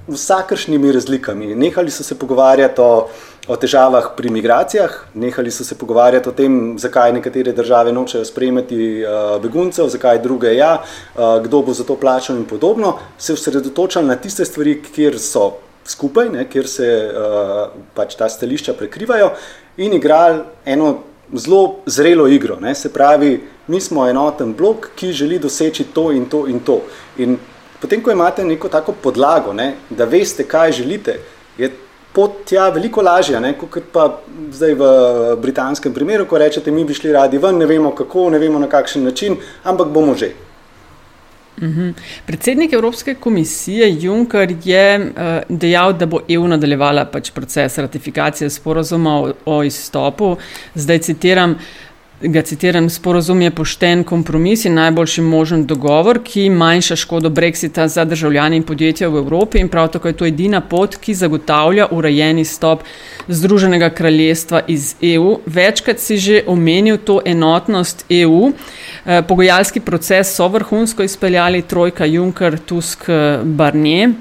vsakršnimi 0.08 0.92
razlikami. 0.92 1.56
Nehali 1.56 1.92
so 1.92 2.04
se 2.04 2.20
pogovarjati 2.20 2.82
o, 2.82 3.08
o 3.48 3.56
težavah 3.56 4.12
pri 4.18 4.30
migracijah, 4.30 4.92
nehali 5.14 5.52
so 5.52 5.64
se 5.64 5.78
pogovarjati 5.80 6.30
o 6.30 6.32
tem, 6.32 6.76
zakaj 6.78 7.14
nekatere 7.14 7.52
države 7.52 7.92
nočejo 7.92 8.26
sprejemati 8.26 8.78
uh, 9.02 9.42
beguncev, 9.42 9.88
zakaj 9.88 10.20
druge 10.22 10.56
ja, 10.56 10.76
uh, 10.84 11.40
kdo 11.44 11.62
bo 11.62 11.74
za 11.74 11.84
to 11.84 11.96
plačal 11.96 12.36
in 12.36 12.46
podobno, 12.46 12.98
se 13.18 13.34
osredotočali 13.34 14.08
na 14.08 14.16
tiste 14.16 14.46
stvari, 14.46 14.82
kjer 14.84 15.20
so 15.20 15.52
skupaj, 15.86 16.30
ne, 16.30 16.46
kjer 16.50 16.68
se 16.68 16.90
uh, 17.08 17.64
pač 17.96 18.16
ta 18.16 18.30
stališča 18.30 18.74
prekrivajo, 18.80 19.32
in 19.78 19.94
igrali 19.94 20.44
eno 20.66 20.98
zelo 21.34 21.76
zrelo 21.86 22.28
igro. 22.28 22.60
Ne, 22.62 22.76
se 22.76 22.94
pravi, 22.94 23.40
mi 23.68 23.82
smo 23.82 24.08
enoten 24.10 24.54
blok, 24.54 24.90
ki 24.96 25.12
želi 25.12 25.40
doseči 25.40 25.84
to 25.94 26.12
in 26.12 26.26
to 26.30 26.48
in 26.48 26.60
to. 26.60 26.82
In 27.18 27.38
potem, 27.82 28.04
ko 28.04 28.12
imate 28.12 28.44
neko 28.46 28.70
tako 28.70 28.94
podlago, 29.02 29.54
ne, 29.54 29.74
da 29.90 30.06
veste, 30.06 30.44
kaj 30.48 30.72
želite, 30.72 31.20
je 31.58 31.72
pot 32.14 32.44
tja 32.46 32.70
veliko 32.70 33.02
lažja, 33.02 33.40
ne, 33.40 33.56
kot 33.58 33.90
pa 33.92 34.06
zdaj 34.52 34.76
v 34.78 34.88
britanskem 35.42 35.94
primeru, 35.94 36.28
ko 36.30 36.38
rečete, 36.38 36.72
mi 36.72 36.86
bi 36.86 36.94
šli 36.94 37.12
radi 37.12 37.42
ven, 37.42 37.58
ne 37.58 37.66
vemo 37.66 37.92
kako, 37.96 38.30
ne 38.30 38.40
vemo 38.40 38.60
na 38.60 38.70
kakšen 38.70 39.04
način, 39.04 39.38
ampak 39.64 39.88
bomo 39.88 40.16
že. 40.16 40.34
Mhm. 41.62 41.90
Predsednik 42.26 42.74
Evropske 42.74 43.16
komisije 43.16 43.98
Juncker 44.02 44.56
je 44.64 45.00
uh, 45.00 45.06
dejal, 45.50 45.94
da 45.94 46.06
bo 46.06 46.20
EU 46.30 46.48
nadaljevala 46.48 47.06
pač 47.06 47.32
proces 47.32 47.78
ratifikacije 47.78 48.50
sporozuma 48.50 49.20
o, 49.20 49.34
o 49.46 49.64
izstopu. 49.64 50.36
Zdaj 50.76 51.00
citiram. 51.00 51.58
Ga 52.24 52.42
citiram, 52.42 52.86
sporozum 52.90 53.42
je 53.42 53.52
pošten 53.52 54.04
kompromis 54.08 54.62
in 54.66 54.78
najboljši 54.80 55.22
možen 55.22 55.66
dogovor, 55.68 56.22
ki 56.24 56.46
manjša 56.50 56.96
škodo 56.96 57.30
Brexita 57.30 57.88
za 57.88 58.06
državljane 58.06 58.56
in 58.56 58.64
podjetja 58.64 59.10
v 59.10 59.18
Evropi 59.20 59.60
in 59.60 59.68
prav 59.68 59.90
tako 59.92 60.08
je 60.08 60.14
to 60.22 60.26
edina 60.26 60.62
pot, 60.62 60.96
ki 60.96 61.14
zagotavlja 61.14 61.90
urejeni 61.92 62.46
stop 62.46 62.88
Združenega 63.28 63.90
kraljestva 63.90 64.62
iz 64.68 64.96
EU. 65.02 65.40
Večkrat 65.46 66.00
si 66.00 66.18
že 66.18 66.44
omenil 66.48 66.98
to 66.98 67.20
enotnost 67.26 68.06
EU. 68.10 68.52
Eh, 69.06 69.22
pogojalski 69.28 69.80
proces 69.80 70.36
so 70.36 70.48
vrhunsko 70.48 71.04
izpeljali 71.04 71.62
trojka 71.62 72.06
Juncker, 72.06 72.60
Tusk, 72.60 73.10
Barnier. 73.44 74.14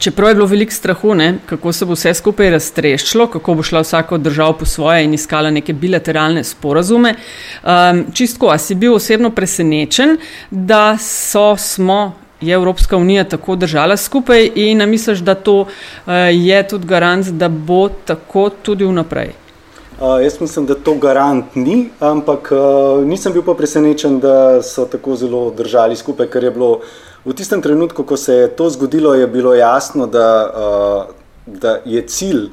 Čeprav 0.00 0.28
je 0.28 0.34
bilo 0.34 0.46
veliko 0.46 0.72
strahu, 0.72 1.14
ne, 1.14 1.34
kako 1.46 1.72
se 1.72 1.84
bo 1.84 1.92
vse 1.92 2.14
skupaj 2.14 2.50
raztreščilo, 2.54 3.26
kako 3.28 3.54
bo 3.54 3.62
šla 3.62 3.82
vsaka 3.84 4.14
od 4.16 4.22
držav 4.24 4.54
po 4.56 4.64
svoje 4.64 5.04
in 5.04 5.12
iskala 5.14 5.50
neke 5.52 5.74
bilateralne 5.76 6.40
sporazume. 6.44 7.12
Um, 7.60 8.06
čistko, 8.16 8.48
a 8.48 8.56
si 8.58 8.74
bil 8.74 8.94
osebno 8.96 9.28
presenečen, 9.30 10.16
da 10.50 10.96
so, 10.96 11.52
smo, 11.56 12.14
je 12.40 12.54
Evropska 12.54 12.96
unija 12.96 13.26
tako 13.28 13.58
držala 13.60 13.96
skupaj 13.96 14.48
in 14.54 14.80
misliš, 14.88 15.20
da 15.20 15.34
to 15.34 15.58
uh, 15.60 16.14
je 16.32 16.62
tudi 16.68 16.86
garant, 16.86 17.28
da 17.28 17.48
bo 17.48 17.88
tako 18.04 18.48
tudi 18.62 18.88
vnaprej? 18.88 19.34
Uh, 20.00 20.16
jaz 20.24 20.40
mislim, 20.40 20.66
da 20.66 20.74
to 20.74 20.94
garant 20.94 21.54
ni, 21.54 21.90
ampak 22.00 22.52
uh, 22.56 23.04
nisem 23.04 23.36
bil 23.36 23.44
pa 23.44 23.52
presenečen, 23.54 24.16
da 24.20 24.62
so 24.62 24.88
tako 24.88 25.16
zelo 25.16 25.50
držali 25.50 25.96
skupaj, 25.96 26.32
ker 26.32 26.48
je 26.48 26.56
bilo. 26.56 26.74
V 27.24 27.34
tistem 27.36 27.62
trenutku, 27.62 28.02
ko 28.02 28.16
se 28.16 28.34
je 28.34 28.48
to 28.48 28.70
zgodilo, 28.70 29.14
je 29.14 29.26
bilo 29.26 29.54
jasno, 29.54 30.06
da, 30.06 30.28
uh, 30.48 31.14
da 31.46 31.78
je 31.84 32.02
cilj 32.02 32.48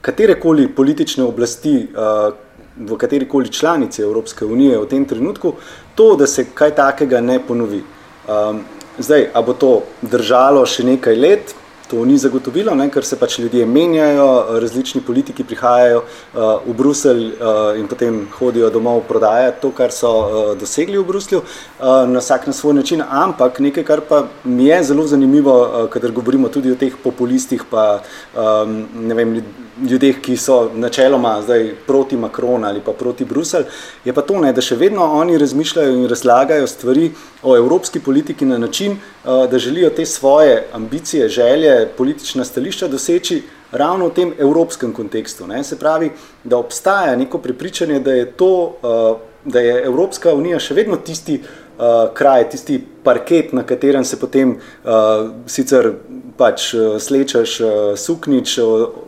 katerekoli 0.00 0.68
politične 0.68 1.24
oblasti 1.24 1.88
uh, 1.90 2.34
v 2.76 2.96
katerikoli 2.96 3.48
članici 3.48 4.02
Evropske 4.02 4.44
unije 4.44 4.78
v 4.78 4.86
tem 4.86 5.04
trenutku 5.04 5.54
to, 5.94 6.16
da 6.16 6.26
se 6.26 6.46
kaj 6.54 6.74
takega 6.74 7.20
ne 7.20 7.40
ponovi. 7.48 7.82
Um, 8.28 8.62
zdaj, 8.98 9.26
a 9.34 9.42
bo 9.42 9.52
to 9.52 9.82
držalo 10.02 10.62
še 10.66 10.84
nekaj 10.86 11.16
let, 11.16 11.54
to 11.90 12.04
ni 12.04 12.18
zagotovilo, 12.18 12.74
ne, 12.78 12.86
ker 12.90 13.04
se 13.04 13.18
pač 13.18 13.38
ljudje 13.42 13.66
menjajo, 13.66 14.60
različni 14.62 15.00
politiki 15.02 15.44
prihajajo 15.44 16.02
uh, 16.04 16.42
v 16.66 16.74
Bruselj 16.78 17.24
uh, 17.32 17.78
in 17.78 17.88
potem 17.90 18.20
hodijo 18.38 18.70
domov 18.70 19.02
prodajati 19.08 19.58
to, 19.62 19.72
kar 19.74 19.90
so 19.94 20.10
uh, 20.10 20.52
dosegli 20.58 20.98
v 20.98 21.06
Bruslju, 21.08 21.40
uh, 21.42 22.06
na 22.10 22.22
vsak 22.22 22.46
na 22.46 22.54
svoj 22.54 22.78
način. 22.78 23.02
Ampak 23.02 23.58
nekaj, 23.58 23.84
kar 23.84 24.04
pa 24.08 24.22
mi 24.44 24.68
je 24.68 24.82
zelo 24.92 25.06
zanimivo, 25.06 25.56
uh, 25.60 25.88
kadar 25.90 26.14
govorimo 26.14 26.48
tudi 26.48 26.70
o 26.70 26.78
teh 26.78 26.94
populistih, 27.04 27.66
pa 27.70 27.88
um, 28.34 28.76
ne 28.94 29.18
vem, 29.18 29.34
ljudeh, 29.80 30.20
ki 30.20 30.36
so 30.36 30.68
načeloma 30.74 31.38
zdaj 31.42 31.70
proti 31.86 32.16
Makronu 32.16 32.68
ali 32.68 32.82
pa 32.84 32.92
proti 32.92 33.24
Bruselj, 33.24 33.64
je 34.04 34.12
pa 34.12 34.22
to, 34.22 34.38
ne, 34.40 34.52
da 34.52 34.62
še 34.62 34.76
vedno 34.76 35.06
oni 35.18 35.38
razmišljajo 35.38 35.96
in 35.96 36.08
razlagajo 36.10 36.66
stvari 36.70 37.10
o 37.42 37.56
evropski 37.56 38.00
politiki 38.00 38.44
na 38.44 38.58
način, 38.58 38.92
uh, 38.92 39.46
da 39.50 39.58
želijo 39.58 39.90
te 39.90 40.06
svoje 40.06 40.66
ambicije, 40.72 41.28
želje, 41.28 41.79
politična 41.86 42.44
stališča 42.44 42.88
doseči 42.88 43.42
ravno 43.72 44.08
v 44.08 44.14
tem 44.14 44.32
evropskem 44.38 44.92
kontekstu. 44.92 45.46
Ne? 45.46 45.64
Se 45.64 45.78
pravi, 45.78 46.10
da 46.44 46.58
obstaja 46.58 47.16
neko 47.16 47.38
prepričanje, 47.38 48.00
da 48.00 48.12
je, 48.12 48.30
to, 48.32 48.76
uh, 48.82 49.16
da 49.44 49.60
je 49.60 49.82
Evropska 49.84 50.34
unija 50.34 50.58
še 50.58 50.74
vedno 50.74 50.96
tisti 50.96 51.40
uh, 51.40 52.10
kraj, 52.14 52.48
tisti 52.50 52.80
parket, 53.04 53.52
na 53.52 53.62
katerem 53.62 54.04
se 54.04 54.18
potem 54.20 54.56
uh, 54.56 55.30
sicer 55.46 55.92
pač 56.40 56.70
slečeš 56.98 57.58
suknič, 58.00 58.54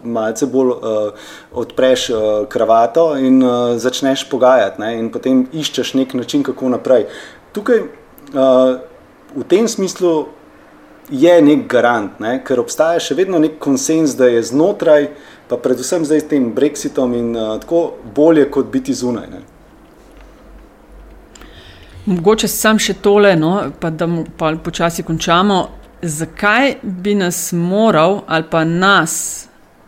malce 0.04 0.46
bolj 0.52 0.74
odpreš 1.56 2.10
kravato 2.52 3.06
in 3.16 3.40
začneš 3.80 4.26
pogajati 4.28 4.82
ne? 4.82 4.90
in 4.98 5.08
potem 5.08 5.46
iščeš 5.52 5.94
nek 5.96 6.12
način, 6.14 6.42
kako 6.44 6.68
naprej. 6.74 7.06
Tukaj 7.56 7.80
v 8.32 9.44
tem 9.48 9.68
smislu 9.68 10.28
je 11.12 11.42
nek 11.42 11.66
garant, 11.68 12.20
ne? 12.20 12.38
ker 12.44 12.60
obstaja 12.62 13.00
še 13.00 13.14
vedno 13.18 13.38
nek 13.42 13.58
konsens, 13.60 14.14
da 14.16 14.30
je 14.32 14.40
znotraj, 14.48 15.10
pa 15.48 15.58
predvsem 15.60 16.06
zdaj 16.08 16.22
s 16.22 16.28
tem 16.30 16.46
Brexitom 16.56 17.12
in 17.18 17.34
uh, 17.36 17.58
tako 17.60 17.82
bolje 18.16 18.46
kot 18.50 18.70
biti 18.72 18.94
zunaj. 18.96 19.26
Ne? 19.28 19.42
Mogoče 22.08 22.48
sam 22.48 22.80
še 22.80 22.96
tole, 23.04 23.34
no, 23.36 23.52
pa 23.80 23.90
da 23.92 24.08
pa 24.38 24.54
počasi 24.64 25.04
končamo. 25.06 25.58
Zakaj 26.02 26.80
bi 26.82 27.14
nas 27.14 27.52
moral 27.54 28.24
ali 28.26 28.48
pa 28.50 28.64
nas 28.64 29.12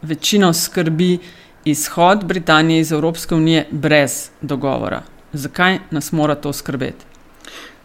večino 0.02 0.52
skrbi 0.54 1.16
izhod 1.64 2.22
Britanije 2.24 2.84
iz 2.84 2.92
Evropske 2.92 3.34
unije 3.34 3.64
brez 3.70 4.28
dogovora? 4.40 5.00
Zakaj 5.32 5.78
nas 5.90 6.12
mora 6.12 6.36
to 6.38 6.52
skrbeti? 6.52 7.08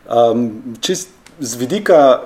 Um, 0.05 0.75
čist 0.81 1.09
z 1.39 1.55
vidika 1.55 2.19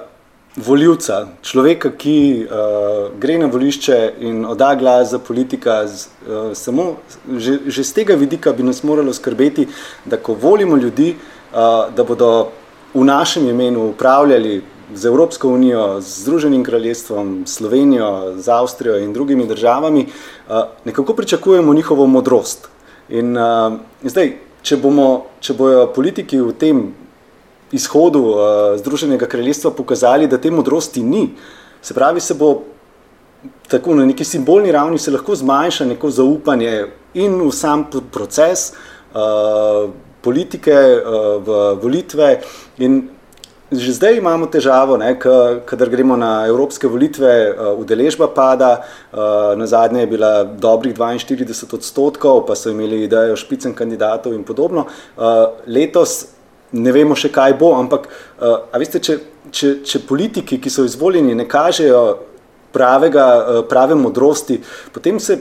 voljivca, 0.55 1.27
človeka, 1.41 1.89
ki 1.97 2.45
uh, 2.45 3.09
gre 3.19 3.37
na 3.41 3.47
volišče 3.49 3.97
in 4.21 4.45
odda 4.45 4.75
glas 4.75 5.09
za 5.09 5.19
politika, 5.19 5.87
z, 5.87 6.07
uh, 6.27 6.51
samo 6.53 6.97
že, 7.37 7.57
že 7.65 7.83
z 7.83 7.93
tega 7.93 8.15
vidika 8.15 8.53
bi 8.53 8.63
nas 8.63 8.83
moralo 8.83 9.13
skrbeti, 9.13 9.67
da 10.05 10.17
ko 10.17 10.33
volimo 10.33 10.77
ljudi, 10.77 11.15
uh, 11.15 11.89
da 11.95 12.03
bodo 12.03 12.51
v 12.93 13.03
našem 13.05 13.49
imenu 13.49 13.89
upravljali 13.89 14.61
z 14.93 15.05
Evropsko 15.05 15.49
unijo, 15.49 16.01
z 16.01 16.21
Združenim 16.21 16.63
kraljestvom, 16.63 17.43
Slovenijo, 17.47 18.37
z 18.37 18.49
Avstrijo 18.49 18.99
in 18.99 19.13
drugimi 19.13 19.47
državami, 19.47 20.05
uh, 20.05 20.55
nekako 20.85 21.13
pričakujemo 21.13 21.73
njihovo 21.73 22.05
modrost. 22.07 22.69
In, 23.09 23.37
uh, 23.37 23.73
zdaj, 24.03 24.37
če, 24.61 24.77
bomo, 24.77 25.25
če 25.41 25.53
bojo 25.57 25.87
politiki 25.95 26.37
v 26.39 26.53
tem 26.53 26.93
izhodu 27.73 28.19
uh, 28.19 28.37
Združenega 28.77 29.27
kraljestva 29.27 29.71
pokazali, 29.71 30.27
da 30.27 30.37
te 30.37 30.51
modrosti 30.51 31.03
ni. 31.03 31.29
Se 31.81 31.93
pravi, 31.93 32.21
se 32.21 32.33
bo 32.33 32.61
tako 33.67 33.95
na 33.95 34.05
neki 34.05 34.23
simbolni 34.23 34.71
ravni 34.71 34.99
se 34.99 35.11
lahko 35.11 35.35
zmanjša 35.35 35.85
neko 35.85 36.09
zaupanje 36.09 36.85
in 37.13 37.41
v 37.41 37.51
sam 37.51 37.85
proces 38.11 38.71
uh, 38.71 39.89
politike, 40.21 40.71
uh, 40.73 41.41
v 41.43 41.59
volitve. 41.81 42.37
In 42.77 43.01
že 43.73 43.93
zdaj 43.93 44.17
imamo 44.17 44.45
težavo, 44.45 44.99
kadar 45.65 45.89
gremo 45.89 46.15
na 46.17 46.45
evropske 46.47 46.87
volitve, 46.87 47.49
uh, 47.49 47.79
udeležba 47.79 48.27
pada, 48.27 48.83
uh, 49.11 49.57
na 49.57 49.65
zadnje 49.65 50.01
je 50.01 50.07
bila 50.07 50.43
dobrih 50.43 50.93
42 50.93 51.73
odstotkov, 51.73 52.45
pa 52.45 52.55
so 52.55 52.69
imeli 52.69 53.03
idejo 53.03 53.35
špicen 53.35 53.73
kandidatov 53.73 54.33
in 54.33 54.43
podobno. 54.43 54.85
Uh, 55.17 55.57
letos 55.65 56.32
ne 56.73 56.91
vemo 56.91 57.15
še 57.15 57.31
kaj 57.33 57.55
bo, 57.59 57.73
ampak 57.77 58.09
uh, 58.09 58.65
veste, 58.79 59.01
če, 59.03 59.17
če, 59.53 59.73
če 59.85 60.03
politiki, 60.09 60.59
ki 60.61 60.71
so 60.73 60.85
izvoljeni, 60.87 61.35
ne 61.37 61.47
kažejo 61.49 62.03
pravega, 62.73 63.27
uh, 63.37 63.61
prave 63.69 63.97
modrosti, 63.97 64.59
potem, 64.93 65.21
se, 65.21 65.39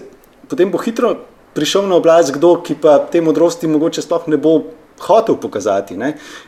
potem 0.48 0.72
bo 0.72 0.80
hitro 0.82 1.14
prišel 1.56 1.88
na 1.88 1.98
oblast 2.00 2.34
kdo, 2.36 2.56
ki 2.64 2.76
pa 2.80 2.98
te 3.12 3.20
modrosti 3.24 3.70
mogoče 3.70 4.04
sploh 4.04 4.28
ne 4.32 4.40
bo 4.40 4.58
hotel 5.02 5.36
pokazati. 5.40 5.96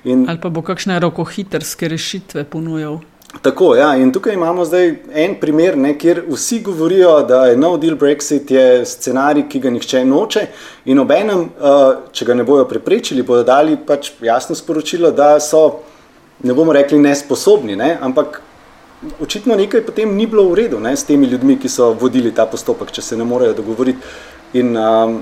In, 0.04 0.28
Ali 0.28 0.40
pa 0.40 0.48
bo 0.52 0.62
kakšne 0.62 1.00
rokohitrske 1.02 1.88
rešitve 1.90 2.44
ponujal. 2.44 3.00
Tako, 3.42 3.74
ja, 3.74 3.96
in 3.96 4.12
tukaj 4.12 4.34
imamo 4.34 4.64
zdaj 4.64 4.94
en 5.12 5.34
primer, 5.40 5.76
ne, 5.78 5.92
kjer 5.98 6.22
vsi 6.28 6.60
govorijo, 6.62 7.22
da 7.28 7.44
je 7.46 7.56
no 7.56 7.76
deal 7.76 7.96
Brexit 7.96 8.50
je 8.50 8.84
scenarij, 8.86 9.48
ki 9.48 9.60
ga 9.60 9.70
nihče 9.74 10.04
noče, 10.04 10.46
in 10.84 10.98
obenem, 11.02 11.48
uh, 11.58 11.82
če 12.12 12.24
ga 12.24 12.34
ne 12.38 12.44
bojo 12.44 12.64
preprečili, 12.70 13.22
bodo 13.26 13.42
dali 13.44 13.76
pač 13.86 14.12
jasno 14.22 14.54
sporočilo, 14.56 15.10
da 15.10 15.34
so, 15.40 15.64
ne 16.42 16.54
bomo 16.54 16.72
rekli, 16.72 16.98
nesposobni, 16.98 17.76
ne, 17.76 17.96
ampak 18.00 18.40
očitno 19.20 19.56
nekaj 19.56 19.82
potem 19.86 20.14
ni 20.16 20.26
bilo 20.26 20.46
v 20.48 20.54
redu 20.62 20.80
ne, 20.80 20.96
s 20.96 21.04
temi 21.04 21.26
ljudmi, 21.26 21.58
ki 21.60 21.68
so 21.68 21.92
vodili 22.00 22.32
ta 22.34 22.46
postopek, 22.46 22.92
če 22.94 23.02
se 23.02 23.16
ne 23.16 23.24
morejo 23.28 23.58
dogovoriti. 23.58 23.98
In 24.54 24.76
um, 24.78 25.18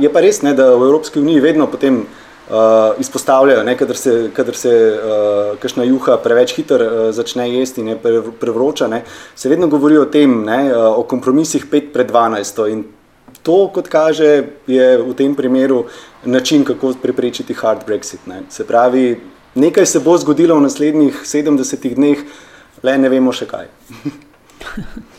je 0.00 0.10
pa 0.10 0.24
res, 0.24 0.42
ne, 0.42 0.54
da 0.56 0.72
v 0.74 0.88
Evropski 0.88 1.20
uniji 1.20 1.44
vedno 1.44 1.68
potem 1.70 2.06
uh, 2.50 3.00
izpostavljajo, 3.00 3.62
ne, 3.64 3.76
kadar 3.76 3.96
se, 3.96 4.30
kadar 4.36 4.56
se 4.56 4.72
uh, 4.98 5.58
kakšna 5.58 5.84
juha 5.84 6.16
preveč 6.22 6.54
hitro 6.56 6.84
uh, 6.84 6.98
začne 7.14 7.48
jesti 7.52 7.80
in 7.80 7.88
je 7.88 7.98
prevroča, 8.40 8.88
ne, 8.88 9.02
se 9.34 9.48
vedno 9.48 9.66
govori 9.66 9.98
o 9.98 10.04
tem, 10.04 10.42
ne, 10.44 10.62
uh, 10.72 10.98
o 10.98 11.02
kompromisih 11.02 11.66
5 11.70 11.92
pred 11.92 12.10
12. 12.12 12.62
In 12.72 12.84
to, 13.42 13.68
kot 13.74 13.88
kaže, 13.88 14.44
je 14.66 14.88
v 14.98 15.14
tem 15.16 15.34
primeru 15.34 15.84
način, 16.24 16.64
kako 16.64 16.94
preprečiti 17.02 17.54
hard 17.54 17.86
Brexit. 17.86 18.26
Ne. 18.26 18.42
Se 18.50 18.66
pravi, 18.66 19.20
nekaj 19.54 19.86
se 19.86 20.00
bo 20.00 20.16
zgodilo 20.18 20.56
v 20.56 20.66
naslednjih 20.66 21.22
70 21.24 21.94
dneh, 21.94 22.24
le 22.82 22.98
ne 22.98 23.08
vemo 23.08 23.32
še 23.32 23.46
kaj. 23.48 23.68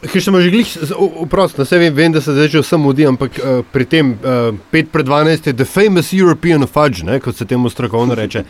Ker 0.00 0.22
smo 0.24 0.40
že 0.40 0.48
glih, 0.48 0.68
oprosti, 0.96 1.60
vse 1.60 1.78
vem, 1.78 1.92
vem, 1.94 2.12
da 2.12 2.22
se 2.24 2.32
zdaj 2.32 2.48
že 2.48 2.62
vsem 2.64 2.80
mudi, 2.80 3.04
ampak 3.04 3.36
uh, 3.36 3.60
pri 3.68 3.84
tem 3.84 4.16
uh, 4.16 4.56
eh, 4.56 4.86
5 4.88 4.88
pred 4.88 5.04
12 5.04 5.46
je 5.46 5.52
the 5.52 5.64
famous 5.68 6.12
European 6.16 6.64
fudge, 6.64 7.04
ne, 7.04 7.20
kot 7.20 7.36
se 7.36 7.44
temu 7.44 7.68
strokovno 7.68 8.14
reče. 8.16 8.44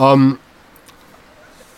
Um, 0.00 0.38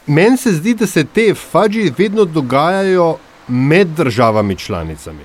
Meni 0.07 0.37
se 0.39 0.53
zdi, 0.53 0.75
da 0.79 0.87
se 0.87 1.03
te 1.05 1.35
fudži 1.35 1.91
vedno 1.99 2.25
dogajajo 2.25 3.17
med 3.49 3.89
državami 3.99 4.57
članicami. 4.57 5.25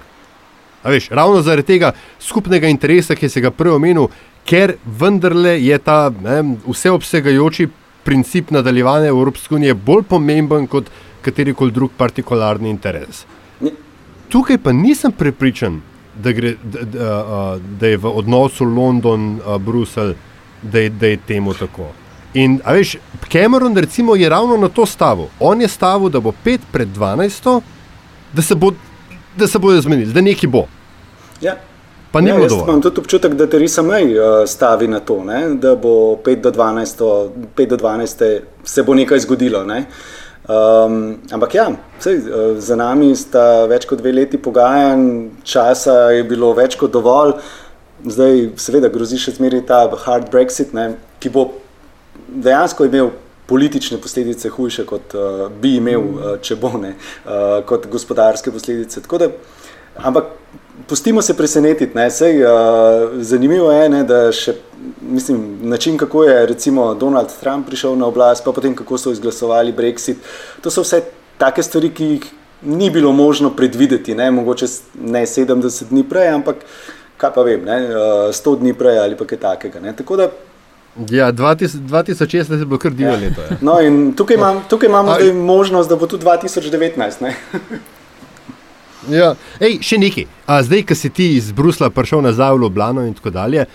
Veš, 0.84 1.10
ravno 1.10 1.42
zaradi 1.42 1.68
tega 1.68 1.92
skupnega 2.20 2.68
interesa, 2.68 3.14
ki 3.16 3.30
se 3.30 3.42
ga 3.42 3.52
prej 3.54 3.76
omenil, 3.78 4.08
ker 4.50 4.74
vendarle 4.86 5.54
je 5.62 5.78
ta 5.78 6.10
ne, 6.10 6.56
vseobsegajoči 6.66 7.68
princip 8.04 8.50
nadaljevanja 8.50 9.14
Evropske 9.14 9.56
unije 9.56 9.78
bolj 9.78 10.02
pomemben 10.10 10.66
kot 10.68 10.90
katerikoli 11.22 11.72
drug 11.72 11.94
partikularni 11.98 12.74
interes 12.74 13.22
tukaj 14.32 14.58
pa 14.58 14.72
nisem 14.72 15.12
prepričan, 15.12 15.82
da, 16.16 16.32
gre, 16.32 16.56
da, 16.64 16.84
da, 16.84 17.58
da 17.80 17.88
je 17.88 17.98
v 17.98 18.12
odnosu 18.16 18.66
London-Bruselj, 18.66 20.14
da, 20.62 20.90
da 20.90 21.08
je 21.08 21.18
temu 21.28 21.54
tako. 21.54 21.92
In 22.34 22.60
veš, 22.66 22.96
Cameron 23.32 23.76
recimo, 23.78 24.16
je 24.16 24.30
ravno 24.30 24.58
na 24.58 24.70
to 24.70 24.86
stavil. 24.86 25.26
On 25.40 25.62
je 25.62 25.68
stavil, 25.68 26.10
da 26.10 26.20
bo 26.20 26.32
5 26.46 26.60
pred 26.72 26.88
12, 26.96 27.62
da 28.34 28.42
se, 28.42 28.56
bo, 28.56 28.72
da 29.36 29.48
se 29.48 29.60
bodo 29.60 29.82
zmenili, 29.82 30.14
da 30.14 30.22
nekaj 30.22 30.50
bo. 30.50 30.66
Ja. 31.42 31.58
Pa 32.12 32.20
ja, 32.20 32.36
jaz 32.36 32.52
dovolj. 32.52 32.68
imam 32.70 32.82
tudi 32.82 33.00
občutek, 33.00 33.34
da 33.40 33.48
Teresa 33.50 33.84
May 33.84 34.12
uh, 34.12 34.48
stavi 34.48 34.88
na 34.88 35.00
to, 35.00 35.24
ne? 35.24 35.56
da 35.56 35.76
bo 35.76 36.16
5 36.26 36.42
do 36.42 36.52
12, 36.52 37.04
5 37.56 37.68
do 37.68 37.78
12 37.78 38.40
se 38.64 38.84
bo 38.84 38.96
nekaj 38.96 39.20
zgodilo. 39.20 39.64
Ne? 39.64 39.80
Uh, 39.80 40.21
Um, 40.42 41.20
ampak 41.32 41.54
ja, 41.54 41.68
sej, 42.02 42.18
uh, 42.26 42.58
za 42.58 42.76
nami 42.76 43.12
sta 43.16 43.68
več 43.70 43.86
kot 43.86 44.00
dve 44.02 44.14
leti 44.16 44.40
pogajanj, 44.42 45.04
časa 45.46 46.10
je 46.16 46.24
bilo 46.26 46.50
več 46.58 46.80
kot 46.82 46.90
dovolj, 46.94 47.36
zdaj 48.10 48.48
seveda 48.58 48.90
grozi 48.90 49.20
še 49.22 49.36
zmeraj 49.36 49.68
ta 49.70 49.84
hard 50.06 50.32
Brexit, 50.34 50.74
ne, 50.74 50.96
ki 51.22 51.30
bo 51.30 51.52
dejansko 52.34 52.90
imel 52.90 53.12
politične 53.52 54.00
posledice 54.02 54.50
hujše, 54.50 54.88
kot 54.90 55.14
uh, 55.14 55.46
bi 55.62 55.76
imel, 55.78 56.10
uh, 56.18 56.34
če 56.42 56.58
bo 56.58 56.74
ne, 56.82 56.96
uh, 56.98 57.60
kot 57.70 57.86
gospodarske 57.92 58.54
posledice. 58.56 59.06
Da, 59.22 59.30
ampak 60.02 60.34
pustimo 60.88 61.22
se 61.22 61.38
presenetiti. 61.38 61.94
Sej, 62.10 62.44
uh, 62.44 62.52
zanimivo 63.22 63.72
je, 63.72 63.90
ne, 63.90 64.04
da 64.04 64.32
še 64.32 64.56
mislim, 65.02 65.60
način, 65.62 65.98
kako 65.98 66.24
je 66.24 66.46
recimo 66.46 66.94
Donald 66.94 67.28
Trump 67.40 67.68
prišel 67.68 67.98
na 67.98 68.06
oblast, 68.06 68.46
pa 68.46 68.52
potem 68.52 68.76
kako 68.76 68.98
so 68.98 69.12
izglasovali 69.12 69.74
Brexit. 69.74 70.16
To 70.62 70.72
so 70.72 70.82
vse 70.82 71.02
take 71.38 71.64
stvari, 71.64 71.90
ki 71.90 72.06
jih 72.06 72.26
ni 72.62 72.90
bilo 72.90 73.12
možno 73.12 73.50
predvideti, 73.56 74.16
ne? 74.16 74.32
mogoče 74.32 74.66
ne 75.02 75.26
70 75.26 75.90
dni 75.90 76.04
prej, 76.10 76.28
ampak 76.28 76.56
kaj 77.18 77.34
pa 77.34 77.42
vem, 77.42 77.66
ne? 77.66 77.80
100 78.34 78.60
dni 78.60 78.74
prej 78.74 79.00
ali 79.00 79.18
pa 79.18 79.26
kaj 79.26 79.40
takega. 79.40 79.80
Da, 79.80 80.30
ja, 81.10 81.32
2016 81.32 82.60
je 82.60 82.66
bilo 82.66 82.78
kar 82.78 82.92
divno 82.92 83.14
ja. 83.14 83.20
leto. 83.20 83.42
Ja. 83.42 83.58
No, 83.62 83.78
tukaj, 84.18 84.36
imam, 84.36 84.64
tukaj 84.70 84.90
imamo 84.90 85.12
A, 85.12 85.34
možnost, 85.34 85.90
da 85.90 85.96
bo 85.96 86.08
tudi 86.08 86.26
2019. 86.26 87.32
Ja. 89.10 89.34
Ej, 89.64 89.80
še 89.86 89.98
nekaj. 90.02 90.28
A 90.46 90.62
zdaj, 90.66 90.86
ki 90.90 90.96
si 90.98 91.10
ti 91.10 91.32
iz 91.38 91.50
Brusla 91.56 91.90
prišel 91.90 92.22
nazaj 92.22 92.54
v 92.54 92.62
Ljubljano 92.66 93.06
in 93.08 93.16
tako 93.18 93.34
dalje, 93.34 93.66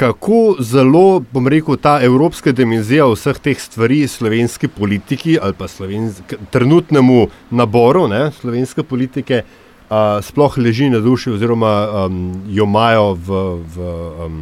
kako 0.00 0.56
zelo, 0.64 1.20
bom 1.32 1.48
rekel, 1.48 1.76
ta 1.76 1.98
evropska 2.00 2.52
dimenzija 2.56 3.04
vseh 3.10 3.38
teh 3.38 3.58
stvari 3.60 4.06
slovenski 4.08 4.68
politiki 4.68 5.36
ali 5.42 5.52
pa 5.58 5.68
slovensk, 5.68 6.34
trenutnemu 6.50 7.26
naboru 7.50 8.06
ne, 8.08 8.30
slovenske 8.40 8.82
politike 8.82 9.42
uh, 9.42 10.22
sploh 10.24 10.56
leži 10.58 10.88
na 10.90 11.02
duši 11.04 11.34
oziroma 11.36 12.06
um, 12.06 12.22
jo 12.48 12.64
imajo 12.64 13.12
v, 13.12 13.42
v, 13.74 13.92
um, 14.24 14.40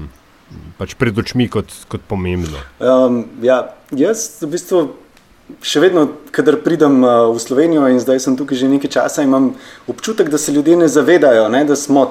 pač 0.78 0.94
pred 0.94 1.18
očmi 1.18 1.48
kot, 1.50 1.74
kot 1.88 2.06
pomembno. 2.06 2.62
Um, 2.78 3.24
ja, 3.42 3.64
jaz 3.90 4.38
v 4.44 4.54
bistvu. 4.54 4.86
Še 5.64 5.80
vedno, 5.80 6.04
kadar 6.30 6.58
pridem 6.60 7.00
v 7.02 7.38
Slovenijo 7.40 7.86
in 7.88 8.00
zdaj 8.00 8.20
sem 8.20 8.36
tukaj 8.36 8.58
že 8.60 8.68
nekaj 8.68 8.90
časa, 8.92 9.24
imam 9.24 9.54
občutek, 9.88 10.28
da 10.28 10.38
se 10.38 10.52
ljudje 10.52 10.76
ne 10.76 10.88
zavedajo, 10.88 11.48
ne, 11.48 11.64
da 11.64 11.76
smo 11.76 12.04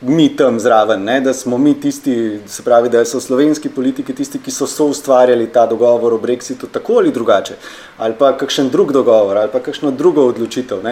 mi 0.00 0.28
tam 0.36 0.60
zraven, 0.60 1.04
ne? 1.04 1.20
da 1.20 1.34
smo 1.34 1.58
mi 1.58 1.74
tisti, 1.80 2.40
se 2.46 2.62
pravi, 2.62 2.88
da 2.88 3.04
so 3.04 3.20
slovenski 3.20 3.68
politiki 3.68 4.14
tisti, 4.14 4.38
ki 4.38 4.50
so 4.50 4.66
soustvarjali 4.66 5.48
ta 5.52 5.66
dogovor 5.66 6.14
o 6.14 6.18
Brexitu 6.18 6.68
tako 6.72 6.98
ali 6.98 7.12
drugače, 7.12 7.54
ali 7.98 8.14
pa 8.18 8.36
kakšen 8.36 8.68
drug 8.70 8.92
dogovor, 8.92 9.36
ali 9.36 9.48
pa 9.52 9.60
kakšno 9.60 9.90
drugo 9.90 10.26
odločitev. 10.28 10.84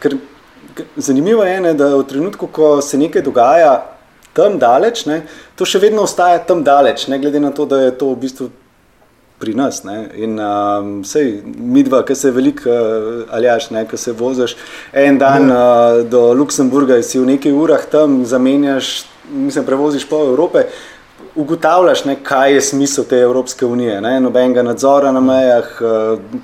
Ker, 0.00 0.16
zanimivo 0.96 1.44
je, 1.44 1.60
ne, 1.60 1.74
da 1.74 1.94
v 1.96 2.04
trenutku, 2.04 2.46
ko 2.46 2.80
se 2.82 2.98
nekaj 2.98 3.22
dogaja 3.22 3.74
tam 4.32 4.58
daleč, 4.58 5.06
ne, 5.06 5.22
to 5.56 5.64
še 5.64 5.80
vedno 5.80 6.04
ostaja 6.04 6.38
tam 6.44 6.62
daleč, 6.64 7.08
ne 7.08 7.18
glede 7.18 7.40
na 7.40 7.50
to, 7.50 7.66
da 7.66 7.80
je 7.82 7.96
to 7.96 8.12
v 8.12 8.20
bistvu 8.20 8.50
pri 9.42 9.56
nas. 9.58 9.82
Ne? 9.82 10.06
In 10.22 10.38
um, 10.38 10.94
sej, 11.02 11.40
midva, 11.58 12.04
ki 12.06 12.14
se 12.14 12.30
veliko 12.30 12.70
uh, 12.70 13.34
aljaš, 13.34 13.70
ki 13.90 13.98
se 13.98 14.14
voziš 14.14 14.54
en 14.92 15.18
dan 15.18 15.50
uh, 15.50 16.02
do 16.06 16.30
Luksemburga 16.38 17.00
in 17.00 17.06
si 17.06 17.18
v 17.18 17.26
nekaj 17.34 17.52
urah 17.52 17.86
tam 17.90 18.22
zamenjaš, 18.24 19.02
mislim, 19.26 19.66
prevoziš 19.66 20.06
po 20.06 20.22
Evropi. 20.30 20.66
Ugotavljaš, 21.34 22.04
ne, 22.04 22.18
kaj 22.22 22.54
je 22.54 22.60
smisel 22.60 23.06
te 23.08 23.18
Evropske 23.24 23.66
unije. 23.66 24.00
Ne? 24.04 24.20
Nobenega 24.20 24.62
nadzora 24.62 25.10
na 25.12 25.20
mejah, 25.24 25.70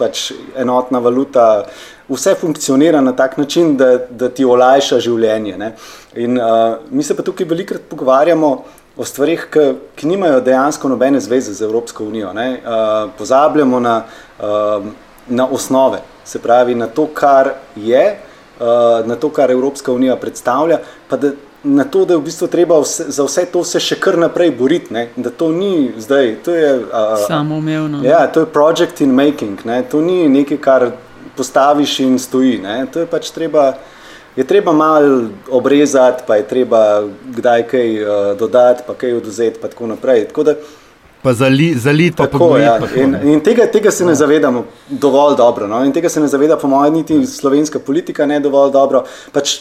pač 0.00 0.30
enotna 0.56 0.98
valuta, 1.04 1.44
vse 2.08 2.34
funkcionira 2.40 3.02
na 3.04 3.12
tak 3.12 3.36
način, 3.36 3.76
da, 3.76 3.98
da 4.10 4.30
ti 4.32 4.44
olajša 4.48 5.00
življenje. 5.04 5.58
Ne? 5.60 5.74
In 6.24 6.40
uh, 6.40 6.80
mi 6.90 7.04
se 7.04 7.16
pa 7.16 7.22
tukaj 7.22 7.46
velikokrat 7.46 7.84
pogovarjamo 7.90 8.52
o 8.98 9.04
stvarih, 9.04 9.46
ki, 9.52 9.60
ki 9.96 10.06
nimajo 10.06 10.40
dejansko 10.40 10.88
nobene 10.88 11.20
zveze 11.20 11.52
z 11.54 11.62
Evropsko 11.62 12.04
unijo. 12.04 12.30
Uh, 12.30 13.10
pozabljamo 13.18 13.80
na, 13.80 14.02
uh, 14.38 14.86
na 15.28 15.46
osnove, 15.46 16.02
se 16.24 16.38
pravi 16.38 16.74
na 16.74 16.86
to, 16.86 17.06
kar 17.14 17.50
je, 17.76 18.18
uh, 18.60 19.06
na 19.06 19.16
to, 19.16 19.30
kar 19.30 19.50
Evropska 19.50 19.92
unija 19.92 20.16
predstavlja. 20.16 20.78
Na 21.62 21.84
to, 21.84 22.04
da 22.04 22.14
je 22.14 22.18
v 22.18 22.22
bistvu 22.22 22.46
treba 22.46 22.78
vse, 22.80 23.04
za 23.08 23.24
vse 23.26 23.44
to 23.52 23.64
se 23.64 23.80
še 23.82 23.96
kar 24.00 24.18
naprej 24.18 24.50
boriti, 24.58 24.94
ne? 24.94 25.08
da 25.16 25.30
to 25.30 25.50
ni 25.52 25.92
zdaj. 25.98 26.36
To 26.44 26.54
je 26.54 26.74
uh, 26.78 27.14
samoumevno. 27.26 28.02
Ja, 28.06 28.26
to 28.26 28.40
je 28.40 28.46
project 28.46 29.00
in 29.00 29.14
making, 29.14 29.64
ne? 29.64 29.82
to 29.82 30.00
ni 30.00 30.28
nekaj, 30.28 30.58
kar 30.58 30.90
postaviš 31.36 32.00
in 32.00 32.18
stoji. 32.18 32.58
Ne? 32.62 32.86
To 32.92 33.02
je 33.02 33.06
pač 33.06 33.30
treba 33.30 33.72
je 34.38 34.44
treba 34.44 34.72
malo 34.72 35.22
obrezati, 35.50 36.22
pa 36.26 36.36
je 36.36 36.48
treba 36.48 37.02
kdaj 37.36 37.62
kaj 37.66 38.02
uh, 38.02 38.10
dodati, 38.38 38.82
pa 38.86 38.94
kaj 38.94 39.16
oduzeti, 39.18 39.58
in 39.58 39.62
tako 39.62 39.86
naprej. 39.86 40.28
Tako 40.30 40.42
da, 40.42 40.54
pa 41.22 41.32
zaliti, 41.34 41.78
zali 41.78 42.12
pa 42.16 42.26
tudi. 42.26 42.62
Ja. 42.62 42.78
In, 42.96 43.16
in 43.32 43.40
tega, 43.40 43.66
tega 43.66 43.90
se 43.90 44.04
ne 44.04 44.14
ja. 44.14 44.22
zavedamo 44.22 44.64
dovolj 44.88 45.36
dobro. 45.36 45.66
No? 45.66 45.82
In 45.84 45.92
tega 45.92 46.08
se 46.08 46.20
ne 46.20 46.28
zaveda, 46.30 46.56
po 46.56 46.70
mojem, 46.70 46.94
niti 46.94 47.26
slovenska 47.26 47.78
politika 47.78 48.26
ne 48.26 48.38
dovolj 48.40 48.72
dobro. 48.72 49.04
Pač, 49.32 49.58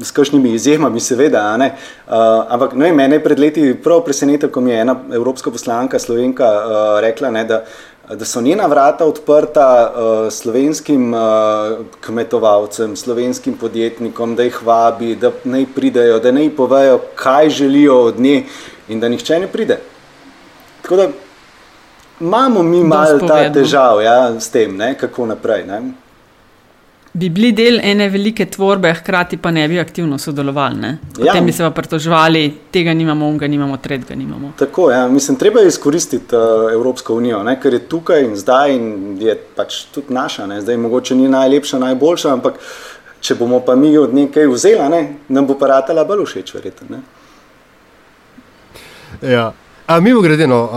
S 0.00 0.08
kakšnimi 0.16 0.54
izjemami, 0.56 1.00
seveda. 1.04 1.42
Uh, 1.60 2.14
ampak 2.48 2.72
ne, 2.80 2.94
mene 2.96 3.18
je 3.18 3.22
pred 3.24 3.38
leti 3.38 3.74
prav 3.84 4.00
presenetilo, 4.06 4.48
ko 4.52 4.62
mi 4.64 4.70
je 4.70 4.78
ena 4.80 4.94
evropska 5.12 5.50
poslanka, 5.52 5.98
slovenka, 6.00 6.48
uh, 6.48 7.00
rekla, 7.04 7.30
ne, 7.30 7.42
da 7.44 7.58
uh, 7.60 7.89
da 8.14 8.24
so 8.24 8.40
njena 8.40 8.66
vrata 8.66 9.04
odprta 9.04 9.92
uh, 9.94 10.32
slovenskim 10.32 11.14
uh, 11.14 11.20
kmetovalcem, 12.00 12.96
slovenskim 12.96 13.54
podjetnikom, 13.54 14.36
da 14.36 14.42
jih 14.42 14.62
vabi, 14.66 15.14
da 15.14 15.30
naj 15.44 15.66
pridejo, 15.74 16.18
da 16.18 16.32
naj 16.32 16.50
povejo, 16.56 17.00
kaj 17.14 17.50
želijo 17.50 18.00
od 18.02 18.20
nje 18.20 18.44
in 18.88 19.00
da 19.00 19.08
nihče 19.08 19.38
ne 19.38 19.46
pride. 19.46 19.78
Tako 20.82 20.96
da 20.96 21.08
imamo 22.20 22.62
mi 22.62 22.84
malo 22.84 23.18
ta 23.28 23.52
težav 23.52 24.02
ja, 24.02 24.40
s 24.40 24.50
tem, 24.50 24.76
ne, 24.76 24.94
kako 24.98 25.26
naprej. 25.26 25.64
Ne 25.66 25.80
bi 27.12 27.28
bili 27.28 27.52
del 27.52 27.80
ene 27.82 28.08
velike 28.08 28.46
tvorbe, 28.46 28.92
hkrati 28.94 29.36
pa 29.36 29.50
ne 29.50 29.68
bi 29.68 29.80
aktivno 29.80 30.18
sodelovali. 30.18 30.76
Ne? 30.80 30.98
Potem 31.16 31.36
ja. 31.36 31.42
bi 31.42 31.52
se 31.52 31.62
pa 31.62 31.70
pritoževali, 31.70 32.44
tega 32.70 32.94
nimamo, 32.94 33.28
onega 33.28 33.46
nimamo, 33.46 33.76
tretjega 33.76 34.14
nimamo. 34.14 34.52
Tako 34.58 34.90
je, 34.90 34.96
ja. 34.96 35.08
mislim, 35.08 35.38
treba 35.38 35.60
je 35.60 35.68
izkoristiti 35.68 36.36
uh, 36.36 36.72
Evropsko 36.72 37.14
unijo, 37.14 37.42
ne? 37.42 37.56
ker 37.60 37.74
je 37.74 37.80
tukaj 37.88 38.24
in 38.24 38.36
zdaj 38.36 38.74
in 38.76 39.16
je 39.20 39.34
pač 39.56 39.84
tudi 39.94 40.14
naša. 40.14 40.46
Ne? 40.46 40.60
Zdaj 40.60 40.76
mogoče 40.76 41.14
ni 41.14 41.28
najlepša, 41.28 41.78
najboljša, 41.78 42.32
ampak 42.32 42.60
če 43.20 43.34
bomo 43.34 43.60
pa 43.60 43.74
mi 43.74 43.96
od 43.98 44.14
nekaj 44.14 44.46
vzeli, 44.46 44.88
ne? 44.88 45.02
nam 45.28 45.46
bo 45.46 45.58
pa 45.58 45.66
ratela 45.74 46.04
bolj 46.04 46.24
všeč, 46.30 46.54
verjetno. 46.54 47.02
Ja. 49.22 49.50
Mi 49.98 50.12
bomo 50.12 50.22
grede, 50.22 50.46
no, 50.46 50.68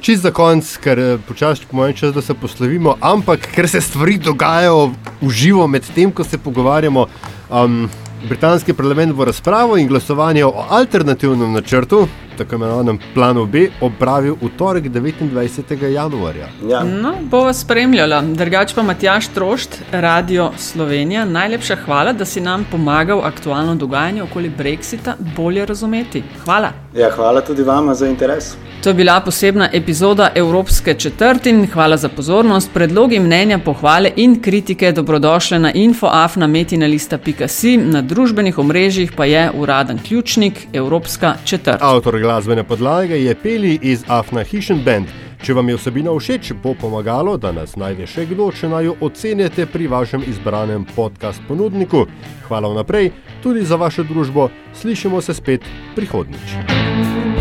čist 0.00 0.22
za 0.22 0.30
konc, 0.32 0.64
ker 0.80 0.98
eh, 0.98 1.18
počasi 1.28 1.66
po 1.68 1.76
mojem 1.76 1.92
času, 1.96 2.12
da 2.16 2.22
se 2.24 2.34
poslovimo, 2.34 2.94
ampak 3.04 3.44
ker 3.52 3.68
se 3.68 3.80
stvari 3.80 4.16
dogajajo 4.16 4.86
v 5.20 5.28
živo 5.28 5.66
med 5.68 5.84
tem, 5.94 6.12
ko 6.12 6.24
se 6.24 6.38
pogovarjamo. 6.38 7.04
Um, 7.50 7.90
Britanski 8.28 8.72
parlament 8.72 9.12
bo 9.12 9.24
razpravo 9.28 9.76
in 9.76 9.88
glasovanje 9.88 10.44
o 10.44 10.64
alternativnem 10.70 11.52
načrtu, 11.52 12.06
tako 12.38 12.54
imenovanem 12.54 12.98
planu 13.14 13.46
B, 13.46 13.68
opravil 13.80 14.36
v 14.42 14.48
torek 14.58 14.84
29. 14.84 15.92
januarja. 15.92 16.48
Ja. 16.68 16.84
No, 16.84 17.14
bo 17.30 17.44
vas 17.44 17.60
spremljala, 17.60 18.22
drugač 18.22 18.74
pa 18.74 18.82
Matjaš 18.82 19.28
Trošt, 19.34 19.78
Radio 19.92 20.50
Slovenija. 20.58 21.24
Najlepša 21.24 21.76
hvala, 21.84 22.12
da 22.12 22.24
si 22.24 22.40
nam 22.40 22.66
pomagal 22.70 23.20
aktualno 23.24 23.74
dogajanje 23.74 24.22
okoli 24.22 24.52
Brexita 24.58 25.14
bolje 25.36 25.66
razumeti. 25.66 26.22
Hvala. 26.44 26.72
Ja, 26.94 27.10
hvala 27.10 27.40
tudi 27.40 27.62
vama 27.62 27.94
za 27.94 28.06
interes. 28.06 28.54
To 28.82 28.90
je 28.90 28.94
bila 28.94 29.20
posebna 29.20 29.68
epizoda 29.72 30.30
Evropske 30.34 30.94
četrtin. 30.94 31.66
Hvala 31.72 31.96
za 31.96 32.08
pozornost. 32.08 32.70
Predlogi, 32.74 33.20
mnenja, 33.20 33.58
pohvale 33.58 34.10
in 34.16 34.42
kritike 34.42 34.92
dobrodošle 34.92 35.58
na 35.58 35.72
infoafnametina.si, 35.72 37.76
na 37.76 38.02
družbenih 38.02 38.58
omrežjih 38.58 39.12
pa 39.16 39.24
je 39.24 39.50
uraden 39.54 39.98
ključnik 40.08 40.66
Evropska 40.72 41.34
četrt. 41.44 41.78
Avtor 41.80 42.14
glasbene 42.22 42.64
podlage 42.64 43.18
je 43.24 43.34
Peli 43.34 43.78
iz 43.82 44.04
Afna 44.08 44.42
Hishon 44.42 44.82
Band. 44.84 45.06
Če 45.42 45.56
vam 45.58 45.68
je 45.68 45.74
vsebina 45.76 46.12
všeč, 46.14 46.52
bo 46.62 46.74
pomagalo, 46.78 47.34
da 47.36 47.50
nas 47.52 47.74
najde 47.76 48.06
še 48.06 48.28
kdo, 48.30 48.52
če 48.54 48.70
naj 48.70 48.86
jo 48.86 48.94
ocenite 49.02 49.66
pri 49.66 49.90
vašem 49.90 50.22
izbranem 50.30 50.86
podcast 50.94 51.42
ponudniku. 51.48 52.06
Hvala 52.46 52.70
vnaprej 52.70 53.10
tudi 53.42 53.66
za 53.66 53.76
vašo 53.76 54.06
družbo. 54.06 54.50
Slišimo 54.78 55.20
se 55.20 55.34
spet 55.34 55.66
prihodnjič. 55.98 57.31